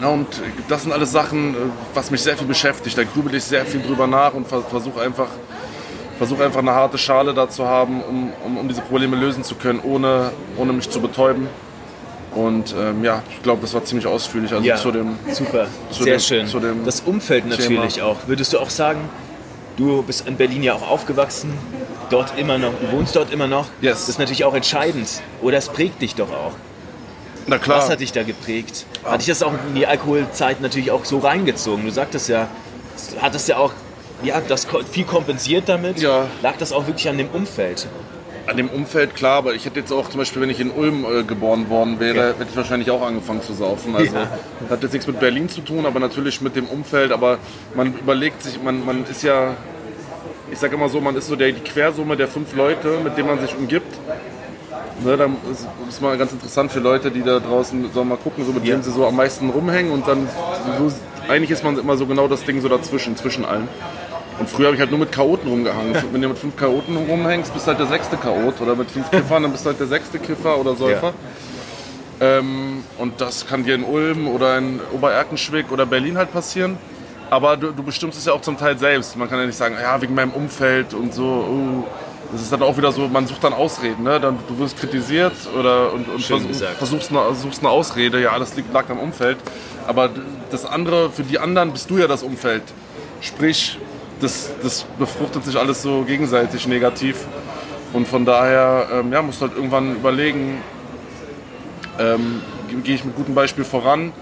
Ja, 0.00 0.08
und 0.08 0.26
das 0.68 0.82
sind 0.82 0.92
alles 0.92 1.10
Sachen, 1.12 1.54
was 1.94 2.10
mich 2.10 2.22
sehr 2.22 2.36
viel 2.36 2.46
beschäftigt. 2.46 2.98
Da 2.98 3.04
grübel 3.04 3.34
ich 3.34 3.44
sehr 3.44 3.64
viel 3.64 3.80
drüber 3.80 4.06
nach 4.06 4.34
und 4.34 4.46
versuche 4.46 5.00
einfach, 5.00 5.28
versuch 6.18 6.40
einfach 6.40 6.60
eine 6.60 6.72
harte 6.72 6.98
Schale 6.98 7.32
da 7.32 7.48
zu 7.48 7.66
haben, 7.66 8.02
um, 8.02 8.32
um, 8.44 8.58
um 8.58 8.68
diese 8.68 8.82
Probleme 8.82 9.16
lösen 9.16 9.42
zu 9.42 9.54
können, 9.54 9.80
ohne, 9.82 10.32
ohne 10.56 10.72
mich 10.72 10.90
zu 10.90 11.00
betäuben. 11.00 11.48
Und 12.34 12.74
ähm, 12.78 13.02
ja, 13.02 13.22
ich 13.30 13.42
glaube, 13.42 13.62
das 13.62 13.72
war 13.72 13.84
ziemlich 13.84 14.06
ausführlich. 14.06 14.52
Also 14.52 14.62
ja, 14.62 14.76
zu 14.76 14.92
dem, 14.92 15.16
super, 15.32 15.68
zu 15.90 16.04
sehr 16.04 16.16
dem, 16.16 16.20
schön. 16.20 16.46
Zu 16.46 16.60
dem 16.60 16.84
das 16.84 17.00
Umfeld 17.00 17.46
natürlich 17.46 17.94
Thema. 17.94 18.06
auch. 18.06 18.18
Würdest 18.26 18.52
du 18.52 18.58
auch 18.58 18.68
sagen, 18.68 19.00
du 19.78 20.02
bist 20.02 20.28
in 20.28 20.36
Berlin 20.36 20.62
ja 20.62 20.74
auch 20.74 20.86
aufgewachsen, 20.86 21.54
dort 22.10 22.38
immer 22.38 22.58
noch, 22.58 22.72
du 22.80 22.96
wohnst 22.96 23.16
dort 23.16 23.32
immer 23.32 23.46
noch. 23.46 23.66
Yes. 23.80 24.00
Das 24.00 24.08
ist 24.10 24.18
natürlich 24.18 24.44
auch 24.44 24.54
entscheidend. 24.54 25.22
Oder 25.42 25.58
es 25.58 25.68
prägt 25.68 26.02
dich 26.02 26.14
doch 26.14 26.30
auch. 26.30 26.52
Na 27.46 27.58
klar. 27.58 27.78
Was 27.78 27.90
hat 27.90 28.00
dich 28.00 28.12
da 28.12 28.22
geprägt? 28.22 28.86
Hat 29.04 29.20
dich 29.20 29.28
das 29.28 29.42
auch 29.42 29.52
in 29.52 29.74
die 29.74 29.86
Alkoholzeit 29.86 30.60
natürlich 30.60 30.90
auch 30.90 31.04
so 31.04 31.18
reingezogen? 31.18 31.84
Du 31.84 31.92
sagtest 31.92 32.28
ja, 32.28 32.48
hattest 33.20 33.48
ja 33.48 33.58
auch 33.58 33.72
ja, 34.22 34.40
das 34.40 34.66
viel 34.90 35.04
kompensiert 35.04 35.68
damit. 35.68 36.00
Ja. 36.00 36.26
Lag 36.42 36.56
das 36.56 36.72
auch 36.72 36.86
wirklich 36.86 37.08
an 37.08 37.18
dem 37.18 37.28
Umfeld? 37.28 37.86
An 38.46 38.56
dem 38.56 38.68
Umfeld, 38.68 39.14
klar, 39.14 39.38
aber 39.38 39.54
ich 39.54 39.64
hätte 39.64 39.80
jetzt 39.80 39.92
auch 39.92 40.08
zum 40.08 40.18
Beispiel, 40.18 40.40
wenn 40.40 40.50
ich 40.50 40.60
in 40.60 40.70
Ulm 40.70 41.04
äh, 41.04 41.24
geboren 41.24 41.68
worden 41.68 41.98
wäre, 41.98 42.16
ja. 42.16 42.26
hätte 42.28 42.46
ich 42.50 42.56
wahrscheinlich 42.56 42.90
auch 42.90 43.02
angefangen 43.02 43.42
zu 43.42 43.52
saufen. 43.54 43.96
Also 43.96 44.14
ja. 44.14 44.28
hat 44.70 44.82
jetzt 44.82 44.92
nichts 44.92 45.06
mit 45.06 45.18
Berlin 45.18 45.48
zu 45.48 45.62
tun, 45.62 45.84
aber 45.84 45.98
natürlich 45.98 46.40
mit 46.40 46.54
dem 46.54 46.66
Umfeld. 46.66 47.10
Aber 47.10 47.38
man 47.74 47.94
überlegt 47.98 48.42
sich, 48.42 48.62
man, 48.62 48.84
man 48.84 49.04
ist 49.04 49.22
ja, 49.22 49.54
ich 50.50 50.58
sage 50.58 50.76
immer 50.76 50.88
so, 50.88 51.00
man 51.00 51.16
ist 51.16 51.26
so 51.28 51.36
der, 51.36 51.52
die 51.52 51.60
Quersumme 51.60 52.16
der 52.16 52.28
fünf 52.28 52.54
Leute, 52.54 52.98
mit 53.02 53.16
denen 53.16 53.28
man 53.28 53.40
sich 53.40 53.56
umgibt. 53.56 53.92
Ne, 55.04 55.16
dann 55.16 55.36
ist, 55.52 55.66
ist 55.88 56.00
mal 56.00 56.16
ganz 56.16 56.32
interessant 56.32 56.72
für 56.72 56.80
Leute, 56.80 57.10
die 57.10 57.22
da 57.22 57.38
draußen 57.38 57.90
so 57.92 58.02
mal 58.02 58.16
gucken, 58.16 58.46
so 58.46 58.52
mit 58.52 58.64
ja. 58.64 58.74
wem 58.74 58.82
sie 58.82 58.90
so 58.90 59.06
am 59.06 59.16
meisten 59.16 59.50
rumhängen 59.50 59.92
und 59.92 60.08
dann 60.08 60.26
so, 60.78 60.90
eigentlich 61.28 61.50
ist 61.50 61.64
man 61.64 61.78
immer 61.78 61.96
so 61.96 62.06
genau 62.06 62.28
das 62.28 62.44
Ding 62.44 62.62
so 62.62 62.68
dazwischen, 62.68 63.16
zwischen 63.16 63.44
allen. 63.44 63.68
Und 64.38 64.48
früher 64.48 64.66
habe 64.66 64.74
ich 64.74 64.80
halt 64.80 64.90
nur 64.90 65.00
mit 65.00 65.12
Chaoten 65.12 65.48
rumgehangen. 65.48 65.94
Wenn 66.12 66.22
du 66.22 66.28
mit 66.28 66.38
fünf 66.38 66.56
Chaoten 66.56 66.96
rumhängst, 66.96 67.52
bist 67.52 67.66
du 67.66 67.70
halt 67.70 67.80
der 67.80 67.86
sechste 67.86 68.16
Chaot. 68.16 68.60
Oder 68.60 68.74
mit 68.74 68.90
fünf 68.90 69.10
Kiffern, 69.10 69.42
dann 69.42 69.52
bist 69.52 69.64
du 69.64 69.70
halt 69.70 69.80
der 69.80 69.86
sechste 69.86 70.18
Kiffer 70.18 70.58
oder 70.58 70.74
Säufer. 70.74 71.14
Ja. 72.20 72.38
Ähm, 72.38 72.84
und 72.98 73.20
das 73.20 73.46
kann 73.46 73.64
dir 73.64 73.74
in 73.74 73.84
Ulm 73.84 74.28
oder 74.28 74.58
in 74.58 74.80
Obererkenschwick 74.92 75.70
oder 75.70 75.86
Berlin 75.86 76.16
halt 76.16 76.32
passieren. 76.32 76.78
Aber 77.30 77.56
du, 77.56 77.72
du, 77.72 77.82
bestimmst 77.82 78.18
es 78.18 78.24
ja 78.24 78.32
auch 78.32 78.40
zum 78.40 78.56
Teil 78.56 78.78
selbst. 78.78 79.16
Man 79.16 79.28
kann 79.28 79.38
ja 79.38 79.46
nicht 79.46 79.56
sagen, 79.56 79.76
ja, 79.80 80.00
wegen 80.00 80.14
meinem 80.14 80.32
Umfeld 80.32 80.94
und 80.94 81.12
so. 81.12 81.24
Uh, 81.24 81.84
das 82.32 82.42
ist 82.42 82.52
dann 82.52 82.62
auch 82.62 82.76
wieder 82.76 82.90
so, 82.90 83.06
man 83.08 83.26
sucht 83.26 83.44
dann 83.44 83.52
Ausreden. 83.52 84.02
Ne? 84.02 84.18
Dann, 84.18 84.38
du 84.48 84.58
wirst 84.58 84.78
kritisiert 84.78 85.32
oder, 85.58 85.92
und, 85.92 86.08
und 86.08 86.24
versuch, 86.24 86.50
versuchst, 86.76 87.10
eine, 87.10 87.34
suchst 87.34 87.60
eine 87.60 87.70
Ausrede. 87.70 88.20
Ja, 88.20 88.30
alles 88.30 88.56
liegt, 88.56 88.72
lag 88.72 88.88
am 88.90 88.98
Umfeld. 88.98 89.38
Aber 89.86 90.10
das 90.50 90.64
andere, 90.64 91.10
für 91.10 91.22
die 91.22 91.38
anderen 91.38 91.72
bist 91.72 91.88
du 91.90 91.98
ja 91.98 92.08
das 92.08 92.22
Umfeld. 92.22 92.62
Sprich, 93.20 93.78
das, 94.20 94.50
das 94.62 94.84
befruchtet 94.98 95.44
sich 95.44 95.56
alles 95.56 95.82
so 95.82 96.02
gegenseitig 96.02 96.66
negativ. 96.66 97.26
Und 97.92 98.08
von 98.08 98.24
daher 98.24 98.88
ähm, 98.92 99.12
ja, 99.12 99.22
musst 99.22 99.40
du 99.40 99.46
halt 99.46 99.56
irgendwann 99.56 99.96
überlegen, 99.96 100.60
ähm, 101.98 102.42
gehe 102.82 102.96
ich 102.96 103.04
mit 103.04 103.14
gutem 103.16 103.34
Beispiel 103.34 103.64
voran 103.64 104.12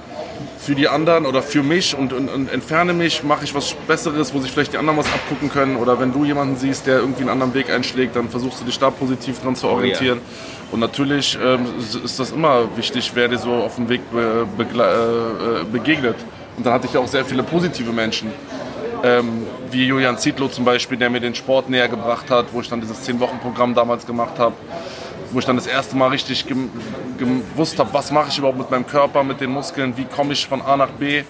für 0.59 0.75
die 0.75 0.89
anderen 0.89 1.27
oder 1.27 1.43
für 1.43 1.63
mich 1.63 1.97
und, 1.97 2.13
und, 2.13 2.29
und, 2.29 2.51
entferne 2.51 2.93
mich, 2.93 3.23
mache 3.23 3.45
ich 3.45 3.55
was 3.55 3.75
Besseres, 3.87 4.33
wo 4.35 4.41
sich 4.41 4.51
vielleicht 4.51 4.73
die 4.73 4.79
anderen 4.79 4.99
was 4.99 5.07
abgucken 5.07 5.51
können. 5.51 5.77
Oder 5.77 6.01
wenn 6.01 6.13
du 6.13 6.25
jemanden 6.25 6.57
siehst, 6.57 6.87
der 6.87 6.99
irgendwie 6.99 7.23
einen 7.23 7.31
anderen 7.31 7.55
Weg 7.55 7.71
einschlägt, 7.71 8.17
dann 8.17 8.29
versuchst 8.29 8.61
du 8.61 8.65
dich 8.65 8.79
da 8.79 8.91
positiv 8.91 9.41
dran 9.41 9.57
zu 9.57 9.69
orientieren. 9.69 10.21
Oh, 10.21 10.31
yeah. 10.31 10.73
Und 10.73 10.81
natürlich 10.81 11.39
ähm, 11.43 11.67
ist 12.05 12.19
das 12.19 12.33
immer 12.33 12.77
wichtig, 12.77 13.13
wer 13.15 13.29
dir 13.29 13.39
so 13.39 13.53
auf 13.53 13.77
dem 13.77 13.89
Weg 13.89 14.01
be 14.11 14.47
be 14.57 14.65
äh, 14.65 15.65
begegnet. 15.65 16.17
Und 16.57 16.65
da 16.65 16.73
hatte 16.73 16.87
ich 16.87 16.95
ja 16.95 17.01
auch 17.01 17.09
sehr 17.09 17.25
viele 17.25 17.43
positive 17.43 17.93
Menschen 17.93 18.31
ähm, 19.05 19.47
wie 19.71 19.85
Julian 19.87 20.17
Zietlow 20.19 20.49
zum 20.49 20.65
Beispiel, 20.65 20.97
der 20.97 21.11
mir 21.11 21.21
den 21.21 21.35
Sport 21.35 21.69
näher 21.69 21.89
gebracht 21.89 22.31
hat, 22.31 22.47
wo 22.53 22.61
ich 22.61 22.69
dann 22.69 22.81
dieses 22.81 23.07
10-Wochen-Programm 23.07 23.75
damals 23.75 24.07
gemacht 24.07 24.39
habe, 24.39 24.55
wo 25.35 25.41
ich 25.41 25.45
dann 25.45 25.57
das 25.57 25.67
erste 25.67 25.97
Mal 25.97 26.09
richtig 26.09 26.47
gewusst 27.19 27.79
habe, 27.79 27.93
was 27.93 28.11
mache 28.11 28.29
ich 28.31 28.39
überhaupt 28.39 28.59
mit 28.59 28.71
meinem 28.71 28.87
Körper, 28.87 29.25
mit 29.25 29.41
den 29.41 29.51
Muskeln, 29.51 29.97
wie 29.97 30.05
komme 30.05 30.33
ich 30.33 30.47
von 30.47 30.63
A 30.63 30.77
nach 30.77 30.91
B. 30.91 31.25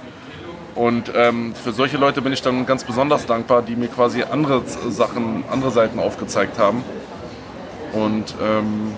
Und 0.74 1.10
ähm, 1.14 1.54
für 1.54 1.72
solche 1.72 1.96
Leute 1.96 2.20
bin 2.20 2.32
ich 2.32 2.42
dann 2.42 2.66
ganz 2.66 2.84
besonders 2.84 3.26
dankbar, 3.26 3.62
die 3.62 3.76
mir 3.76 3.88
quasi 3.88 4.22
andere 4.22 4.62
Sachen, 4.90 5.44
andere 5.50 5.70
Seiten 5.70 5.98
aufgezeigt 5.98 6.58
haben. 6.58 6.84
Und 7.92 8.34
ähm, 8.42 8.92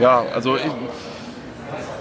ja, 0.00 0.24
also 0.34 0.56
ich, 0.56 0.72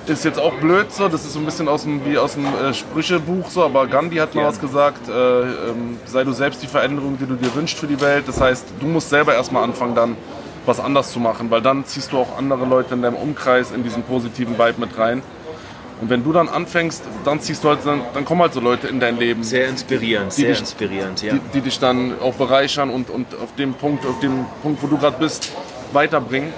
ist 0.10 0.26
jetzt 0.26 0.40
auch 0.40 0.54
blöd 0.54 0.92
so, 0.92 1.08
das 1.10 1.26
ist 1.26 1.34
so 1.34 1.40
ein 1.40 1.46
bisschen 1.46 1.68
aus 1.68 1.84
dem, 1.84 2.04
wie 2.06 2.18
aus 2.18 2.34
dem 2.34 2.46
äh, 2.46 2.74
Sprüchebuch 2.74 3.50
so, 3.50 3.64
aber 3.64 3.88
Gandhi 3.88 4.18
hat 4.18 4.34
mal 4.36 4.44
ja. 4.44 4.48
was 4.48 4.60
gesagt, 4.60 5.10
äh, 5.10 5.12
ähm, 5.12 6.00
sei 6.06 6.24
du 6.24 6.32
selbst 6.32 6.64
die 6.64 6.68
Veränderung, 6.68 7.18
die 7.18 7.26
du 7.26 7.36
dir 7.36 7.54
wünschst 7.54 7.78
für 7.78 7.88
die 7.88 8.00
Welt. 8.00 8.28
Das 8.28 8.40
heißt, 8.40 8.66
du 8.80 8.86
musst 8.88 9.10
selber 9.10 9.36
erstmal 9.36 9.64
anfangen, 9.64 9.96
dann 9.96 10.16
was 10.68 10.80
anders 10.80 11.12
zu 11.12 11.20
machen, 11.20 11.50
weil 11.50 11.62
dann 11.62 11.86
ziehst 11.86 12.12
du 12.12 12.18
auch 12.18 12.38
andere 12.38 12.66
Leute 12.66 12.94
in 12.94 13.02
deinem 13.02 13.16
Umkreis 13.16 13.72
in 13.72 13.84
diesen 13.84 14.04
positiven 14.04 14.58
Vibe 14.58 14.80
mit 14.80 14.98
rein. 14.98 15.22
Und 16.00 16.12
wenn 16.12 16.24
du 16.24 16.32
dann 16.32 16.48
anfängst, 16.48 17.02
dann 17.26 17.40
ziehst 17.40 17.64
du 17.64 17.70
halt, 17.70 17.80
dann, 17.84 18.02
dann 18.14 18.24
kommen 18.24 18.42
halt 18.42 18.54
so 18.54 18.60
Leute 18.60 18.88
in 18.88 19.00
dein 19.00 19.18
Leben. 19.18 19.44
Sehr 19.44 19.68
inspirierend, 19.68 20.32
sehr 20.32 20.50
dich, 20.50 20.60
inspirierend, 20.60 21.24
ja. 21.24 21.34
Die, 21.34 21.40
die, 21.56 21.62
dich 21.62 21.80
dann 21.80 22.14
auch 22.22 22.36
bereichern 22.36 22.92
und, 22.92 23.10
und 23.10 23.34
auf 23.34 23.56
dem 23.56 23.74
Punkt, 23.74 24.06
auf 24.06 24.20
dem 24.20 24.46
Punkt, 24.62 24.84
wo 24.84 24.88
du 24.88 24.98
gerade 24.98 25.18
bist, 25.18 25.52
weiterbringen. 25.94 26.54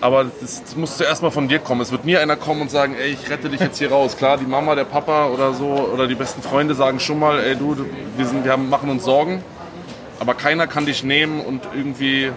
Aber 0.00 0.24
das, 0.40 0.62
das 0.62 0.76
muss 0.76 0.96
zuerst 0.96 1.22
mal 1.22 1.30
von 1.30 1.48
dir 1.48 1.58
kommen. 1.58 1.82
Es 1.82 1.92
wird 1.92 2.06
nie 2.06 2.16
einer 2.16 2.36
kommen 2.36 2.62
und 2.62 2.70
sagen, 2.70 2.94
ey, 2.98 3.10
ich 3.10 3.28
rette 3.28 3.50
dich 3.50 3.60
jetzt 3.60 3.76
hier 3.76 3.90
raus. 3.90 4.16
Klar, 4.16 4.38
die 4.38 4.46
Mama, 4.46 4.74
der 4.74 4.84
Papa 4.84 5.26
oder 5.26 5.52
so 5.52 5.66
oder 5.66 6.06
die 6.06 6.14
besten 6.14 6.40
Freunde 6.40 6.74
sagen 6.74 6.98
schon 6.98 7.18
mal, 7.18 7.40
ey 7.40 7.56
du, 7.56 7.76
wir, 8.16 8.26
sind, 8.26 8.44
wir 8.44 8.52
haben, 8.52 8.70
machen 8.70 8.88
uns 8.88 9.04
Sorgen. 9.04 9.42
Aber 10.18 10.32
keiner 10.32 10.66
kann 10.66 10.86
dich 10.86 11.04
nehmen 11.04 11.40
und 11.40 11.62
irgendwie 11.74 12.30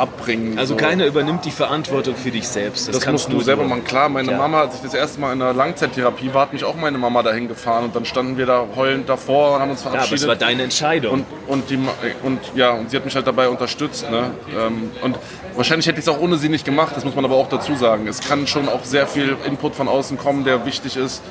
abbringen. 0.00 0.58
Also 0.58 0.74
so. 0.74 0.80
keiner 0.80 1.06
übernimmt 1.06 1.44
die 1.44 1.50
Verantwortung 1.50 2.16
für 2.16 2.30
dich 2.30 2.48
selbst. 2.48 2.88
Das, 2.88 2.98
das 2.98 3.12
musst 3.12 3.32
du 3.32 3.40
selber 3.40 3.64
machen. 3.64 3.84
Klar, 3.84 4.08
meine 4.08 4.28
Klar. 4.28 4.38
Mama, 4.38 4.60
als 4.62 4.76
ich 4.76 4.80
das 4.80 4.94
erste 4.94 5.20
Mal 5.20 5.32
in 5.32 5.38
der 5.38 5.52
Langzeittherapie 5.52 6.32
war, 6.32 6.42
hat 6.42 6.52
mich 6.52 6.64
auch 6.64 6.76
meine 6.76 6.98
Mama 6.98 7.22
dahin 7.22 7.48
gefahren 7.48 7.84
und 7.84 7.94
dann 7.94 8.04
standen 8.04 8.36
wir 8.38 8.46
da 8.46 8.66
heulend 8.74 9.08
davor 9.08 9.56
und 9.56 9.60
haben 9.60 9.70
uns 9.70 9.82
verabschiedet. 9.82 10.20
Ja, 10.20 10.26
aber 10.26 10.32
es 10.32 10.40
war 10.40 10.48
deine 10.48 10.62
Entscheidung. 10.62 11.12
Und, 11.12 11.26
und, 11.46 11.70
die, 11.70 11.78
und, 12.22 12.40
ja, 12.54 12.70
und 12.70 12.90
sie 12.90 12.96
hat 12.96 13.04
mich 13.04 13.14
halt 13.14 13.26
dabei 13.26 13.48
unterstützt. 13.48 14.10
Ne? 14.10 14.30
Ähm, 14.58 14.90
und 15.02 15.18
wahrscheinlich 15.54 15.86
hätte 15.86 16.00
ich 16.00 16.06
es 16.06 16.08
auch 16.08 16.20
ohne 16.20 16.38
sie 16.38 16.48
nicht 16.48 16.64
gemacht, 16.64 16.96
das 16.96 17.04
muss 17.04 17.14
man 17.14 17.24
aber 17.24 17.36
auch 17.36 17.48
dazu 17.48 17.74
sagen. 17.74 18.06
Es 18.08 18.20
kann 18.20 18.46
schon 18.46 18.68
auch 18.68 18.84
sehr 18.84 19.06
viel 19.06 19.36
Input 19.46 19.74
von 19.74 19.88
außen 19.88 20.18
kommen, 20.18 20.44
der 20.44 20.64
wichtig 20.64 20.96
ist 20.96 21.22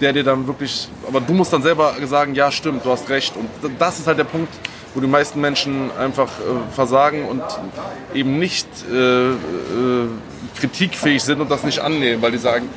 der 0.00 0.12
dir 0.12 0.24
dann 0.24 0.48
wirklich, 0.48 0.88
aber 1.06 1.20
du 1.20 1.32
musst 1.32 1.52
dann 1.52 1.62
selber 1.62 1.94
sagen, 2.06 2.34
ja 2.34 2.50
stimmt, 2.50 2.84
du 2.84 2.90
hast 2.90 3.08
recht. 3.08 3.34
Und 3.36 3.48
das 3.78 4.00
ist 4.00 4.08
halt 4.08 4.18
der 4.18 4.24
Punkt, 4.24 4.52
wo 4.94 5.00
die 5.00 5.06
meisten 5.06 5.40
Menschen 5.40 5.90
einfach 5.98 6.28
äh, 6.28 6.74
versagen 6.74 7.24
und 7.24 7.42
eben 8.14 8.38
nicht 8.38 8.66
äh, 8.90 9.30
äh, 9.30 9.36
kritikfähig 10.58 11.22
sind 11.22 11.40
und 11.40 11.50
das 11.50 11.64
nicht 11.64 11.80
annehmen, 11.80 12.20
weil 12.22 12.32
die 12.32 12.38
sagen, 12.38 12.68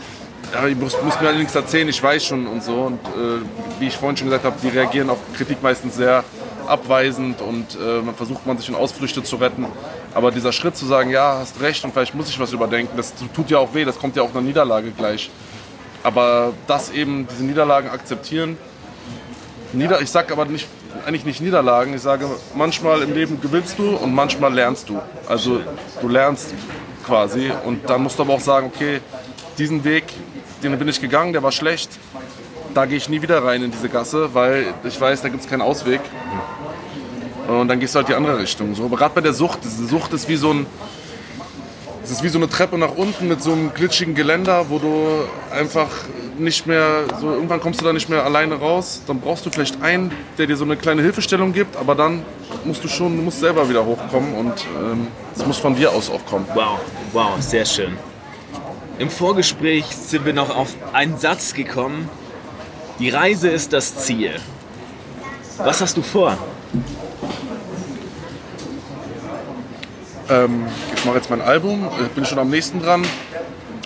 ja, 0.54 0.68
ich 0.68 0.78
muss, 0.78 0.96
muss 1.04 1.20
mir 1.20 1.28
allerdings 1.28 1.54
erzählen, 1.56 1.90
ich 1.90 2.02
weiß 2.02 2.26
schon 2.26 2.48
und 2.48 2.64
so. 2.64 2.76
Und 2.84 3.00
äh, 3.08 3.42
wie 3.80 3.88
ich 3.88 3.98
vorhin 3.98 4.16
schon 4.18 4.28
gesagt 4.28 4.46
habe, 4.46 4.56
die 4.62 4.70
reagieren 4.70 5.10
auf 5.10 5.18
Kritik 5.36 5.62
meistens 5.62 5.96
sehr 5.96 6.24
abweisend 6.68 7.42
und 7.42 7.76
äh, 7.76 8.02
man 8.02 8.16
versucht 8.16 8.46
man 8.46 8.58
sich 8.58 8.70
in 8.70 8.76
Ausflüchte 8.76 9.24
zu 9.24 9.36
retten. 9.36 9.66
Aber 10.14 10.32
dieser 10.32 10.52
Schritt 10.52 10.78
zu 10.78 10.86
sagen, 10.86 11.10
ja, 11.10 11.40
hast 11.40 11.60
recht 11.62 11.84
und 11.84 11.94
vielleicht 11.94 12.16
muss 12.16 12.30
ich 12.30 12.40
was 12.40 12.54
überdenken, 12.54 12.96
das 12.96 13.14
tut 13.36 13.50
ja 13.50 13.60
auch 13.60 13.74
weh, 13.74 13.86
das 13.86 14.00
kommt 14.00 14.16
ja 14.16 14.24
auch 14.24 14.32
einer 14.32 14.42
Niederlage 14.42 14.92
gleich. 14.92 15.30
Aber 16.04 16.54
das 16.68 16.92
eben, 16.92 17.28
diese 17.28 17.44
Niederlagen 17.44 17.90
akzeptieren. 17.90 18.58
Nieder 19.74 20.02
ich 20.02 20.10
sage 20.10 20.32
aber 20.32 20.46
nicht, 20.46 20.68
eigentlich 21.06 21.26
nicht 21.26 21.42
Niederlagen, 21.42 21.94
ich 21.94 22.02
sage, 22.02 22.28
manchmal 22.56 23.02
im 23.02 23.14
Leben 23.14 23.40
gewinnst 23.42 23.78
du 23.78 23.96
und 23.96 24.14
manchmal 24.14 24.54
lernst 24.54 24.90
du. 24.90 25.00
Also 25.28 25.62
du 26.02 26.08
lernst 26.08 26.54
quasi 27.06 27.52
und 27.66 27.90
dann 27.90 28.04
musst 28.04 28.18
du 28.18 28.24
aber 28.24 28.34
auch 28.34 28.40
sagen, 28.40 28.72
okay, 28.74 29.02
diesen 29.58 29.84
Weg, 29.84 30.06
den 30.64 30.78
bin 30.78 30.88
ich 30.88 31.00
gegangen, 31.00 31.34
der 31.34 31.44
war 31.44 31.52
schlecht, 31.52 31.90
da 32.74 32.86
gehe 32.86 32.98
ich 32.98 33.10
nie 33.10 33.22
wieder 33.22 33.44
rein 33.44 33.64
in 33.64 33.72
diese 33.72 33.90
Gasse, 33.90 34.34
weil 34.34 34.74
ich 34.84 35.00
weiß, 35.00 35.22
da 35.22 35.30
gibt 35.30 35.44
es 35.44 35.50
keinen 35.50 35.62
Ausweg. 35.62 36.02
Und 37.48 37.68
dann 37.68 37.80
gehst 37.80 37.94
du 37.94 38.00
halt 38.00 38.10
die 38.10 38.16
andere 38.16 38.40
Richtung. 38.40 38.74
So, 38.74 38.86
aber 38.86 38.98
gerade 38.98 39.14
bei 39.14 39.22
der 39.22 39.34
Sucht, 39.34 39.60
diese 39.64 39.86
Sucht 39.86 40.14
ist 40.14 40.28
wie 40.28 40.36
so 40.36 40.52
ein, 40.52 40.66
es 42.06 42.12
ist 42.12 42.24
wie 42.24 42.30
so 42.30 42.38
eine 42.38 42.48
Treppe 42.48 42.78
nach 42.78 42.96
unten 42.96 43.28
mit 43.28 43.42
so 43.42 43.52
einem 43.52 43.74
glitschigen 43.74 44.14
Geländer, 44.14 44.70
wo 44.70 44.78
du 44.78 45.28
einfach 45.52 45.90
nicht 46.38 46.68
mehr, 46.68 47.06
so 47.20 47.32
irgendwann 47.32 47.60
kommst 47.60 47.82
du 47.82 47.86
da 47.86 47.94
nicht 47.94 48.10
mehr 48.10 48.24
alleine 48.24 48.56
raus. 48.56 49.02
Dann 49.08 49.20
brauchst 49.20 49.44
du 49.44 49.50
vielleicht 49.50 49.82
einen, 49.82 50.12
der 50.38 50.46
dir 50.46 50.56
so 50.56 50.66
eine 50.66 50.78
kleine 50.78 51.02
Hilfestellung 51.02 51.52
gibt, 51.52 51.76
aber 51.76 51.96
dann 51.96 52.24
musst 52.64 52.84
du 52.84 52.88
schon, 52.88 53.18
du 53.18 53.24
musst 53.24 53.40
selber 53.40 53.68
wieder 53.68 53.84
hochkommen 53.84 54.36
und 54.36 54.54
ähm, 54.80 55.08
es 55.34 55.42
ähm, 55.42 55.48
muss 55.48 55.58
von 55.58 55.76
dir 55.76 55.92
aus 55.92 56.12
auch 56.12 56.24
kommen. 56.28 56.46
Wow, 56.54 56.80
wow, 57.12 57.32
sehr 57.40 57.66
schön. 57.66 57.98
Im 59.00 59.10
Vorgespräch 59.10 59.86
sind 59.88 60.26
wir 60.26 60.34
noch 60.34 60.56
auf 60.56 60.76
einen 60.94 61.18
Satz 61.18 61.56
gekommen, 61.56 62.08
die 63.00 63.10
Reise 63.10 63.50
ist 63.50 63.74
das 63.74 63.98
Ziel. 63.98 64.36
Was 65.58 65.82
hast 65.82 65.98
du 65.98 66.04
vor? 66.04 66.38
Ähm, 70.30 70.66
ich 70.96 71.06
mache 71.06 71.18
jetzt 71.18 71.30
mein 71.30 71.42
Album, 71.42 71.88
ich 72.02 72.10
bin 72.10 72.26
schon 72.26 72.40
am 72.40 72.50
nächsten 72.50 72.82
dran. 72.82 73.06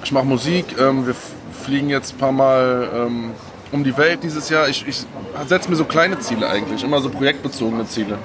Ich 0.04 0.12
mache 0.12 0.26
Musik, 0.26 0.76
ähm, 0.80 1.06
wir 1.06 1.16
fliegen 1.64 1.90
jetzt 1.90 2.14
ein 2.14 2.18
paar 2.18 2.32
Mal 2.32 2.90
ähm, 2.94 3.32
um 3.72 3.84
die 3.84 3.98
Welt 3.98 4.24
dieses 4.24 4.50
Jahr. 4.50 4.70
Ich, 4.70 4.88
ich 4.88 5.06
setze 5.48 5.70
mir 5.70 5.76
so 5.76 5.86
kleine 5.86 6.20
Ziele 6.20 6.50
eigentlich, 6.50 6.84
immer 6.84 7.02
so 7.02 7.10
projektbezogene 7.10 7.86
Ziele. 7.88 8.18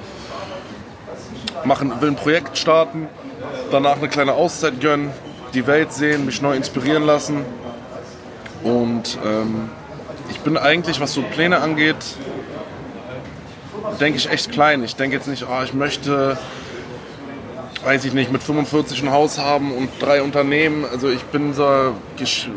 Machen, 1.65 1.99
will 1.99 2.09
ein 2.09 2.15
Projekt 2.15 2.57
starten, 2.57 3.07
danach 3.71 3.97
eine 3.97 4.07
kleine 4.07 4.33
Auszeit 4.33 4.79
gönnen, 4.79 5.11
die 5.53 5.67
Welt 5.67 5.91
sehen, 5.91 6.25
mich 6.25 6.41
neu 6.41 6.55
inspirieren 6.55 7.03
lassen 7.03 7.43
und 8.63 9.17
ähm, 9.25 9.69
ich 10.29 10.39
bin 10.39 10.57
eigentlich, 10.57 10.99
was 10.99 11.13
so 11.13 11.21
Pläne 11.21 11.59
angeht, 11.59 11.97
denke 13.99 14.17
ich 14.17 14.29
echt 14.29 14.51
klein. 14.51 14.83
Ich 14.83 14.95
denke 14.95 15.15
jetzt 15.15 15.27
nicht, 15.27 15.45
oh, 15.47 15.63
ich 15.63 15.73
möchte, 15.73 16.37
weiß 17.85 18.03
ich 18.05 18.13
nicht, 18.13 18.31
mit 18.31 18.41
45 18.41 19.03
ein 19.03 19.11
Haus 19.11 19.37
haben 19.37 19.71
und 19.71 19.89
drei 19.99 20.23
Unternehmen. 20.23 20.85
Also 20.91 21.07
ich 21.07 21.21
bin 21.25 21.53
so, 21.53 21.93
ich 22.19 22.49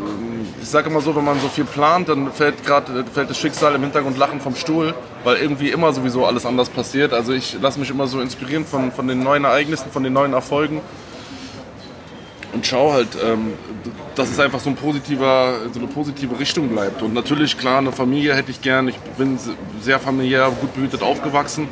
sage 0.62 0.88
immer 0.88 1.02
so, 1.02 1.14
wenn 1.14 1.24
man 1.24 1.38
so 1.38 1.48
viel 1.48 1.64
plant, 1.64 2.08
dann 2.08 2.32
fällt 2.32 2.64
gerade 2.64 3.04
fällt 3.12 3.28
das 3.28 3.38
Schicksal 3.38 3.74
im 3.74 3.82
Hintergrund 3.82 4.16
lachen 4.16 4.40
vom 4.40 4.56
Stuhl, 4.56 4.94
weil 5.24 5.36
irgendwie 5.36 5.68
immer 5.68 5.92
sowieso 5.92 6.24
alles 6.24 6.46
anders 6.46 6.70
passiert. 6.70 7.12
Also 7.12 7.34
ich 7.34 7.58
lasse 7.60 7.78
mich 7.78 7.90
immer 7.90 8.06
so 8.06 8.22
inspirieren 8.22 8.64
von, 8.64 8.90
von 8.90 9.06
den 9.06 9.22
neuen 9.22 9.44
Ereignissen, 9.44 9.90
von 9.92 10.02
den 10.02 10.14
neuen 10.14 10.32
Erfolgen 10.32 10.80
und 12.54 12.66
schau 12.66 12.92
halt, 12.92 13.08
ähm, 13.22 13.52
dass 14.14 14.30
es 14.30 14.40
einfach 14.40 14.60
so, 14.60 14.70
ein 14.70 14.76
positiver, 14.76 15.56
so 15.74 15.78
eine 15.78 15.88
positive 15.88 16.40
Richtung 16.40 16.70
bleibt. 16.70 17.02
Und 17.02 17.12
natürlich, 17.12 17.58
klar, 17.58 17.78
eine 17.78 17.92
Familie 17.92 18.34
hätte 18.34 18.50
ich 18.50 18.62
gern. 18.62 18.88
Ich 18.88 18.96
bin 19.18 19.38
sehr 19.82 20.00
familiär, 20.00 20.50
gut 20.58 20.74
behütet 20.74 21.02
aufgewachsen 21.02 21.68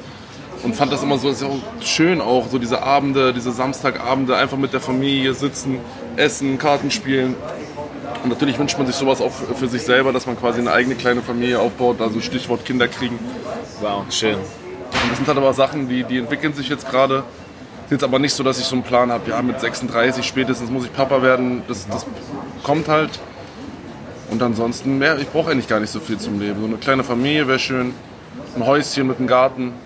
und 0.66 0.74
fand 0.74 0.92
das 0.92 1.04
immer 1.04 1.16
so 1.16 1.32
schön 1.80 2.20
auch, 2.20 2.48
so 2.48 2.58
diese 2.58 2.82
Abende, 2.82 3.32
diese 3.32 3.52
Samstagabende, 3.52 4.36
einfach 4.36 4.56
mit 4.56 4.72
der 4.72 4.80
Familie 4.80 5.32
sitzen, 5.32 5.78
essen, 6.16 6.58
Karten 6.58 6.90
spielen. 6.90 7.36
Und 8.24 8.30
natürlich 8.30 8.58
wünscht 8.58 8.76
man 8.76 8.88
sich 8.88 8.96
sowas 8.96 9.20
auch 9.20 9.30
für 9.30 9.68
sich 9.68 9.82
selber, 9.82 10.12
dass 10.12 10.26
man 10.26 10.36
quasi 10.36 10.58
eine 10.58 10.72
eigene 10.72 10.96
kleine 10.96 11.22
Familie 11.22 11.60
aufbaut, 11.60 12.00
also 12.00 12.20
Stichwort 12.20 12.64
Kinder 12.64 12.88
kriegen. 12.88 13.16
Wow, 13.80 14.06
schön. 14.10 14.34
Und 14.34 15.10
das 15.10 15.18
sind 15.18 15.28
halt 15.28 15.38
aber 15.38 15.54
Sachen, 15.54 15.88
die, 15.88 16.02
die 16.02 16.18
entwickeln 16.18 16.52
sich 16.52 16.68
jetzt 16.68 16.90
gerade. 16.90 17.22
Ist 17.84 17.92
jetzt 17.92 18.04
aber 18.04 18.18
nicht 18.18 18.32
so, 18.32 18.42
dass 18.42 18.58
ich 18.58 18.64
so 18.64 18.74
einen 18.74 18.82
Plan 18.82 19.12
habe, 19.12 19.30
ja, 19.30 19.40
mit 19.42 19.60
36 19.60 20.26
spätestens 20.26 20.68
muss 20.68 20.84
ich 20.84 20.92
Papa 20.92 21.22
werden. 21.22 21.62
Das, 21.68 21.86
das 21.86 22.04
kommt 22.64 22.88
halt. 22.88 23.20
Und 24.32 24.42
ansonsten, 24.42 24.98
mehr, 24.98 25.16
ich 25.18 25.28
brauche 25.28 25.52
eigentlich 25.52 25.68
gar 25.68 25.78
nicht 25.78 25.92
so 25.92 26.00
viel 26.00 26.18
zum 26.18 26.40
Leben. 26.40 26.58
So 26.58 26.66
eine 26.66 26.78
kleine 26.78 27.04
Familie 27.04 27.46
wäre 27.46 27.60
schön, 27.60 27.94
ein 28.56 28.66
Häuschen 28.66 29.06
mit 29.06 29.18
einem 29.18 29.28
Garten. 29.28 29.85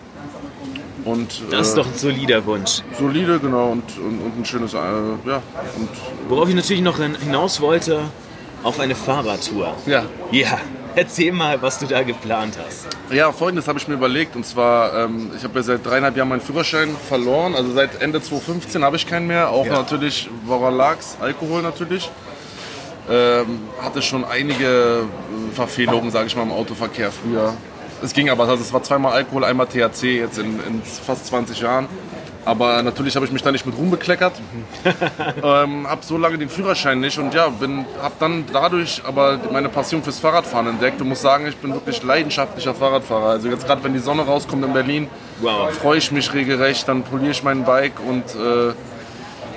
Und, 1.04 1.42
das 1.50 1.68
ist 1.68 1.72
äh, 1.74 1.76
doch 1.76 1.86
ein 1.86 1.96
solider 1.96 2.44
Wunsch. 2.46 2.82
Solide, 2.98 3.38
genau, 3.38 3.70
und, 3.70 3.84
und, 3.98 4.20
und 4.20 4.38
ein 4.38 4.44
schönes, 4.44 4.74
äh, 4.74 4.76
ja. 4.76 5.42
Und, 5.76 5.88
Worauf 6.28 6.48
ich 6.48 6.54
natürlich 6.54 6.82
noch 6.82 6.98
hinaus 6.98 7.60
wollte, 7.60 8.00
auf 8.62 8.78
eine 8.80 8.94
Fahrradtour. 8.94 9.74
Ja. 9.86 10.04
Ja. 10.30 10.58
Erzähl 10.96 11.30
mal, 11.30 11.62
was 11.62 11.78
du 11.78 11.86
da 11.86 12.02
geplant 12.02 12.58
hast. 12.66 12.88
Ja, 13.12 13.30
folgendes 13.30 13.68
habe 13.68 13.78
ich 13.78 13.86
mir 13.86 13.94
überlegt. 13.94 14.34
Und 14.34 14.44
zwar, 14.44 15.04
ähm, 15.04 15.30
ich 15.36 15.44
habe 15.44 15.60
ja 15.60 15.62
seit 15.62 15.86
dreieinhalb 15.86 16.16
Jahren 16.16 16.28
meinen 16.28 16.40
Führerschein 16.40 16.96
verloren. 17.08 17.54
Also 17.54 17.72
seit 17.72 18.02
Ende 18.02 18.20
2015 18.20 18.82
habe 18.82 18.96
ich 18.96 19.06
keinen 19.06 19.28
mehr. 19.28 19.50
Auch 19.50 19.66
ja. 19.66 19.74
natürlich, 19.74 20.28
woran 20.46 20.76
lag 20.76 20.98
es? 20.98 21.16
Alkohol 21.20 21.62
natürlich. 21.62 22.10
Ähm, 23.08 23.60
hatte 23.80 24.02
schon 24.02 24.24
einige 24.24 24.64
äh, 24.64 25.54
Verfehlungen, 25.54 26.10
sage 26.10 26.26
ich 26.26 26.36
mal, 26.36 26.42
im 26.42 26.52
Autoverkehr 26.52 27.10
früher. 27.12 27.54
Es 28.02 28.12
ging 28.12 28.30
aber, 28.30 28.48
also 28.48 28.62
es 28.62 28.72
war 28.72 28.82
zweimal 28.82 29.12
Alkohol, 29.12 29.44
einmal 29.44 29.66
THC 29.66 30.18
jetzt 30.18 30.38
in, 30.38 30.58
in 30.66 30.82
fast 30.82 31.26
20 31.26 31.60
Jahren. 31.60 31.88
Aber 32.44 32.82
natürlich 32.82 33.14
habe 33.16 33.26
ich 33.26 33.32
mich 33.32 33.42
da 33.42 33.52
nicht 33.52 33.66
mit 33.66 33.76
Ruhm 33.76 33.90
bekleckert. 33.90 34.32
ähm, 35.42 35.86
habe 35.86 36.02
so 36.02 36.16
lange 36.16 36.38
den 36.38 36.48
Führerschein 36.48 36.98
nicht 36.98 37.18
und 37.18 37.34
ja, 37.34 37.44
habe 37.44 38.14
dann 38.18 38.44
dadurch 38.50 39.02
aber 39.06 39.38
meine 39.52 39.68
Passion 39.68 40.02
fürs 40.02 40.18
Fahrradfahren 40.18 40.66
entdeckt 40.66 41.00
und 41.02 41.08
muss 41.08 41.20
sagen, 41.20 41.46
ich 41.46 41.56
bin 41.56 41.72
wirklich 41.74 42.02
leidenschaftlicher 42.02 42.74
Fahrradfahrer. 42.74 43.28
Also 43.28 43.48
jetzt 43.48 43.66
gerade, 43.66 43.84
wenn 43.84 43.92
die 43.92 43.98
Sonne 43.98 44.22
rauskommt 44.22 44.64
in 44.64 44.72
Berlin, 44.72 45.08
wow. 45.40 45.70
freue 45.70 45.98
ich 45.98 46.10
mich 46.12 46.32
regelrecht. 46.32 46.88
Dann 46.88 47.02
poliere 47.02 47.32
ich 47.32 47.42
mein 47.42 47.64
Bike 47.64 48.00
und 48.06 48.24
äh, 48.34 48.72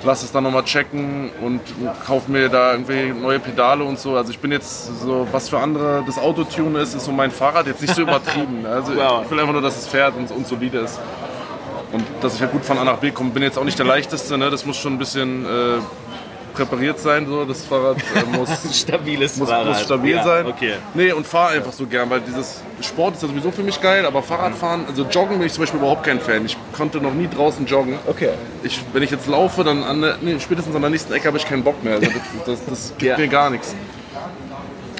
lasse 0.04 0.26
es 0.26 0.32
dann 0.32 0.44
nochmal 0.44 0.64
checken 0.64 1.32
und 1.42 1.62
kaufe 2.06 2.32
mir 2.32 2.50
da 2.50 2.72
irgendwie 2.74 3.12
neue 3.12 3.40
Pedale 3.40 3.84
und 3.84 4.00
so. 4.00 4.16
Also 4.16 4.32
ich 4.32 4.40
bin 4.40 4.52
jetzt 4.52 5.02
so, 5.02 5.28
was 5.32 5.50
für 5.50 5.60
andere 5.60 6.04
das 6.06 6.18
Autotune 6.18 6.80
ist, 6.80 6.94
ist 6.94 7.06
so 7.06 7.12
mein 7.12 7.32
Fahrrad 7.32 7.68
jetzt 7.68 7.82
nicht 7.82 7.96
so 7.96 8.02
übertrieben. 8.04 8.66
Also 8.66 8.92
ich 8.94 8.98
will 9.32 9.40
einfach 9.40 9.54
nur, 9.54 9.62
dass 9.62 9.78
es 9.78 9.88
fährt 9.88 10.16
und, 10.16 10.32
und 10.32 10.48
solide 10.48 10.80
ist 10.80 11.00
und 11.94 12.04
dass 12.22 12.36
ich 12.36 12.42
halt 12.42 12.52
gut 12.52 12.66
von 12.66 12.78
A 12.78 12.84
nach 12.84 12.98
B 12.98 13.12
komme. 13.12 13.30
Bin 13.30 13.44
jetzt 13.44 13.58
auch 13.58 13.64
nicht 13.64 13.80
der 13.80 13.86
leichteste, 13.86 14.38
ne? 14.38 14.50
das 14.50 14.66
muss 14.66 14.78
schon 14.78 14.94
ein 14.94 14.98
bisschen 14.98 15.46
äh, 15.46 15.80
präpariert 16.54 17.00
sein. 17.00 17.26
So. 17.28 17.46
Das 17.46 17.64
Fahrrad 17.66 17.98
äh, 17.98 18.38
muss, 18.38 18.50
Stabiles 18.80 19.38
muss, 19.38 19.50
Fahrrad. 19.50 19.68
muss 19.68 19.82
stabil 19.82 20.16
ja, 20.16 20.24
sein. 20.24 20.46
Okay. 20.46 20.74
Nee, 20.94 21.12
und 21.12 21.28
fahre 21.28 21.54
einfach 21.54 21.74
so 21.74 21.86
gern, 21.86 22.10
weil 22.10 22.22
dieses 22.22 22.62
Sport 22.82 23.16
ist 23.16 23.24
ja 23.24 23.28
sowieso 23.28 23.52
für 23.52 23.64
mich 23.64 23.82
geil, 23.82 24.06
aber 24.06 24.24
Fahrradfahren, 24.24 24.86
also 24.88 25.04
Joggen 25.04 25.38
bin 25.38 25.48
ich 25.48 25.54
zum 25.54 25.64
Beispiel 25.64 25.80
überhaupt 25.80 26.04
kein 26.04 26.20
Fan. 26.20 26.46
Ich 26.46 26.58
konnte 26.76 27.00
noch 27.00 27.14
nie 27.14 27.28
draußen 27.28 27.66
joggen. 27.66 27.98
Okay. 28.08 28.30
Ich, 28.64 28.82
wenn 28.94 29.04
ich 29.04 29.12
jetzt 29.12 29.28
laufe, 29.28 29.64
dann 29.64 29.84
an 29.84 30.02
der, 30.02 30.18
nee, 30.22 30.40
spätestens 30.40 30.76
an 30.76 30.82
der 30.82 30.92
nächsten 30.92 31.14
Ecke 31.14 31.28
habe 31.28 31.38
ich 31.38 31.46
keinen 31.46 31.64
Bock 31.64 31.84
mehr. 31.84 31.96
Also 31.96 32.08
das, 32.08 32.46
das, 32.46 32.66
das 32.66 32.94
gibt 32.98 33.12
ja. 33.12 33.18
mir 33.18 33.28
gar 33.28 33.50
nichts. 33.50 33.76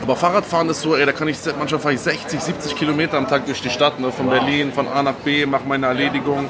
Aber 0.02 0.18
Fahrradfahren 0.18 0.70
ist 0.70 0.82
so, 0.82 0.98
ey, 0.98 1.06
da 1.06 1.14
kann 1.14 1.30
ich, 1.30 1.38
manchmal 1.58 1.80
fahre 1.80 1.94
ich 1.94 2.02
60, 2.02 2.38
70 2.38 2.76
Kilometer 2.76 3.18
am 3.18 3.30
Tag 3.30 3.46
durch 3.46 3.62
die 3.62 3.70
Stadt, 3.70 4.02
ne, 4.02 4.12
von 4.12 4.26
wow. 4.26 4.34
Berlin, 4.34 4.74
von 4.74 4.90
A 4.90 5.02
nach 5.02 5.14
B, 5.14 5.46
mache 5.46 5.64
meine 5.66 5.86
Erledigung 5.86 6.50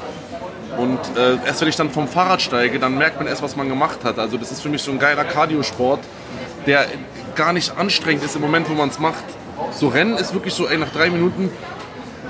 und 0.78 0.98
äh, 1.16 1.36
erst 1.46 1.60
wenn 1.60 1.68
ich 1.68 1.76
dann 1.76 1.90
vom 1.90 2.08
Fahrrad 2.08 2.42
steige, 2.42 2.78
dann 2.78 2.96
merkt 2.96 3.18
man 3.18 3.26
erst, 3.26 3.42
was 3.42 3.56
man 3.56 3.68
gemacht 3.68 4.00
hat. 4.04 4.18
Also 4.18 4.36
das 4.36 4.52
ist 4.52 4.60
für 4.60 4.68
mich 4.68 4.82
so 4.82 4.90
ein 4.90 4.98
geiler 4.98 5.24
Cardiosport, 5.24 6.00
der 6.66 6.86
gar 7.34 7.52
nicht 7.52 7.76
anstrengend 7.76 8.24
ist 8.24 8.36
im 8.36 8.42
Moment, 8.42 8.68
wo 8.68 8.74
man 8.74 8.88
es 8.88 8.98
macht. 8.98 9.24
So 9.72 9.88
Rennen 9.88 10.16
ist 10.16 10.34
wirklich 10.34 10.54
so, 10.54 10.68
ey, 10.68 10.78
nach 10.78 10.90
drei 10.90 11.10
Minuten 11.10 11.50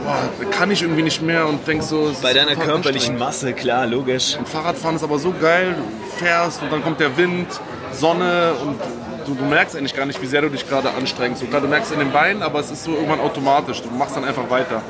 boah, 0.03 0.51
kann 0.51 0.71
ich 0.71 0.83
irgendwie 0.83 1.03
nicht 1.03 1.23
mehr 1.23 1.47
und 1.47 1.67
denkst 1.67 1.87
so. 1.87 2.13
Bei 2.23 2.33
deiner 2.33 2.57
körperlichen 2.57 3.19
Masse, 3.19 3.53
klar, 3.53 3.87
logisch. 3.87 4.37
Und 4.37 4.49
Fahrradfahren 4.49 4.97
ist 4.97 5.05
aber 5.05 5.19
so 5.19 5.33
geil, 5.41 5.75
du 5.77 6.25
fährst 6.25 6.63
und 6.63 6.73
dann 6.73 6.83
kommt 6.83 7.01
der 7.01 7.17
Wind, 7.17 7.49
Sonne 7.93 8.53
und 8.61 8.81
du, 9.27 9.35
du 9.35 9.45
merkst 9.45 9.77
eigentlich 9.77 9.95
gar 9.95 10.07
nicht, 10.07 10.21
wie 10.21 10.27
sehr 10.27 10.43
du 10.43 10.51
dich 10.51 10.69
gerade 10.69 10.91
anstrengst. 10.91 11.43
Und 11.43 11.51
klar, 11.51 11.61
du 11.61 11.69
merkst 11.69 11.93
in 11.93 11.99
den 11.99 12.13
Beinen, 12.13 12.43
aber 12.43 12.61
es 12.61 12.71
ist 12.71 12.85
so 12.85 12.93
irgendwann 12.93 13.21
automatisch. 13.21 13.83
Du 13.83 13.91
machst 13.91 14.17
dann 14.17 14.25
einfach 14.25 14.49
weiter. 14.51 14.83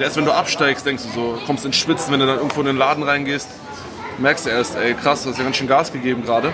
Erst 0.00 0.16
wenn 0.16 0.24
du 0.24 0.32
absteigst, 0.32 0.86
denkst 0.86 1.04
du 1.04 1.10
so, 1.10 1.38
kommst 1.46 1.64
ins 1.64 1.76
Schwitzen, 1.76 2.12
wenn 2.12 2.20
du 2.20 2.26
dann 2.26 2.36
irgendwo 2.36 2.60
in 2.60 2.66
den 2.66 2.76
Laden 2.76 3.02
reingehst, 3.02 3.48
merkst 4.18 4.46
du 4.46 4.50
erst, 4.50 4.76
ey 4.76 4.94
krass, 4.94 5.22
du 5.24 5.30
hast 5.30 5.38
ja 5.38 5.44
ganz 5.44 5.56
schön 5.56 5.68
Gas 5.68 5.92
gegeben 5.92 6.24
gerade. 6.24 6.52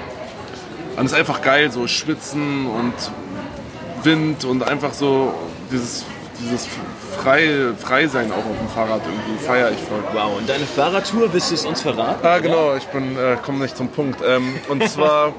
Und 0.97 1.07
es 1.07 1.13
ist 1.13 1.19
einfach 1.19 1.43
geil, 1.43 1.71
so 1.73 1.87
Schwitzen 1.87 2.67
und 2.67 2.95
Wind 4.05 4.45
und 4.45 4.63
einfach 4.63 4.95
so 4.95 5.35
dieses, 5.71 6.05
dieses 6.41 6.69
frei, 7.17 7.73
frei 7.79 8.07
sein 8.07 8.31
auch 8.33 8.39
auf 8.39 8.59
dem 8.59 8.69
Fahrrad 8.69 9.01
irgendwie 9.05 9.45
feiere 9.45 9.71
ich 9.73 9.79
voll. 9.79 10.03
Wow, 10.13 10.39
und 10.39 10.49
deine 10.49 10.67
Fahrradtour, 10.67 11.33
willst 11.33 11.51
du 11.51 11.55
es 11.55 11.65
uns 11.65 11.81
verraten? 11.81 12.25
Ah, 12.25 12.39
genau, 12.39 12.75
ich 12.77 12.85
bin, 12.87 13.17
äh, 13.17 13.37
komme 13.43 13.61
nicht 13.61 13.77
zum 13.77 13.89
Punkt. 13.89 14.21
Ähm, 14.27 14.55
und 14.69 14.89
zwar 14.89 15.33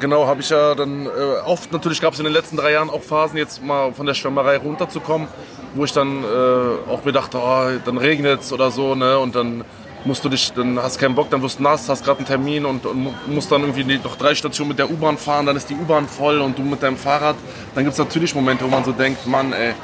genau, 0.00 0.26
habe 0.26 0.40
ich 0.40 0.50
ja 0.50 0.74
dann 0.74 1.06
äh, 1.06 1.08
oft, 1.44 1.72
natürlich 1.72 2.00
gab 2.00 2.12
es 2.12 2.18
in 2.18 2.24
den 2.24 2.32
letzten 2.32 2.56
drei 2.56 2.72
Jahren 2.72 2.90
auch 2.90 3.02
Phasen, 3.02 3.36
jetzt 3.36 3.62
mal 3.62 3.92
von 3.92 4.06
der 4.06 4.14
Schwimmerei 4.14 4.56
runterzukommen, 4.58 5.28
wo 5.74 5.84
ich 5.84 5.92
dann 5.92 6.24
äh, 6.24 6.90
auch 6.90 7.04
mir 7.04 7.12
dachte, 7.12 7.38
oh, 7.38 7.68
dann 7.84 7.98
regnet 7.98 8.42
es 8.42 8.52
oder 8.52 8.70
so, 8.70 8.94
ne? 8.94 9.18
Und 9.18 9.34
dann 9.34 9.64
musst 10.04 10.24
du 10.24 10.28
dich, 10.28 10.52
dann 10.52 10.80
hast 10.80 10.98
keinen 10.98 11.14
Bock, 11.14 11.30
dann 11.30 11.42
wirst 11.42 11.58
du 11.58 11.62
nass, 11.62 11.88
hast 11.88 12.04
gerade 12.04 12.18
einen 12.18 12.26
Termin 12.26 12.64
und, 12.64 12.86
und, 12.86 13.14
musst 13.26 13.50
dann 13.50 13.62
irgendwie 13.62 13.98
noch 13.98 14.16
drei 14.16 14.34
Stationen 14.34 14.68
mit 14.68 14.78
der 14.78 14.90
U-Bahn 14.90 15.18
fahren, 15.18 15.46
dann 15.46 15.56
ist 15.56 15.68
die 15.68 15.74
U-Bahn 15.74 16.08
voll 16.08 16.40
und 16.40 16.58
du 16.58 16.62
mit 16.62 16.82
deinem 16.82 16.96
Fahrrad. 16.96 17.36
Dann 17.74 17.84
gibt 17.84 17.92
es 17.92 17.98
natürlich 17.98 18.34
Momente, 18.34 18.64
wo 18.64 18.68
man 18.68 18.84
so 18.84 18.92
denkt, 18.92 19.26
Mann, 19.26 19.52
ey, 19.52 19.74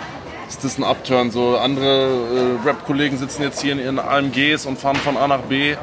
ist 0.48 0.64
das 0.64 0.78
ein 0.78 0.84
Upturn. 0.84 1.30
So 1.30 1.56
andere 1.56 2.06
äh, 2.06 2.66
Rap-Kollegen 2.66 3.16
sitzen 3.16 3.42
jetzt 3.42 3.60
hier 3.60 3.72
in 3.72 3.80
ihren 3.80 3.98
AMGs 3.98 4.66
und 4.66 4.78
fahren 4.78 4.96
von 4.96 5.16
A 5.16 5.26
nach 5.26 5.40
B 5.40 5.74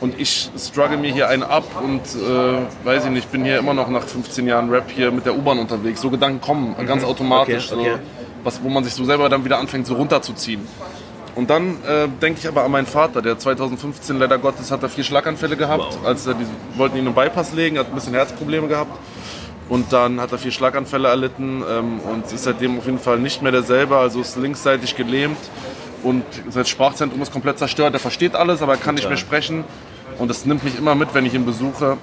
und 0.00 0.20
ich 0.20 0.50
struggle 0.58 0.98
mir 0.98 1.12
hier 1.12 1.28
einen 1.28 1.42
ab 1.42 1.64
und 1.82 2.00
äh, 2.00 2.86
weiß 2.86 3.06
ich 3.06 3.10
nicht, 3.10 3.32
bin 3.32 3.44
hier 3.44 3.58
immer 3.58 3.74
noch 3.74 3.88
nach 3.88 4.02
15 4.02 4.46
Jahren 4.46 4.70
Rap 4.70 4.90
hier 4.90 5.10
mit 5.10 5.24
der 5.24 5.36
U-Bahn 5.36 5.58
unterwegs. 5.58 6.00
So 6.00 6.10
Gedanken 6.10 6.40
kommen 6.40 6.74
mhm. 6.78 6.86
ganz 6.86 7.04
automatisch, 7.04 7.72
okay, 7.72 7.80
okay. 7.80 7.92
So, 7.92 8.44
was, 8.44 8.62
wo 8.62 8.68
man 8.68 8.84
sich 8.84 8.94
so 8.94 9.04
selber 9.04 9.28
dann 9.28 9.44
wieder 9.44 9.58
anfängt 9.58 9.86
so 9.86 9.94
runterzuziehen. 9.94 10.66
Und 11.34 11.50
dann 11.50 11.82
äh, 11.84 12.08
denke 12.22 12.40
ich 12.40 12.48
aber 12.48 12.64
an 12.64 12.70
meinen 12.70 12.86
Vater, 12.86 13.20
der 13.20 13.38
2015 13.38 14.18
leider 14.18 14.38
Gottes 14.38 14.70
hat 14.70 14.82
er 14.82 14.88
vier 14.88 15.04
Schlaganfälle 15.04 15.56
gehabt, 15.56 15.98
wow. 16.00 16.06
als 16.06 16.26
er 16.26 16.34
die, 16.34 16.46
wollten 16.76 16.96
ihn 16.96 17.06
einen 17.06 17.14
Bypass 17.14 17.52
legen, 17.52 17.78
hat 17.78 17.88
ein 17.88 17.94
bisschen 17.94 18.14
Herzprobleme 18.14 18.68
gehabt. 18.68 18.98
Und 19.68 19.92
dann 19.92 20.20
hat 20.20 20.30
er 20.30 20.38
vier 20.38 20.52
Schlaganfälle 20.52 21.08
erlitten 21.08 21.62
ähm, 21.68 22.00
und 22.00 22.32
ist 22.32 22.44
seitdem 22.44 22.78
auf 22.78 22.86
jeden 22.86 23.00
Fall 23.00 23.18
nicht 23.18 23.42
mehr 23.42 23.52
derselbe, 23.52 23.96
also 23.96 24.20
ist 24.20 24.36
linksseitig 24.36 24.94
gelähmt 24.94 25.38
und 26.06 26.24
sein 26.50 26.64
Sprachzentrum 26.64 27.20
ist 27.20 27.32
komplett 27.32 27.58
zerstört. 27.58 27.92
Er 27.92 27.98
versteht 27.98 28.36
alles, 28.36 28.62
aber 28.62 28.74
er 28.74 28.78
kann 28.78 28.94
nicht 28.94 29.08
mehr 29.08 29.16
sprechen. 29.16 29.64
Und 30.18 30.28
das 30.28 30.46
nimmt 30.46 30.62
mich 30.62 30.78
immer 30.78 30.94
mit, 30.94 31.14
wenn 31.14 31.26
ich 31.26 31.34
ihn 31.34 31.44
besuche. 31.44 31.98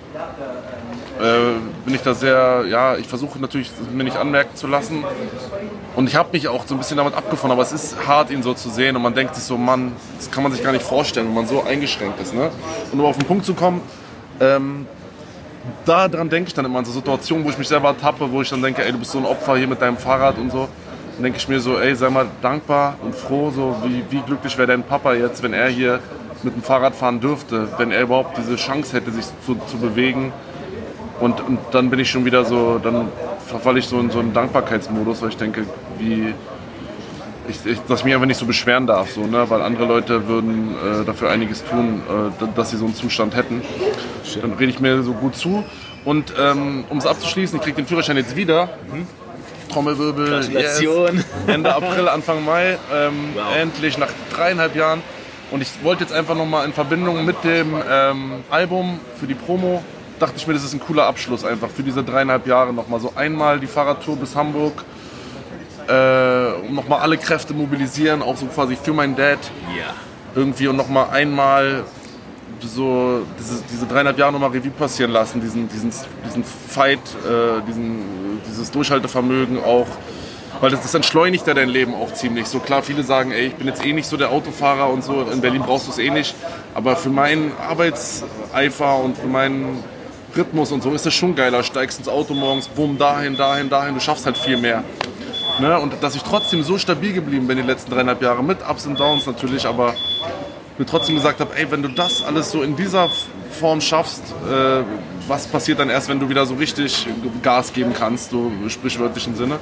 Äh, 1.21 1.59
bin 1.85 1.95
ich 1.95 2.01
da 2.01 2.13
sehr, 2.13 2.65
ja, 2.67 2.97
ich 2.97 3.07
versuche 3.07 3.39
natürlich, 3.39 3.71
mir 3.93 4.03
nicht 4.03 4.17
anmerken 4.17 4.55
zu 4.57 4.67
lassen. 4.67 5.05
Und 5.95 6.09
ich 6.09 6.15
habe 6.15 6.29
mich 6.33 6.49
auch 6.49 6.67
so 6.67 6.75
ein 6.75 6.79
bisschen 6.79 6.97
damit 6.97 7.13
abgefunden, 7.13 7.53
aber 7.53 7.61
es 7.61 7.71
ist 7.71 7.95
hart, 8.05 8.29
ihn 8.29 8.43
so 8.43 8.53
zu 8.53 8.69
sehen. 8.69 8.97
Und 8.97 9.03
man 9.03 9.13
denkt 9.13 9.35
sich 9.35 9.45
so, 9.45 9.57
Mann, 9.57 9.93
das 10.17 10.29
kann 10.29 10.43
man 10.43 10.51
sich 10.51 10.61
gar 10.61 10.73
nicht 10.73 10.83
vorstellen, 10.83 11.27
wenn 11.27 11.35
man 11.35 11.47
so 11.47 11.63
eingeschränkt 11.63 12.19
ist. 12.19 12.33
Ne? 12.33 12.51
Und 12.91 12.99
um 12.99 13.05
auf 13.05 13.17
den 13.17 13.25
Punkt 13.25 13.45
zu 13.45 13.53
kommen, 13.53 13.79
ähm, 14.41 14.85
daran 15.85 16.29
denke 16.29 16.49
ich 16.49 16.53
dann 16.53 16.65
immer 16.65 16.79
an 16.79 16.85
so 16.85 16.91
Situationen, 16.91 17.45
wo 17.45 17.49
ich 17.49 17.57
mich 17.57 17.69
selber 17.69 17.95
tappe, 17.97 18.29
wo 18.29 18.41
ich 18.41 18.49
dann 18.49 18.61
denke, 18.61 18.83
ey, 18.83 18.91
du 18.91 18.97
bist 18.97 19.11
so 19.11 19.19
ein 19.19 19.25
Opfer 19.25 19.55
hier 19.55 19.67
mit 19.67 19.81
deinem 19.81 19.97
Fahrrad 19.97 20.37
und 20.37 20.51
so. 20.51 20.67
Denke 21.19 21.37
ich 21.37 21.47
mir 21.47 21.59
so, 21.59 21.77
ey, 21.77 21.95
sei 21.95 22.09
mal 22.09 22.25
dankbar 22.41 22.95
und 23.01 23.13
froh, 23.15 23.51
so 23.51 23.75
wie, 23.83 24.03
wie 24.09 24.21
glücklich 24.21 24.57
wäre 24.57 24.67
dein 24.67 24.83
Papa 24.83 25.13
jetzt, 25.13 25.43
wenn 25.43 25.53
er 25.53 25.67
hier 25.67 25.99
mit 26.41 26.55
dem 26.55 26.63
Fahrrad 26.63 26.95
fahren 26.95 27.19
dürfte, 27.19 27.67
wenn 27.77 27.91
er 27.91 28.01
überhaupt 28.01 28.37
diese 28.37 28.55
Chance 28.55 28.95
hätte, 28.95 29.11
sich 29.11 29.25
zu, 29.45 29.55
zu 29.67 29.77
bewegen. 29.77 30.33
Und, 31.19 31.39
und 31.41 31.59
dann 31.71 31.89
bin 31.89 31.99
ich 31.99 32.09
schon 32.09 32.25
wieder 32.25 32.43
so, 32.43 32.79
dann 32.79 33.09
verfalle 33.45 33.79
ich 33.79 33.85
so 33.85 33.99
in 33.99 34.09
so 34.09 34.19
einen 34.19 34.33
Dankbarkeitsmodus, 34.33 35.21
weil 35.21 35.29
ich 35.29 35.37
denke, 35.37 35.65
wie, 35.99 36.33
ich, 37.47 37.65
ich, 37.65 37.79
dass 37.87 37.99
ich 37.99 38.05
mich 38.05 38.13
einfach 38.13 38.27
nicht 38.27 38.39
so 38.39 38.45
beschweren 38.45 38.87
darf, 38.87 39.11
so, 39.11 39.25
ne? 39.25 39.49
weil 39.49 39.61
andere 39.61 39.85
Leute 39.85 40.27
würden 40.27 40.75
äh, 40.75 41.05
dafür 41.05 41.29
einiges 41.29 41.63
tun, 41.63 42.01
äh, 42.41 42.45
dass 42.55 42.71
sie 42.71 42.77
so 42.77 42.85
einen 42.85 42.95
Zustand 42.95 43.35
hätten. 43.35 43.61
Dann 44.41 44.53
rede 44.53 44.71
ich 44.71 44.79
mir 44.79 45.03
so 45.03 45.13
gut 45.13 45.35
zu. 45.35 45.63
Und 46.05 46.33
ähm, 46.37 46.83
um 46.89 46.97
es 46.97 47.05
abzuschließen, 47.05 47.57
ich 47.57 47.63
kriege 47.63 47.75
den 47.75 47.85
Führerschein 47.85 48.17
jetzt 48.17 48.35
wieder. 48.35 48.69
Mhm. 48.91 49.07
Trommelwirbel. 49.73 50.29
Gratulation. 50.29 51.15
Yes. 51.15 51.25
Ende 51.47 51.75
April, 51.75 52.07
Anfang 52.07 52.45
Mai. 52.45 52.77
Ähm, 52.93 53.33
wow. 53.33 53.55
Endlich 53.55 53.97
nach 53.97 54.09
dreieinhalb 54.33 54.75
Jahren. 54.75 55.01
Und 55.51 55.61
ich 55.61 55.69
wollte 55.83 56.03
jetzt 56.03 56.13
einfach 56.13 56.35
nochmal 56.35 56.65
in 56.65 56.73
Verbindung 56.73 57.25
mit 57.25 57.43
dem 57.43 57.75
ähm, 57.89 58.43
Album 58.49 58.99
für 59.19 59.27
die 59.27 59.35
Promo, 59.35 59.83
dachte 60.19 60.35
ich 60.37 60.47
mir, 60.47 60.53
das 60.53 60.63
ist 60.63 60.73
ein 60.73 60.79
cooler 60.79 61.05
Abschluss 61.05 61.43
einfach 61.43 61.69
für 61.69 61.83
diese 61.83 62.03
dreieinhalb 62.03 62.47
Jahre 62.47 62.73
nochmal. 62.73 62.99
So 62.99 63.13
einmal 63.15 63.59
die 63.59 63.67
Fahrradtour 63.67 64.15
bis 64.15 64.35
Hamburg, 64.35 64.83
äh, 65.87 66.67
um 66.67 66.73
nochmal 66.73 67.01
alle 67.01 67.17
Kräfte 67.17 67.53
mobilisieren, 67.53 68.21
auch 68.21 68.37
so 68.37 68.47
quasi 68.47 68.75
für 68.75 68.93
meinen 68.93 69.15
Dad. 69.15 69.39
Yeah. 69.75 69.93
Irgendwie 70.35 70.67
und 70.67 70.75
nochmal 70.75 71.09
einmal 71.11 71.83
so 72.67 73.21
diese, 73.39 73.61
diese 73.71 73.85
dreieinhalb 73.85 74.17
Jahre 74.17 74.31
nochmal 74.31 74.51
Revue 74.51 74.71
passieren 74.71 75.11
lassen, 75.11 75.41
diesen, 75.41 75.69
diesen, 75.69 75.91
diesen 76.25 76.43
Fight, 76.43 76.99
äh, 77.25 77.61
diesen, 77.67 78.01
dieses 78.53 78.71
Durchhaltevermögen 78.71 79.63
auch. 79.63 79.87
Weil 80.61 80.71
das, 80.71 80.81
das 80.81 80.93
entschleunigt 80.93 81.45
ja 81.45 81.53
dein 81.53 81.67
Leben 81.67 81.93
auch 81.93 82.13
ziemlich. 82.13 82.47
So 82.47 82.59
klar, 82.59 82.83
viele 82.83 83.03
sagen, 83.03 83.31
ey, 83.31 83.47
ich 83.47 83.55
bin 83.55 83.67
jetzt 83.67 83.85
eh 83.85 83.91
nicht 83.91 84.07
so 84.07 84.15
der 84.15 84.31
Autofahrer 84.31 84.89
und 84.89 85.03
so, 85.03 85.21
in 85.21 85.41
Berlin 85.41 85.63
brauchst 85.63 85.87
du 85.87 85.91
es 85.91 85.97
eh 85.97 86.09
nicht. 86.09 86.35
Aber 86.73 86.95
für 86.95 87.09
meinen 87.09 87.51
Arbeitseifer 87.57 88.99
und 88.99 89.17
für 89.17 89.27
meinen 89.27 89.83
Rhythmus 90.37 90.71
und 90.71 90.81
so 90.81 90.91
ist 90.91 91.05
das 91.05 91.13
schon 91.13 91.35
geiler. 91.35 91.63
Steigst 91.63 91.99
ins 91.99 92.07
Auto 92.07 92.33
morgens, 92.33 92.67
bumm, 92.67 92.97
dahin, 92.97 93.35
dahin, 93.35 93.69
dahin, 93.69 93.93
du 93.93 93.99
schaffst 93.99 94.25
halt 94.25 94.37
viel 94.37 94.57
mehr. 94.57 94.83
Ne? 95.59 95.77
Und 95.79 96.01
dass 96.01 96.15
ich 96.15 96.23
trotzdem 96.23 96.63
so 96.63 96.77
stabil 96.77 97.13
geblieben 97.13 97.47
bin 97.47 97.57
die 97.57 97.63
letzten 97.63 97.91
dreieinhalb 97.91 98.21
Jahre, 98.21 98.43
mit 98.43 98.59
Ups 98.67 98.85
und 98.87 98.99
Downs 98.99 99.25
natürlich, 99.25 99.67
aber 99.67 99.93
mir 100.77 100.85
trotzdem 100.85 101.15
gesagt 101.15 101.39
habe, 101.39 101.55
ey, 101.55 101.69
wenn 101.69 101.83
du 101.83 101.89
das 101.89 102.23
alles 102.23 102.51
so 102.51 102.63
in 102.63 102.75
dieser 102.75 103.09
Form 103.53 103.81
schaffst, 103.81 104.23
äh, 104.49 104.83
was 105.27 105.47
passiert 105.47 105.79
dann 105.79 105.89
erst, 105.89 106.09
wenn 106.09 106.19
du 106.19 106.29
wieder 106.29 106.45
so 106.45 106.55
richtig 106.55 107.07
Gas 107.41 107.71
geben 107.73 107.93
kannst, 107.97 108.31
so 108.31 108.51
sprichwörtlichen 108.67 109.35
Sinne. 109.35 109.59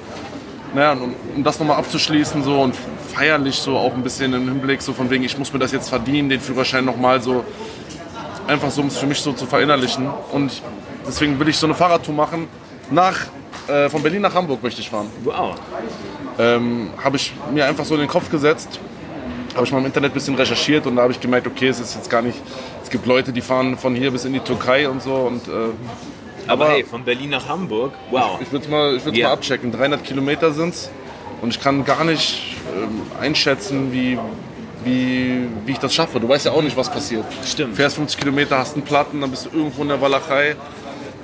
Naja, 0.73 0.93
um, 0.93 1.13
um 1.35 1.43
das 1.43 1.59
nochmal 1.59 1.77
abzuschließen 1.77 2.43
so 2.43 2.61
und 2.61 2.75
feierlich 3.13 3.57
so 3.57 3.77
auch 3.77 3.93
ein 3.93 4.03
bisschen 4.03 4.33
im 4.33 4.47
Hinblick 4.47 4.81
so 4.81 4.93
von 4.93 5.09
wegen, 5.09 5.23
ich 5.23 5.37
muss 5.37 5.51
mir 5.51 5.59
das 5.59 5.71
jetzt 5.71 5.89
verdienen, 5.89 6.29
den 6.29 6.39
Führerschein 6.39 6.85
nochmal 6.85 7.21
so 7.21 7.43
einfach 8.47 8.71
so, 8.71 8.81
um 8.81 8.87
es 8.87 8.97
für 8.97 9.05
mich 9.05 9.19
so 9.19 9.33
zu 9.33 9.45
verinnerlichen. 9.45 10.09
Und 10.31 10.61
deswegen 11.07 11.39
will 11.39 11.47
ich 11.47 11.57
so 11.57 11.67
eine 11.67 11.75
Fahrradtour 11.75 12.15
machen. 12.15 12.47
Nach, 12.89 13.17
äh, 13.67 13.89
von 13.89 14.01
Berlin 14.01 14.21
nach 14.21 14.33
Hamburg 14.33 14.63
möchte 14.63 14.81
ich 14.81 14.89
fahren. 14.89 15.07
Wow. 15.23 15.55
Ähm, 16.39 16.89
habe 17.03 17.17
ich 17.17 17.33
mir 17.53 17.65
einfach 17.65 17.85
so 17.85 17.95
in 17.95 18.01
den 18.01 18.09
Kopf 18.09 18.29
gesetzt, 18.29 18.79
habe 19.55 19.65
ich 19.65 19.71
mal 19.71 19.79
im 19.79 19.85
Internet 19.85 20.11
ein 20.11 20.13
bisschen 20.13 20.35
recherchiert 20.35 20.87
und 20.87 20.95
da 20.95 21.03
habe 21.03 21.11
ich 21.11 21.19
gemerkt, 21.19 21.47
okay, 21.47 21.67
es 21.67 21.79
ist 21.79 21.95
jetzt 21.95 22.09
gar 22.09 22.21
nicht, 22.21 22.39
gibt 22.91 23.05
Leute, 23.05 23.33
die 23.33 23.41
fahren 23.41 23.77
von 23.77 23.95
hier 23.95 24.11
bis 24.11 24.25
in 24.25 24.33
die 24.33 24.39
Türkei 24.39 24.87
und 24.87 25.01
so 25.01 25.15
und 25.15 25.47
äh, 25.47 25.51
aber, 26.47 26.65
aber 26.65 26.73
hey, 26.73 26.83
von 26.83 27.03
Berlin 27.03 27.29
nach 27.29 27.47
Hamburg, 27.47 27.93
wow. 28.09 28.37
Ich, 28.39 28.47
ich 28.47 28.51
würde 28.51 28.65
es 28.65 28.71
mal, 28.71 29.15
yeah. 29.15 29.27
mal 29.27 29.33
abchecken, 29.33 29.71
300 29.71 30.03
Kilometer 30.03 30.51
sind 30.51 30.73
es 30.73 30.89
und 31.41 31.49
ich 31.49 31.59
kann 31.61 31.85
gar 31.85 32.03
nicht 32.03 32.57
ähm, 32.75 33.01
einschätzen, 33.19 33.91
wie, 33.91 34.17
wie, 34.83 35.47
wie 35.65 35.71
ich 35.71 35.79
das 35.79 35.93
schaffe. 35.93 36.19
Du 36.19 36.29
weißt 36.29 36.45
ja 36.45 36.51
auch 36.51 36.61
nicht, 36.61 36.77
was 36.77 36.91
passiert. 36.91 37.25
Stimmt. 37.45 37.75
Fährst 37.75 37.95
50 37.95 38.19
Kilometer, 38.19 38.57
hast 38.57 38.75
einen 38.75 38.83
Platten, 38.83 39.21
dann 39.21 39.31
bist 39.31 39.45
du 39.45 39.49
irgendwo 39.57 39.81
in 39.81 39.89
der 39.89 40.01
Walachei. 40.01 40.55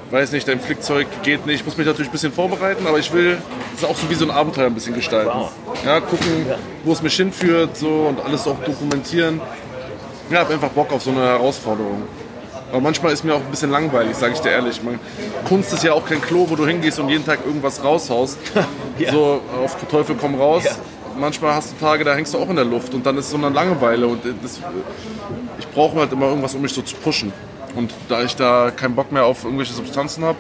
Weiß 0.10 0.32
nicht, 0.32 0.48
dein 0.48 0.62
Flickzeug 0.62 1.08
geht 1.24 1.46
nicht. 1.46 1.60
Ich 1.60 1.66
muss 1.66 1.76
mich 1.76 1.86
natürlich 1.86 2.10
ein 2.10 2.14
bisschen 2.14 2.32
vorbereiten, 2.32 2.88
aber 2.88 2.98
ich 2.98 3.12
will 3.12 3.38
es 3.76 3.84
auch 3.84 3.96
so 3.96 4.10
wie 4.10 4.16
so 4.16 4.24
ein 4.24 4.32
Abenteuer 4.32 4.68
ein 4.68 4.74
bisschen 4.74 4.96
gestalten. 4.96 5.32
Wow. 5.34 5.52
Ja, 5.86 6.00
gucken, 6.00 6.46
ja. 6.48 6.56
wo 6.86 6.94
es 6.94 7.02
mich 7.02 7.16
hinführt 7.16 7.76
so, 7.76 8.08
und 8.08 8.24
alles 8.24 8.48
auch 8.48 8.58
dokumentieren. 8.64 9.42
Ich 10.30 10.36
habe 10.36 10.54
einfach 10.54 10.70
Bock 10.70 10.92
auf 10.92 11.02
so 11.02 11.12
eine 11.12 11.22
Herausforderung. 11.22 12.04
Aber 12.72 12.82
manchmal 12.82 13.14
ist 13.14 13.24
mir 13.24 13.34
auch 13.34 13.40
ein 13.40 13.50
bisschen 13.50 13.72
langweilig, 13.72 14.16
sage 14.18 14.34
ich 14.34 14.40
dir 14.40 14.50
ehrlich. 14.50 14.84
Man, 14.84 15.00
Kunst 15.48 15.72
ist 15.74 15.84
ja 15.84 15.94
auch 15.94 16.06
kein 16.06 16.22
Klo, 16.22 16.46
wo 16.50 16.56
du 16.56 16.68
hingehst 16.68 17.00
und 17.00 17.08
jeden 17.08 17.26
Tag 17.26 17.40
irgendwas 17.46 17.82
raushaust. 17.82 18.38
ja. 19.00 19.12
So 19.12 19.42
auf 19.64 19.78
Teufel 19.88 20.18
komm 20.20 20.36
raus. 20.36 20.66
Ja 20.66 20.72
manchmal 21.18 21.56
hast 21.56 21.74
du 21.74 21.86
Tage, 21.86 22.04
da 22.04 22.16
hängst 22.16 22.34
du 22.34 22.38
auch 22.38 22.50
in 22.50 22.56
der 22.56 22.66
Luft 22.66 22.94
und 22.94 23.06
dann 23.06 23.18
ist 23.18 23.30
so 23.30 23.38
eine 23.38 23.50
Langeweile 23.50 24.08
und 24.08 24.22
das, 24.42 24.60
ich 25.60 25.68
brauche 25.70 25.98
halt 26.00 26.12
immer 26.12 26.28
irgendwas, 26.28 26.56
um 26.56 26.62
mich 26.62 26.74
so 26.74 26.82
zu 26.82 26.96
pushen. 26.96 27.34
Und 27.76 27.94
da 28.10 28.24
ich 28.24 28.36
da 28.36 28.72
keinen 28.72 28.96
Bock 28.96 29.12
mehr 29.12 29.26
auf 29.26 29.44
irgendwelche 29.44 29.74
Substanzen 29.74 30.24
habe, 30.24 30.38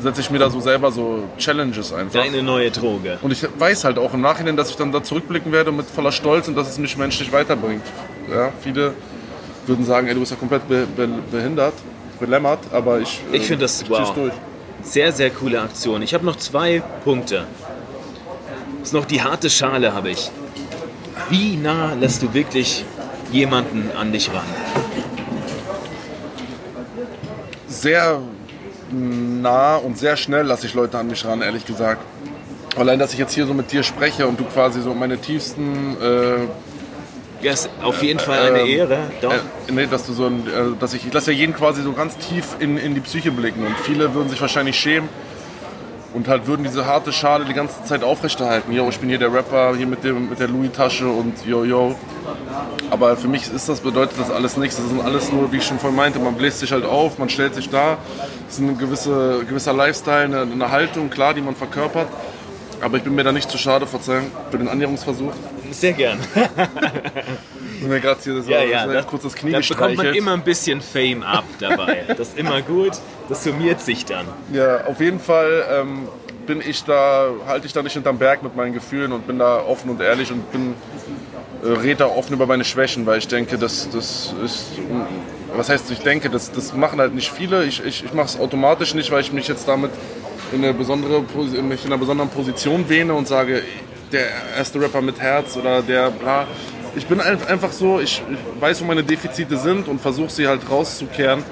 setze 0.00 0.20
ich 0.20 0.30
mir 0.30 0.38
da 0.38 0.50
so 0.50 0.60
selber 0.60 0.90
so 0.90 1.24
Challenges 1.38 1.92
einfach. 1.92 2.20
Deine 2.20 2.42
neue 2.42 2.70
Droge. 2.70 3.18
Und 3.22 3.32
ich 3.32 3.46
weiß 3.58 3.84
halt 3.84 3.98
auch 3.98 4.12
im 4.12 4.20
Nachhinein, 4.20 4.56
dass 4.56 4.70
ich 4.70 4.76
dann 4.76 4.92
da 4.92 5.02
zurückblicken 5.02 5.52
werde 5.52 5.72
mit 5.72 5.86
voller 5.86 6.12
Stolz 6.12 6.48
und 6.48 6.56
dass 6.56 6.68
es 6.68 6.78
mich 6.78 6.96
menschlich 6.96 7.32
weiterbringt. 7.32 7.84
Ja, 8.30 8.52
viele 8.60 8.94
würden 9.66 9.84
sagen, 9.84 10.06
ey, 10.08 10.14
du 10.14 10.20
bist 10.20 10.32
ja 10.32 10.38
komplett 10.38 10.68
be 10.68 10.86
be 10.96 11.08
behindert, 11.30 11.74
belämmert, 12.18 12.60
aber 12.72 13.00
ich. 13.00 13.20
Ich 13.32 13.46
finde 13.46 13.64
das 13.64 13.82
ich 13.82 13.90
wow. 13.90 14.14
durch. 14.14 14.32
Sehr, 14.82 15.12
sehr 15.12 15.30
coole 15.30 15.60
Aktion. 15.60 16.02
Ich 16.02 16.14
habe 16.14 16.24
noch 16.24 16.36
zwei 16.36 16.82
Punkte 17.04 17.46
ist 18.88 18.94
noch 18.94 19.04
die 19.04 19.20
harte 19.20 19.50
Schale 19.50 19.92
habe 19.92 20.08
ich. 20.08 20.30
Wie 21.28 21.56
nah 21.56 21.92
lässt 21.92 22.22
du 22.22 22.32
wirklich 22.32 22.86
jemanden 23.30 23.90
an 23.94 24.12
dich 24.12 24.30
ran? 24.32 24.46
Sehr 27.66 28.20
nah 28.90 29.76
und 29.76 29.98
sehr 29.98 30.16
schnell 30.16 30.46
lasse 30.46 30.66
ich 30.66 30.72
Leute 30.72 30.96
an 30.98 31.06
mich 31.06 31.22
ran, 31.26 31.42
ehrlich 31.42 31.66
gesagt. 31.66 32.02
Allein, 32.76 32.98
dass 32.98 33.12
ich 33.12 33.18
jetzt 33.18 33.34
hier 33.34 33.46
so 33.46 33.52
mit 33.52 33.72
dir 33.72 33.82
spreche 33.82 34.26
und 34.26 34.40
du 34.40 34.44
quasi 34.44 34.80
so 34.80 34.94
meine 34.94 35.18
tiefsten 35.18 35.96
äh, 36.00 36.46
ja, 37.42 37.52
ist 37.52 37.70
auf 37.82 38.02
jeden 38.02 38.20
Fall 38.20 38.40
eine 38.40 38.60
äh, 38.60 38.76
Ehre. 38.76 38.98
Doch. 39.20 39.32
Äh, 39.32 39.72
nee, 39.72 39.86
dass 39.86 40.06
du 40.06 40.12
so 40.12 40.26
ein, 40.26 40.46
äh, 40.46 40.78
dass 40.78 40.94
ich, 40.94 41.06
ich 41.06 41.12
lasse 41.12 41.32
ja 41.32 41.38
jeden 41.38 41.54
quasi 41.54 41.82
so 41.82 41.92
ganz 41.92 42.16
tief 42.16 42.56
in, 42.58 42.76
in 42.76 42.94
die 42.94 43.00
Psyche 43.00 43.30
blicken 43.30 43.64
und 43.64 43.78
viele 43.80 44.14
würden 44.14 44.28
sich 44.28 44.40
wahrscheinlich 44.40 44.78
schämen, 44.78 45.08
und 46.14 46.26
halt 46.26 46.46
würden 46.46 46.64
diese 46.64 46.86
harte 46.86 47.12
Schale 47.12 47.44
die 47.44 47.52
ganze 47.52 47.84
Zeit 47.84 48.02
aufrechterhalten. 48.02 48.72
Yo, 48.72 48.88
ich 48.88 48.98
bin 48.98 49.08
hier 49.08 49.18
der 49.18 49.32
Rapper, 49.32 49.76
hier 49.76 49.86
mit, 49.86 50.04
dem, 50.04 50.30
mit 50.30 50.40
der 50.40 50.48
Louis-Tasche 50.48 51.06
und 51.06 51.44
yo, 51.44 51.64
yo. 51.64 51.94
Aber 52.90 53.16
für 53.16 53.28
mich 53.28 53.52
ist 53.52 53.68
das, 53.68 53.80
bedeutet 53.80 54.18
das 54.18 54.30
alles 54.30 54.56
nichts. 54.56 54.76
Das 54.76 54.88
sind 54.88 55.00
alles 55.02 55.30
nur, 55.30 55.52
wie 55.52 55.58
ich 55.58 55.66
schon 55.66 55.78
vorhin 55.78 55.96
meinte, 55.96 56.18
man 56.18 56.34
bläst 56.34 56.60
sich 56.60 56.72
halt 56.72 56.84
auf, 56.84 57.18
man 57.18 57.28
stellt 57.28 57.54
sich 57.54 57.68
da. 57.68 57.98
Das 58.46 58.54
ist 58.54 58.60
ein 58.60 58.78
gewisse, 58.78 59.44
gewisser 59.46 59.74
Lifestyle, 59.74 60.24
eine, 60.24 60.40
eine 60.40 60.70
Haltung, 60.70 61.10
klar, 61.10 61.34
die 61.34 61.42
man 61.42 61.54
verkörpert. 61.54 62.08
Aber 62.80 62.96
ich 62.96 63.02
bin 63.02 63.14
mir 63.14 63.24
da 63.24 63.32
nicht 63.32 63.50
zu 63.50 63.58
schade, 63.58 63.86
Verzeihung, 63.86 64.30
für 64.50 64.58
den 64.58 64.68
Annäherungsversuch. 64.68 65.32
Sehr 65.70 65.92
gern. 65.92 66.18
Und 67.80 67.88
mir 67.88 68.00
gerade 68.00 68.20
hier 68.22 68.42
so, 68.42 68.50
ja, 68.50 68.62
ja, 68.62 68.86
das, 68.86 69.06
kurz 69.06 69.22
das 69.22 69.34
Knie 69.34 69.52
Da 69.52 69.60
bekommt 69.60 69.96
man 69.96 70.14
immer 70.14 70.32
ein 70.32 70.42
bisschen 70.42 70.80
Fame 70.80 71.22
ab 71.22 71.44
dabei. 71.60 72.04
Das 72.08 72.28
ist 72.28 72.38
immer 72.38 72.62
gut, 72.62 72.92
das 73.28 73.44
summiert 73.44 73.80
sich 73.80 74.04
dann. 74.04 74.26
Ja, 74.52 74.84
auf 74.86 75.00
jeden 75.00 75.20
Fall 75.20 75.64
ähm, 75.70 76.08
bin 76.46 76.60
ich 76.60 76.82
da, 76.84 77.28
halte 77.46 77.66
ich 77.66 77.72
da 77.72 77.82
nicht 77.82 77.92
hinterm 77.92 78.18
Berg 78.18 78.42
mit 78.42 78.56
meinen 78.56 78.72
Gefühlen 78.72 79.12
und 79.12 79.26
bin 79.26 79.38
da 79.38 79.60
offen 79.60 79.90
und 79.90 80.00
ehrlich 80.00 80.32
und 80.32 80.50
bin 80.50 80.74
äh, 81.62 81.68
rede 81.68 81.96
da 81.96 82.06
offen 82.06 82.32
über 82.32 82.46
meine 82.46 82.64
Schwächen, 82.64 83.06
weil 83.06 83.18
ich 83.18 83.28
denke, 83.28 83.58
das, 83.58 83.90
das 83.90 84.34
ist, 84.44 84.66
was 85.54 85.68
heißt, 85.68 85.90
ich 85.90 86.00
denke, 86.00 86.30
das, 86.30 86.50
das 86.50 86.72
machen 86.72 87.00
halt 87.00 87.14
nicht 87.14 87.30
viele. 87.30 87.64
Ich, 87.64 87.84
ich, 87.84 88.04
ich 88.04 88.12
mache 88.12 88.26
es 88.26 88.40
automatisch 88.40 88.94
nicht, 88.94 89.10
weil 89.10 89.20
ich 89.20 89.32
mich 89.32 89.48
jetzt 89.48 89.68
damit 89.68 89.90
in 90.52 90.64
eine 90.64 90.74
besondere, 90.74 91.22
mich 91.62 91.84
in 91.84 91.92
einer 91.92 91.98
besonderen 91.98 92.30
Position 92.30 92.88
wähne 92.88 93.14
und 93.14 93.28
sage, 93.28 93.62
der 94.12 94.26
erste 94.56 94.80
Rapper 94.80 95.02
mit 95.02 95.18
Herz 95.20 95.56
oder 95.56 95.82
der 95.82 96.10
bla. 96.10 96.46
Ich 96.96 97.06
bin 97.06 97.20
einfach 97.20 97.72
so, 97.72 98.00
ich 98.00 98.22
weiß, 98.58 98.80
wo 98.80 98.86
meine 98.86 99.04
Defizite 99.04 99.56
sind 99.58 99.88
und 99.88 100.00
versuche 100.00 100.30
sie 100.30 100.48
halt 100.48 100.62
rauszukehren, 100.70 101.42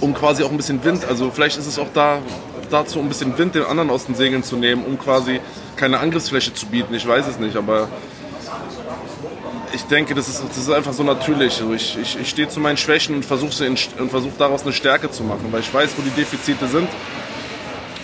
um 0.00 0.14
quasi 0.14 0.42
auch 0.42 0.50
ein 0.50 0.56
bisschen 0.56 0.82
Wind, 0.84 1.04
also 1.06 1.30
vielleicht 1.30 1.58
ist 1.58 1.66
es 1.66 1.78
auch 1.78 1.88
da 1.92 2.18
dazu, 2.70 2.98
um 2.98 3.06
ein 3.06 3.08
bisschen 3.08 3.36
Wind 3.38 3.54
den 3.54 3.64
anderen 3.64 3.90
aus 3.90 4.06
den 4.06 4.14
Segeln 4.14 4.42
zu 4.42 4.56
nehmen, 4.56 4.84
um 4.84 4.98
quasi 4.98 5.40
keine 5.76 5.98
Angriffsfläche 5.98 6.52
zu 6.52 6.66
bieten. 6.66 6.94
Ich 6.94 7.06
weiß 7.06 7.26
es 7.28 7.38
nicht, 7.38 7.56
aber 7.56 7.88
ich 9.72 9.82
denke, 9.82 10.14
das 10.14 10.28
ist, 10.28 10.42
das 10.48 10.56
ist 10.56 10.70
einfach 10.70 10.92
so 10.92 11.04
natürlich. 11.04 11.62
Ich, 11.74 11.98
ich, 12.00 12.18
ich 12.20 12.28
stehe 12.28 12.48
zu 12.48 12.58
meinen 12.58 12.76
Schwächen 12.76 13.14
und 13.14 13.24
versuche 13.24 13.76
versuch 14.08 14.32
daraus 14.38 14.62
eine 14.62 14.72
Stärke 14.72 15.10
zu 15.10 15.22
machen, 15.22 15.46
weil 15.50 15.60
ich 15.60 15.72
weiß, 15.72 15.90
wo 15.96 16.02
die 16.02 16.10
Defizite 16.10 16.66
sind 16.66 16.88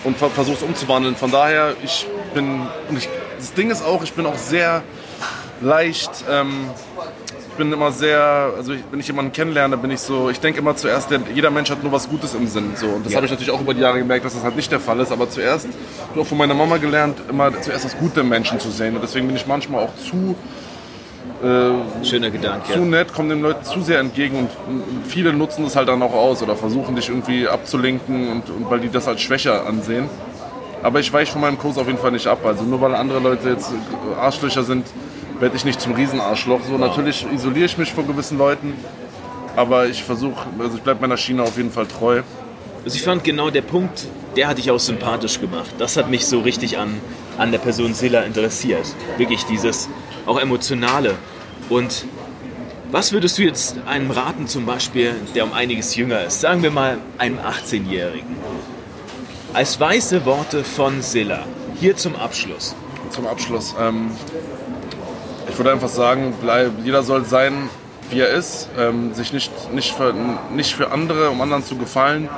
und 0.03 0.17
versuche 0.17 0.57
es 0.57 0.63
umzuwandeln. 0.63 1.15
Von 1.15 1.31
daher, 1.31 1.75
ich 1.83 2.07
bin, 2.33 2.67
ich, 2.97 3.09
das 3.37 3.53
Ding 3.53 3.71
ist 3.71 3.83
auch, 3.83 4.03
ich 4.03 4.13
bin 4.13 4.25
auch 4.25 4.37
sehr 4.37 4.83
leicht, 5.61 6.11
ähm, 6.29 6.69
ich 7.49 7.57
bin 7.57 7.71
immer 7.71 7.91
sehr, 7.91 8.51
also 8.57 8.73
ich, 8.73 8.83
wenn 8.89 8.99
ich 8.99 9.07
jemanden 9.07 9.31
kennenlerne, 9.31 9.77
bin 9.77 9.91
ich 9.91 9.99
so, 9.99 10.29
ich 10.29 10.39
denke 10.39 10.59
immer 10.59 10.75
zuerst, 10.75 11.09
jeder 11.33 11.51
Mensch 11.51 11.69
hat 11.69 11.83
nur 11.83 11.91
was 11.91 12.09
Gutes 12.09 12.33
im 12.33 12.47
Sinn. 12.47 12.71
So. 12.75 12.87
Und 12.87 13.05
das 13.05 13.13
ja. 13.13 13.17
habe 13.17 13.27
ich 13.27 13.31
natürlich 13.31 13.51
auch 13.51 13.61
über 13.61 13.73
die 13.73 13.81
Jahre 13.81 13.99
gemerkt, 13.99 14.25
dass 14.25 14.33
das 14.33 14.43
halt 14.43 14.55
nicht 14.55 14.71
der 14.71 14.79
Fall 14.79 14.99
ist. 14.99 15.11
Aber 15.11 15.29
zuerst, 15.29 15.67
ich 15.67 16.09
habe 16.09 16.21
auch 16.21 16.25
von 16.25 16.37
meiner 16.37 16.55
Mama 16.55 16.77
gelernt, 16.77 17.19
immer 17.29 17.51
zuerst 17.61 17.85
das 17.85 17.97
Gute 17.97 18.21
im 18.21 18.29
Menschen 18.29 18.59
zu 18.59 18.71
sehen. 18.71 18.95
Und 18.95 19.03
deswegen 19.03 19.27
bin 19.27 19.35
ich 19.35 19.45
manchmal 19.45 19.83
auch 19.83 19.95
zu 19.95 20.35
äh, 21.43 22.05
Schöner 22.05 22.29
Gedanke. 22.29 22.73
Zu 22.73 22.85
nett, 22.85 23.13
kommen 23.13 23.29
den 23.29 23.41
Leuten 23.41 23.63
zu 23.63 23.81
sehr 23.81 23.99
entgegen 23.99 24.37
und 24.37 24.49
viele 25.07 25.33
nutzen 25.33 25.63
das 25.63 25.75
halt 25.75 25.89
dann 25.89 26.01
auch 26.01 26.13
aus 26.13 26.41
oder 26.41 26.55
versuchen 26.55 26.95
dich 26.95 27.09
irgendwie 27.09 27.47
abzulenken 27.47 28.29
und, 28.29 28.49
und 28.49 28.69
weil 28.69 28.79
die 28.79 28.89
das 28.89 29.07
als 29.07 29.21
Schwächer 29.21 29.65
ansehen. 29.65 30.09
Aber 30.81 30.99
ich 30.99 31.11
weiche 31.11 31.31
von 31.31 31.41
meinem 31.41 31.57
Kurs 31.57 31.77
auf 31.77 31.87
jeden 31.87 31.99
Fall 31.99 32.11
nicht 32.11 32.27
ab. 32.27 32.45
Also 32.45 32.63
nur 32.63 32.81
weil 32.81 32.93
andere 32.93 33.19
Leute 33.19 33.49
jetzt 33.49 33.71
Arschlöcher 34.19 34.63
sind, 34.63 34.85
werde 35.39 35.55
ich 35.55 35.65
nicht 35.65 35.81
zum 35.81 35.93
Riesenarschloch. 35.93 36.61
So, 36.65 36.73
wow. 36.73 36.79
natürlich 36.79 37.25
isoliere 37.33 37.65
ich 37.65 37.77
mich 37.77 37.91
von 37.91 38.07
gewissen 38.07 38.37
Leuten, 38.37 38.73
aber 39.55 39.87
ich 39.87 40.03
versuche, 40.03 40.47
also 40.59 40.77
ich 40.77 40.83
bleibe 40.83 41.01
meiner 41.01 41.17
Schiene 41.17 41.43
auf 41.43 41.57
jeden 41.57 41.71
Fall 41.71 41.87
treu. 41.87 42.21
Also 42.85 42.97
ich 42.97 43.03
fand 43.03 43.23
genau 43.23 43.49
der 43.49 43.61
Punkt, 43.61 44.07
der 44.35 44.47
hat 44.47 44.57
dich 44.57 44.71
auch 44.71 44.79
sympathisch 44.79 45.39
gemacht. 45.39 45.71
Das 45.77 45.95
hat 45.95 46.09
mich 46.09 46.25
so 46.25 46.41
richtig 46.41 46.77
an, 46.77 46.99
an 47.37 47.51
der 47.51 47.59
Person 47.59 47.93
Silla 47.93 48.21
interessiert. 48.21 48.85
Wirklich 49.17 49.45
dieses 49.45 49.89
auch 50.25 50.39
emotionale. 50.39 51.15
Und 51.69 52.05
was 52.91 53.11
würdest 53.11 53.37
du 53.37 53.41
jetzt 53.43 53.77
einem 53.87 54.11
raten, 54.11 54.47
zum 54.47 54.65
Beispiel, 54.65 55.15
der 55.33 55.45
um 55.45 55.53
einiges 55.53 55.95
jünger 55.95 56.23
ist, 56.25 56.41
sagen 56.41 56.61
wir 56.61 56.71
mal 56.71 56.99
einem 57.17 57.39
18-Jährigen? 57.39 58.35
Als 59.53 59.79
weiße 59.79 60.25
Worte 60.25 60.63
von 60.63 61.01
Silla, 61.01 61.43
hier 61.79 61.95
zum 61.95 62.15
Abschluss. 62.15 62.75
Zum 63.09 63.27
Abschluss. 63.27 63.75
Ähm, 63.79 64.11
ich 65.49 65.57
würde 65.57 65.71
einfach 65.71 65.89
sagen, 65.89 66.33
bleib, 66.41 66.71
jeder 66.83 67.03
soll 67.03 67.25
sein, 67.25 67.69
wie 68.09 68.19
er 68.19 68.29
ist, 68.29 68.69
ähm, 68.77 69.13
sich 69.13 69.33
nicht, 69.33 69.51
nicht, 69.73 69.93
für, 69.93 70.13
nicht 70.53 70.75
für 70.75 70.91
andere, 70.91 71.29
um 71.29 71.41
anderen 71.41 71.63
zu 71.63 71.75
gefallen, 71.75 72.29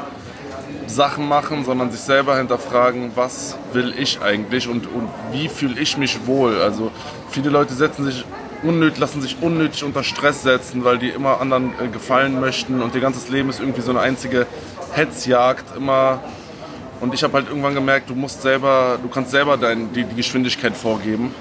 Sachen 0.87 1.27
machen, 1.27 1.65
sondern 1.65 1.91
sich 1.91 2.01
selber 2.01 2.37
hinterfragen, 2.37 3.11
was 3.15 3.57
will 3.73 3.93
ich 3.97 4.21
eigentlich 4.21 4.67
und, 4.67 4.87
und 4.87 5.09
wie 5.31 5.49
fühle 5.49 5.79
ich 5.79 5.97
mich 5.97 6.25
wohl. 6.25 6.61
Also 6.61 6.91
viele 7.29 7.49
Leute 7.49 7.73
setzen 7.73 8.05
sich 8.05 8.25
unnötig, 8.63 8.99
lassen 8.99 9.21
sich 9.21 9.37
unnötig 9.41 9.83
unter 9.83 10.03
Stress 10.03 10.43
setzen, 10.43 10.83
weil 10.83 10.97
die 10.97 11.09
immer 11.09 11.41
anderen 11.41 11.73
äh, 11.79 11.87
gefallen 11.87 12.39
möchten 12.39 12.81
und 12.81 12.95
ihr 12.95 13.01
ganzes 13.01 13.29
Leben 13.29 13.49
ist 13.49 13.59
irgendwie 13.59 13.81
so 13.81 13.91
eine 13.91 13.99
einzige 13.99 14.47
Hetzjagd 14.93 15.75
immer. 15.77 16.21
Und 17.01 17.13
ich 17.13 17.23
habe 17.23 17.33
halt 17.33 17.49
irgendwann 17.49 17.75
gemerkt, 17.75 18.09
du 18.09 18.15
musst 18.15 18.41
selber, 18.41 18.97
du 19.01 19.09
kannst 19.09 19.31
selber 19.31 19.57
dein, 19.57 19.91
die, 19.93 20.05
die 20.05 20.15
Geschwindigkeit 20.15 20.75
vorgeben 20.75 21.33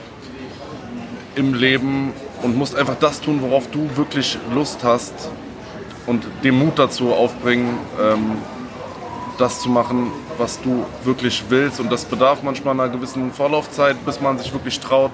im 1.37 1.55
Leben 1.55 2.13
und 2.43 2.57
musst 2.57 2.77
einfach 2.77 2.97
das 3.01 3.21
tun, 3.21 3.41
worauf 3.43 3.69
du 3.71 3.89
wirklich 3.97 4.39
Lust 4.53 4.85
hast 4.85 5.15
und 6.07 6.25
den 6.43 6.59
Mut 6.59 6.79
dazu 6.79 7.13
aufbringen, 7.13 7.79
ähm, 8.01 8.33
das 9.39 9.61
zu 9.61 9.69
machen, 9.69 10.13
was 10.39 10.61
du 10.61 10.87
wirklich 11.05 11.45
willst. 11.49 11.81
Und 11.81 11.91
das 11.91 12.05
bedarf 12.05 12.43
manchmal 12.43 12.75
einer 12.75 12.89
gewissen 12.89 13.33
Vorlaufzeit, 13.33 13.97
bis 14.05 14.21
man 14.21 14.39
sich 14.39 14.53
wirklich 14.53 14.81
traut, 14.81 15.13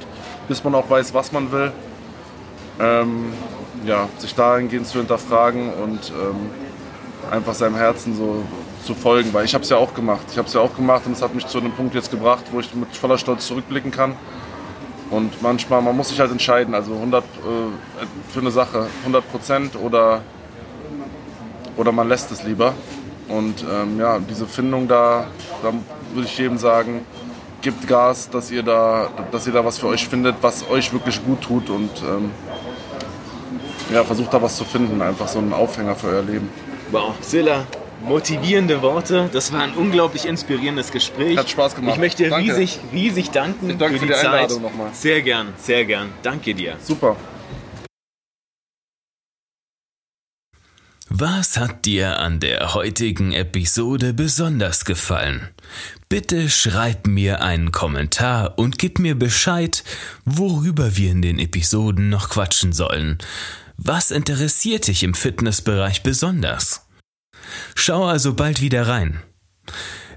bis 0.48 0.62
man 0.64 0.74
auch 0.74 0.88
weiß, 0.88 1.14
was 1.14 1.32
man 1.32 1.52
will. 1.52 1.72
Ähm, 2.78 3.32
ja, 3.84 4.08
sich 4.18 4.34
dahingehend 4.34 4.86
zu 4.86 4.98
hinterfragen 4.98 5.72
und 5.72 6.10
ähm, 6.10 6.50
einfach 7.30 7.54
seinem 7.54 7.76
Herzen 7.76 8.14
so 8.16 8.42
zu 8.84 8.94
folgen, 8.94 9.32
weil 9.32 9.44
ich 9.44 9.54
habe 9.54 9.64
es 9.64 9.70
ja 9.70 9.76
auch 9.76 9.94
gemacht. 9.94 10.22
Ich 10.30 10.38
habe 10.38 10.48
es 10.48 10.54
ja 10.54 10.60
auch 10.60 10.74
gemacht 10.74 11.02
und 11.06 11.12
es 11.12 11.22
hat 11.22 11.34
mich 11.34 11.46
zu 11.46 11.58
einem 11.58 11.72
Punkt 11.72 11.94
jetzt 11.94 12.10
gebracht, 12.10 12.44
wo 12.50 12.60
ich 12.60 12.74
mit 12.74 12.94
voller 12.96 13.18
Stolz 13.18 13.46
zurückblicken 13.46 13.90
kann. 13.90 14.14
Und 15.10 15.42
manchmal, 15.42 15.82
man 15.82 15.96
muss 15.96 16.10
sich 16.10 16.20
halt 16.20 16.30
entscheiden, 16.30 16.74
also 16.74 16.94
100 16.94 17.24
äh, 17.24 17.26
für 18.32 18.40
eine 18.40 18.50
Sache, 18.50 18.86
100 19.00 19.30
Prozent 19.30 19.76
oder, 19.76 20.22
oder 21.76 21.90
man 21.92 22.08
lässt 22.08 22.30
es 22.30 22.44
lieber. 22.44 22.74
Und 23.30 23.64
ähm, 23.70 23.98
ja, 23.98 24.18
diese 24.18 24.46
Findung 24.46 24.88
da, 24.88 25.26
da 25.62 25.72
würde 26.14 26.26
ich 26.26 26.36
jedem 26.36 26.58
sagen, 26.58 27.04
gebt 27.62 27.86
Gas, 27.86 28.28
dass 28.30 28.50
ihr 28.50 28.62
da, 28.62 29.08
dass 29.30 29.46
ihr 29.46 29.52
da 29.52 29.64
was 29.64 29.78
für 29.78 29.86
euch 29.88 30.08
findet, 30.08 30.36
was 30.40 30.68
euch 30.68 30.92
wirklich 30.92 31.24
gut 31.24 31.42
tut 31.42 31.70
und 31.70 31.90
ähm, 32.02 32.30
ja, 33.92 34.04
versucht 34.04 34.32
da 34.32 34.40
was 34.40 34.56
zu 34.56 34.64
finden, 34.64 35.02
einfach 35.02 35.28
so 35.28 35.38
einen 35.38 35.52
Aufhänger 35.52 35.94
für 35.94 36.08
euer 36.08 36.22
Leben. 36.22 36.48
Wow, 36.90 37.14
Silla, 37.20 37.66
motivierende 38.04 38.82
Worte. 38.82 39.28
Das 39.32 39.52
war 39.52 39.62
ein 39.62 39.74
unglaublich 39.74 40.26
inspirierendes 40.26 40.90
Gespräch. 40.90 41.36
Hat 41.36 41.50
Spaß 41.50 41.74
gemacht. 41.74 41.94
Ich 41.94 42.00
möchte 42.00 42.28
danke. 42.28 42.50
riesig, 42.50 42.80
riesig 42.92 43.30
danken 43.30 43.78
danke 43.78 43.98
für, 43.98 44.00
für 44.00 44.06
die, 44.06 44.12
die 44.12 44.18
Zeit. 44.18 44.50
Nochmal. 44.50 44.88
Sehr 44.92 45.22
gern, 45.22 45.48
sehr 45.56 45.84
gern. 45.84 46.08
Danke 46.22 46.54
dir. 46.54 46.76
Super. 46.82 47.16
Was 51.12 51.56
hat 51.56 51.86
dir 51.86 52.20
an 52.20 52.38
der 52.38 52.72
heutigen 52.72 53.32
Episode 53.32 54.14
besonders 54.14 54.84
gefallen? 54.84 55.48
Bitte 56.08 56.48
schreib 56.48 57.08
mir 57.08 57.42
einen 57.42 57.72
Kommentar 57.72 58.56
und 58.60 58.78
gib 58.78 59.00
mir 59.00 59.18
Bescheid, 59.18 59.82
worüber 60.24 60.96
wir 60.96 61.10
in 61.10 61.20
den 61.20 61.40
Episoden 61.40 62.10
noch 62.10 62.30
quatschen 62.30 62.72
sollen. 62.72 63.18
Was 63.76 64.12
interessiert 64.12 64.86
dich 64.86 65.02
im 65.02 65.14
Fitnessbereich 65.14 66.04
besonders? 66.04 66.86
Schau 67.74 68.06
also 68.06 68.34
bald 68.34 68.60
wieder 68.60 68.86
rein. 68.86 69.20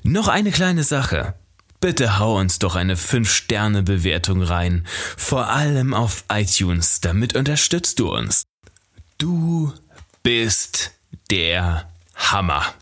Noch 0.04 0.28
eine 0.28 0.52
kleine 0.52 0.84
Sache. 0.84 1.34
Bitte 1.82 2.20
hau 2.20 2.38
uns 2.38 2.60
doch 2.60 2.76
eine 2.76 2.98
5-Sterne-Bewertung 2.98 4.44
rein, 4.44 4.86
vor 5.18 5.50
allem 5.50 5.96
auf 5.96 6.26
iTunes, 6.32 7.02
damit 7.02 7.36
unterstützt 7.36 8.00
du 8.00 8.14
uns. 8.14 8.44
Du 9.18 9.74
bist 10.24 10.94
der 11.30 11.90
Hammer. 12.16 12.74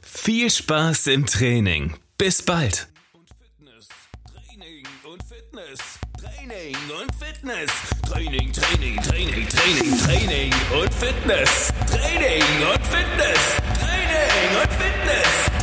Viel 0.00 0.50
Spaß 0.50 1.08
im 1.08 1.26
Training. 1.26 1.94
Bis 2.16 2.42
bald. 2.42 2.88
Training 4.24 4.86
und 5.04 5.22
Fitness. 5.22 5.78
Training 6.18 6.76
und 6.98 7.14
Fitness. 7.14 7.70
Training, 8.08 8.52
Training, 8.52 8.96
Training, 9.02 9.48
Training, 9.48 9.98
Training 9.98 10.52
und 10.72 10.94
Fitness. 10.94 11.68
Training 11.90 12.42
und 12.72 12.86
Fitness. 12.86 13.40
Training 13.78 14.62
und 14.62 14.72
Fitness. 14.72 15.61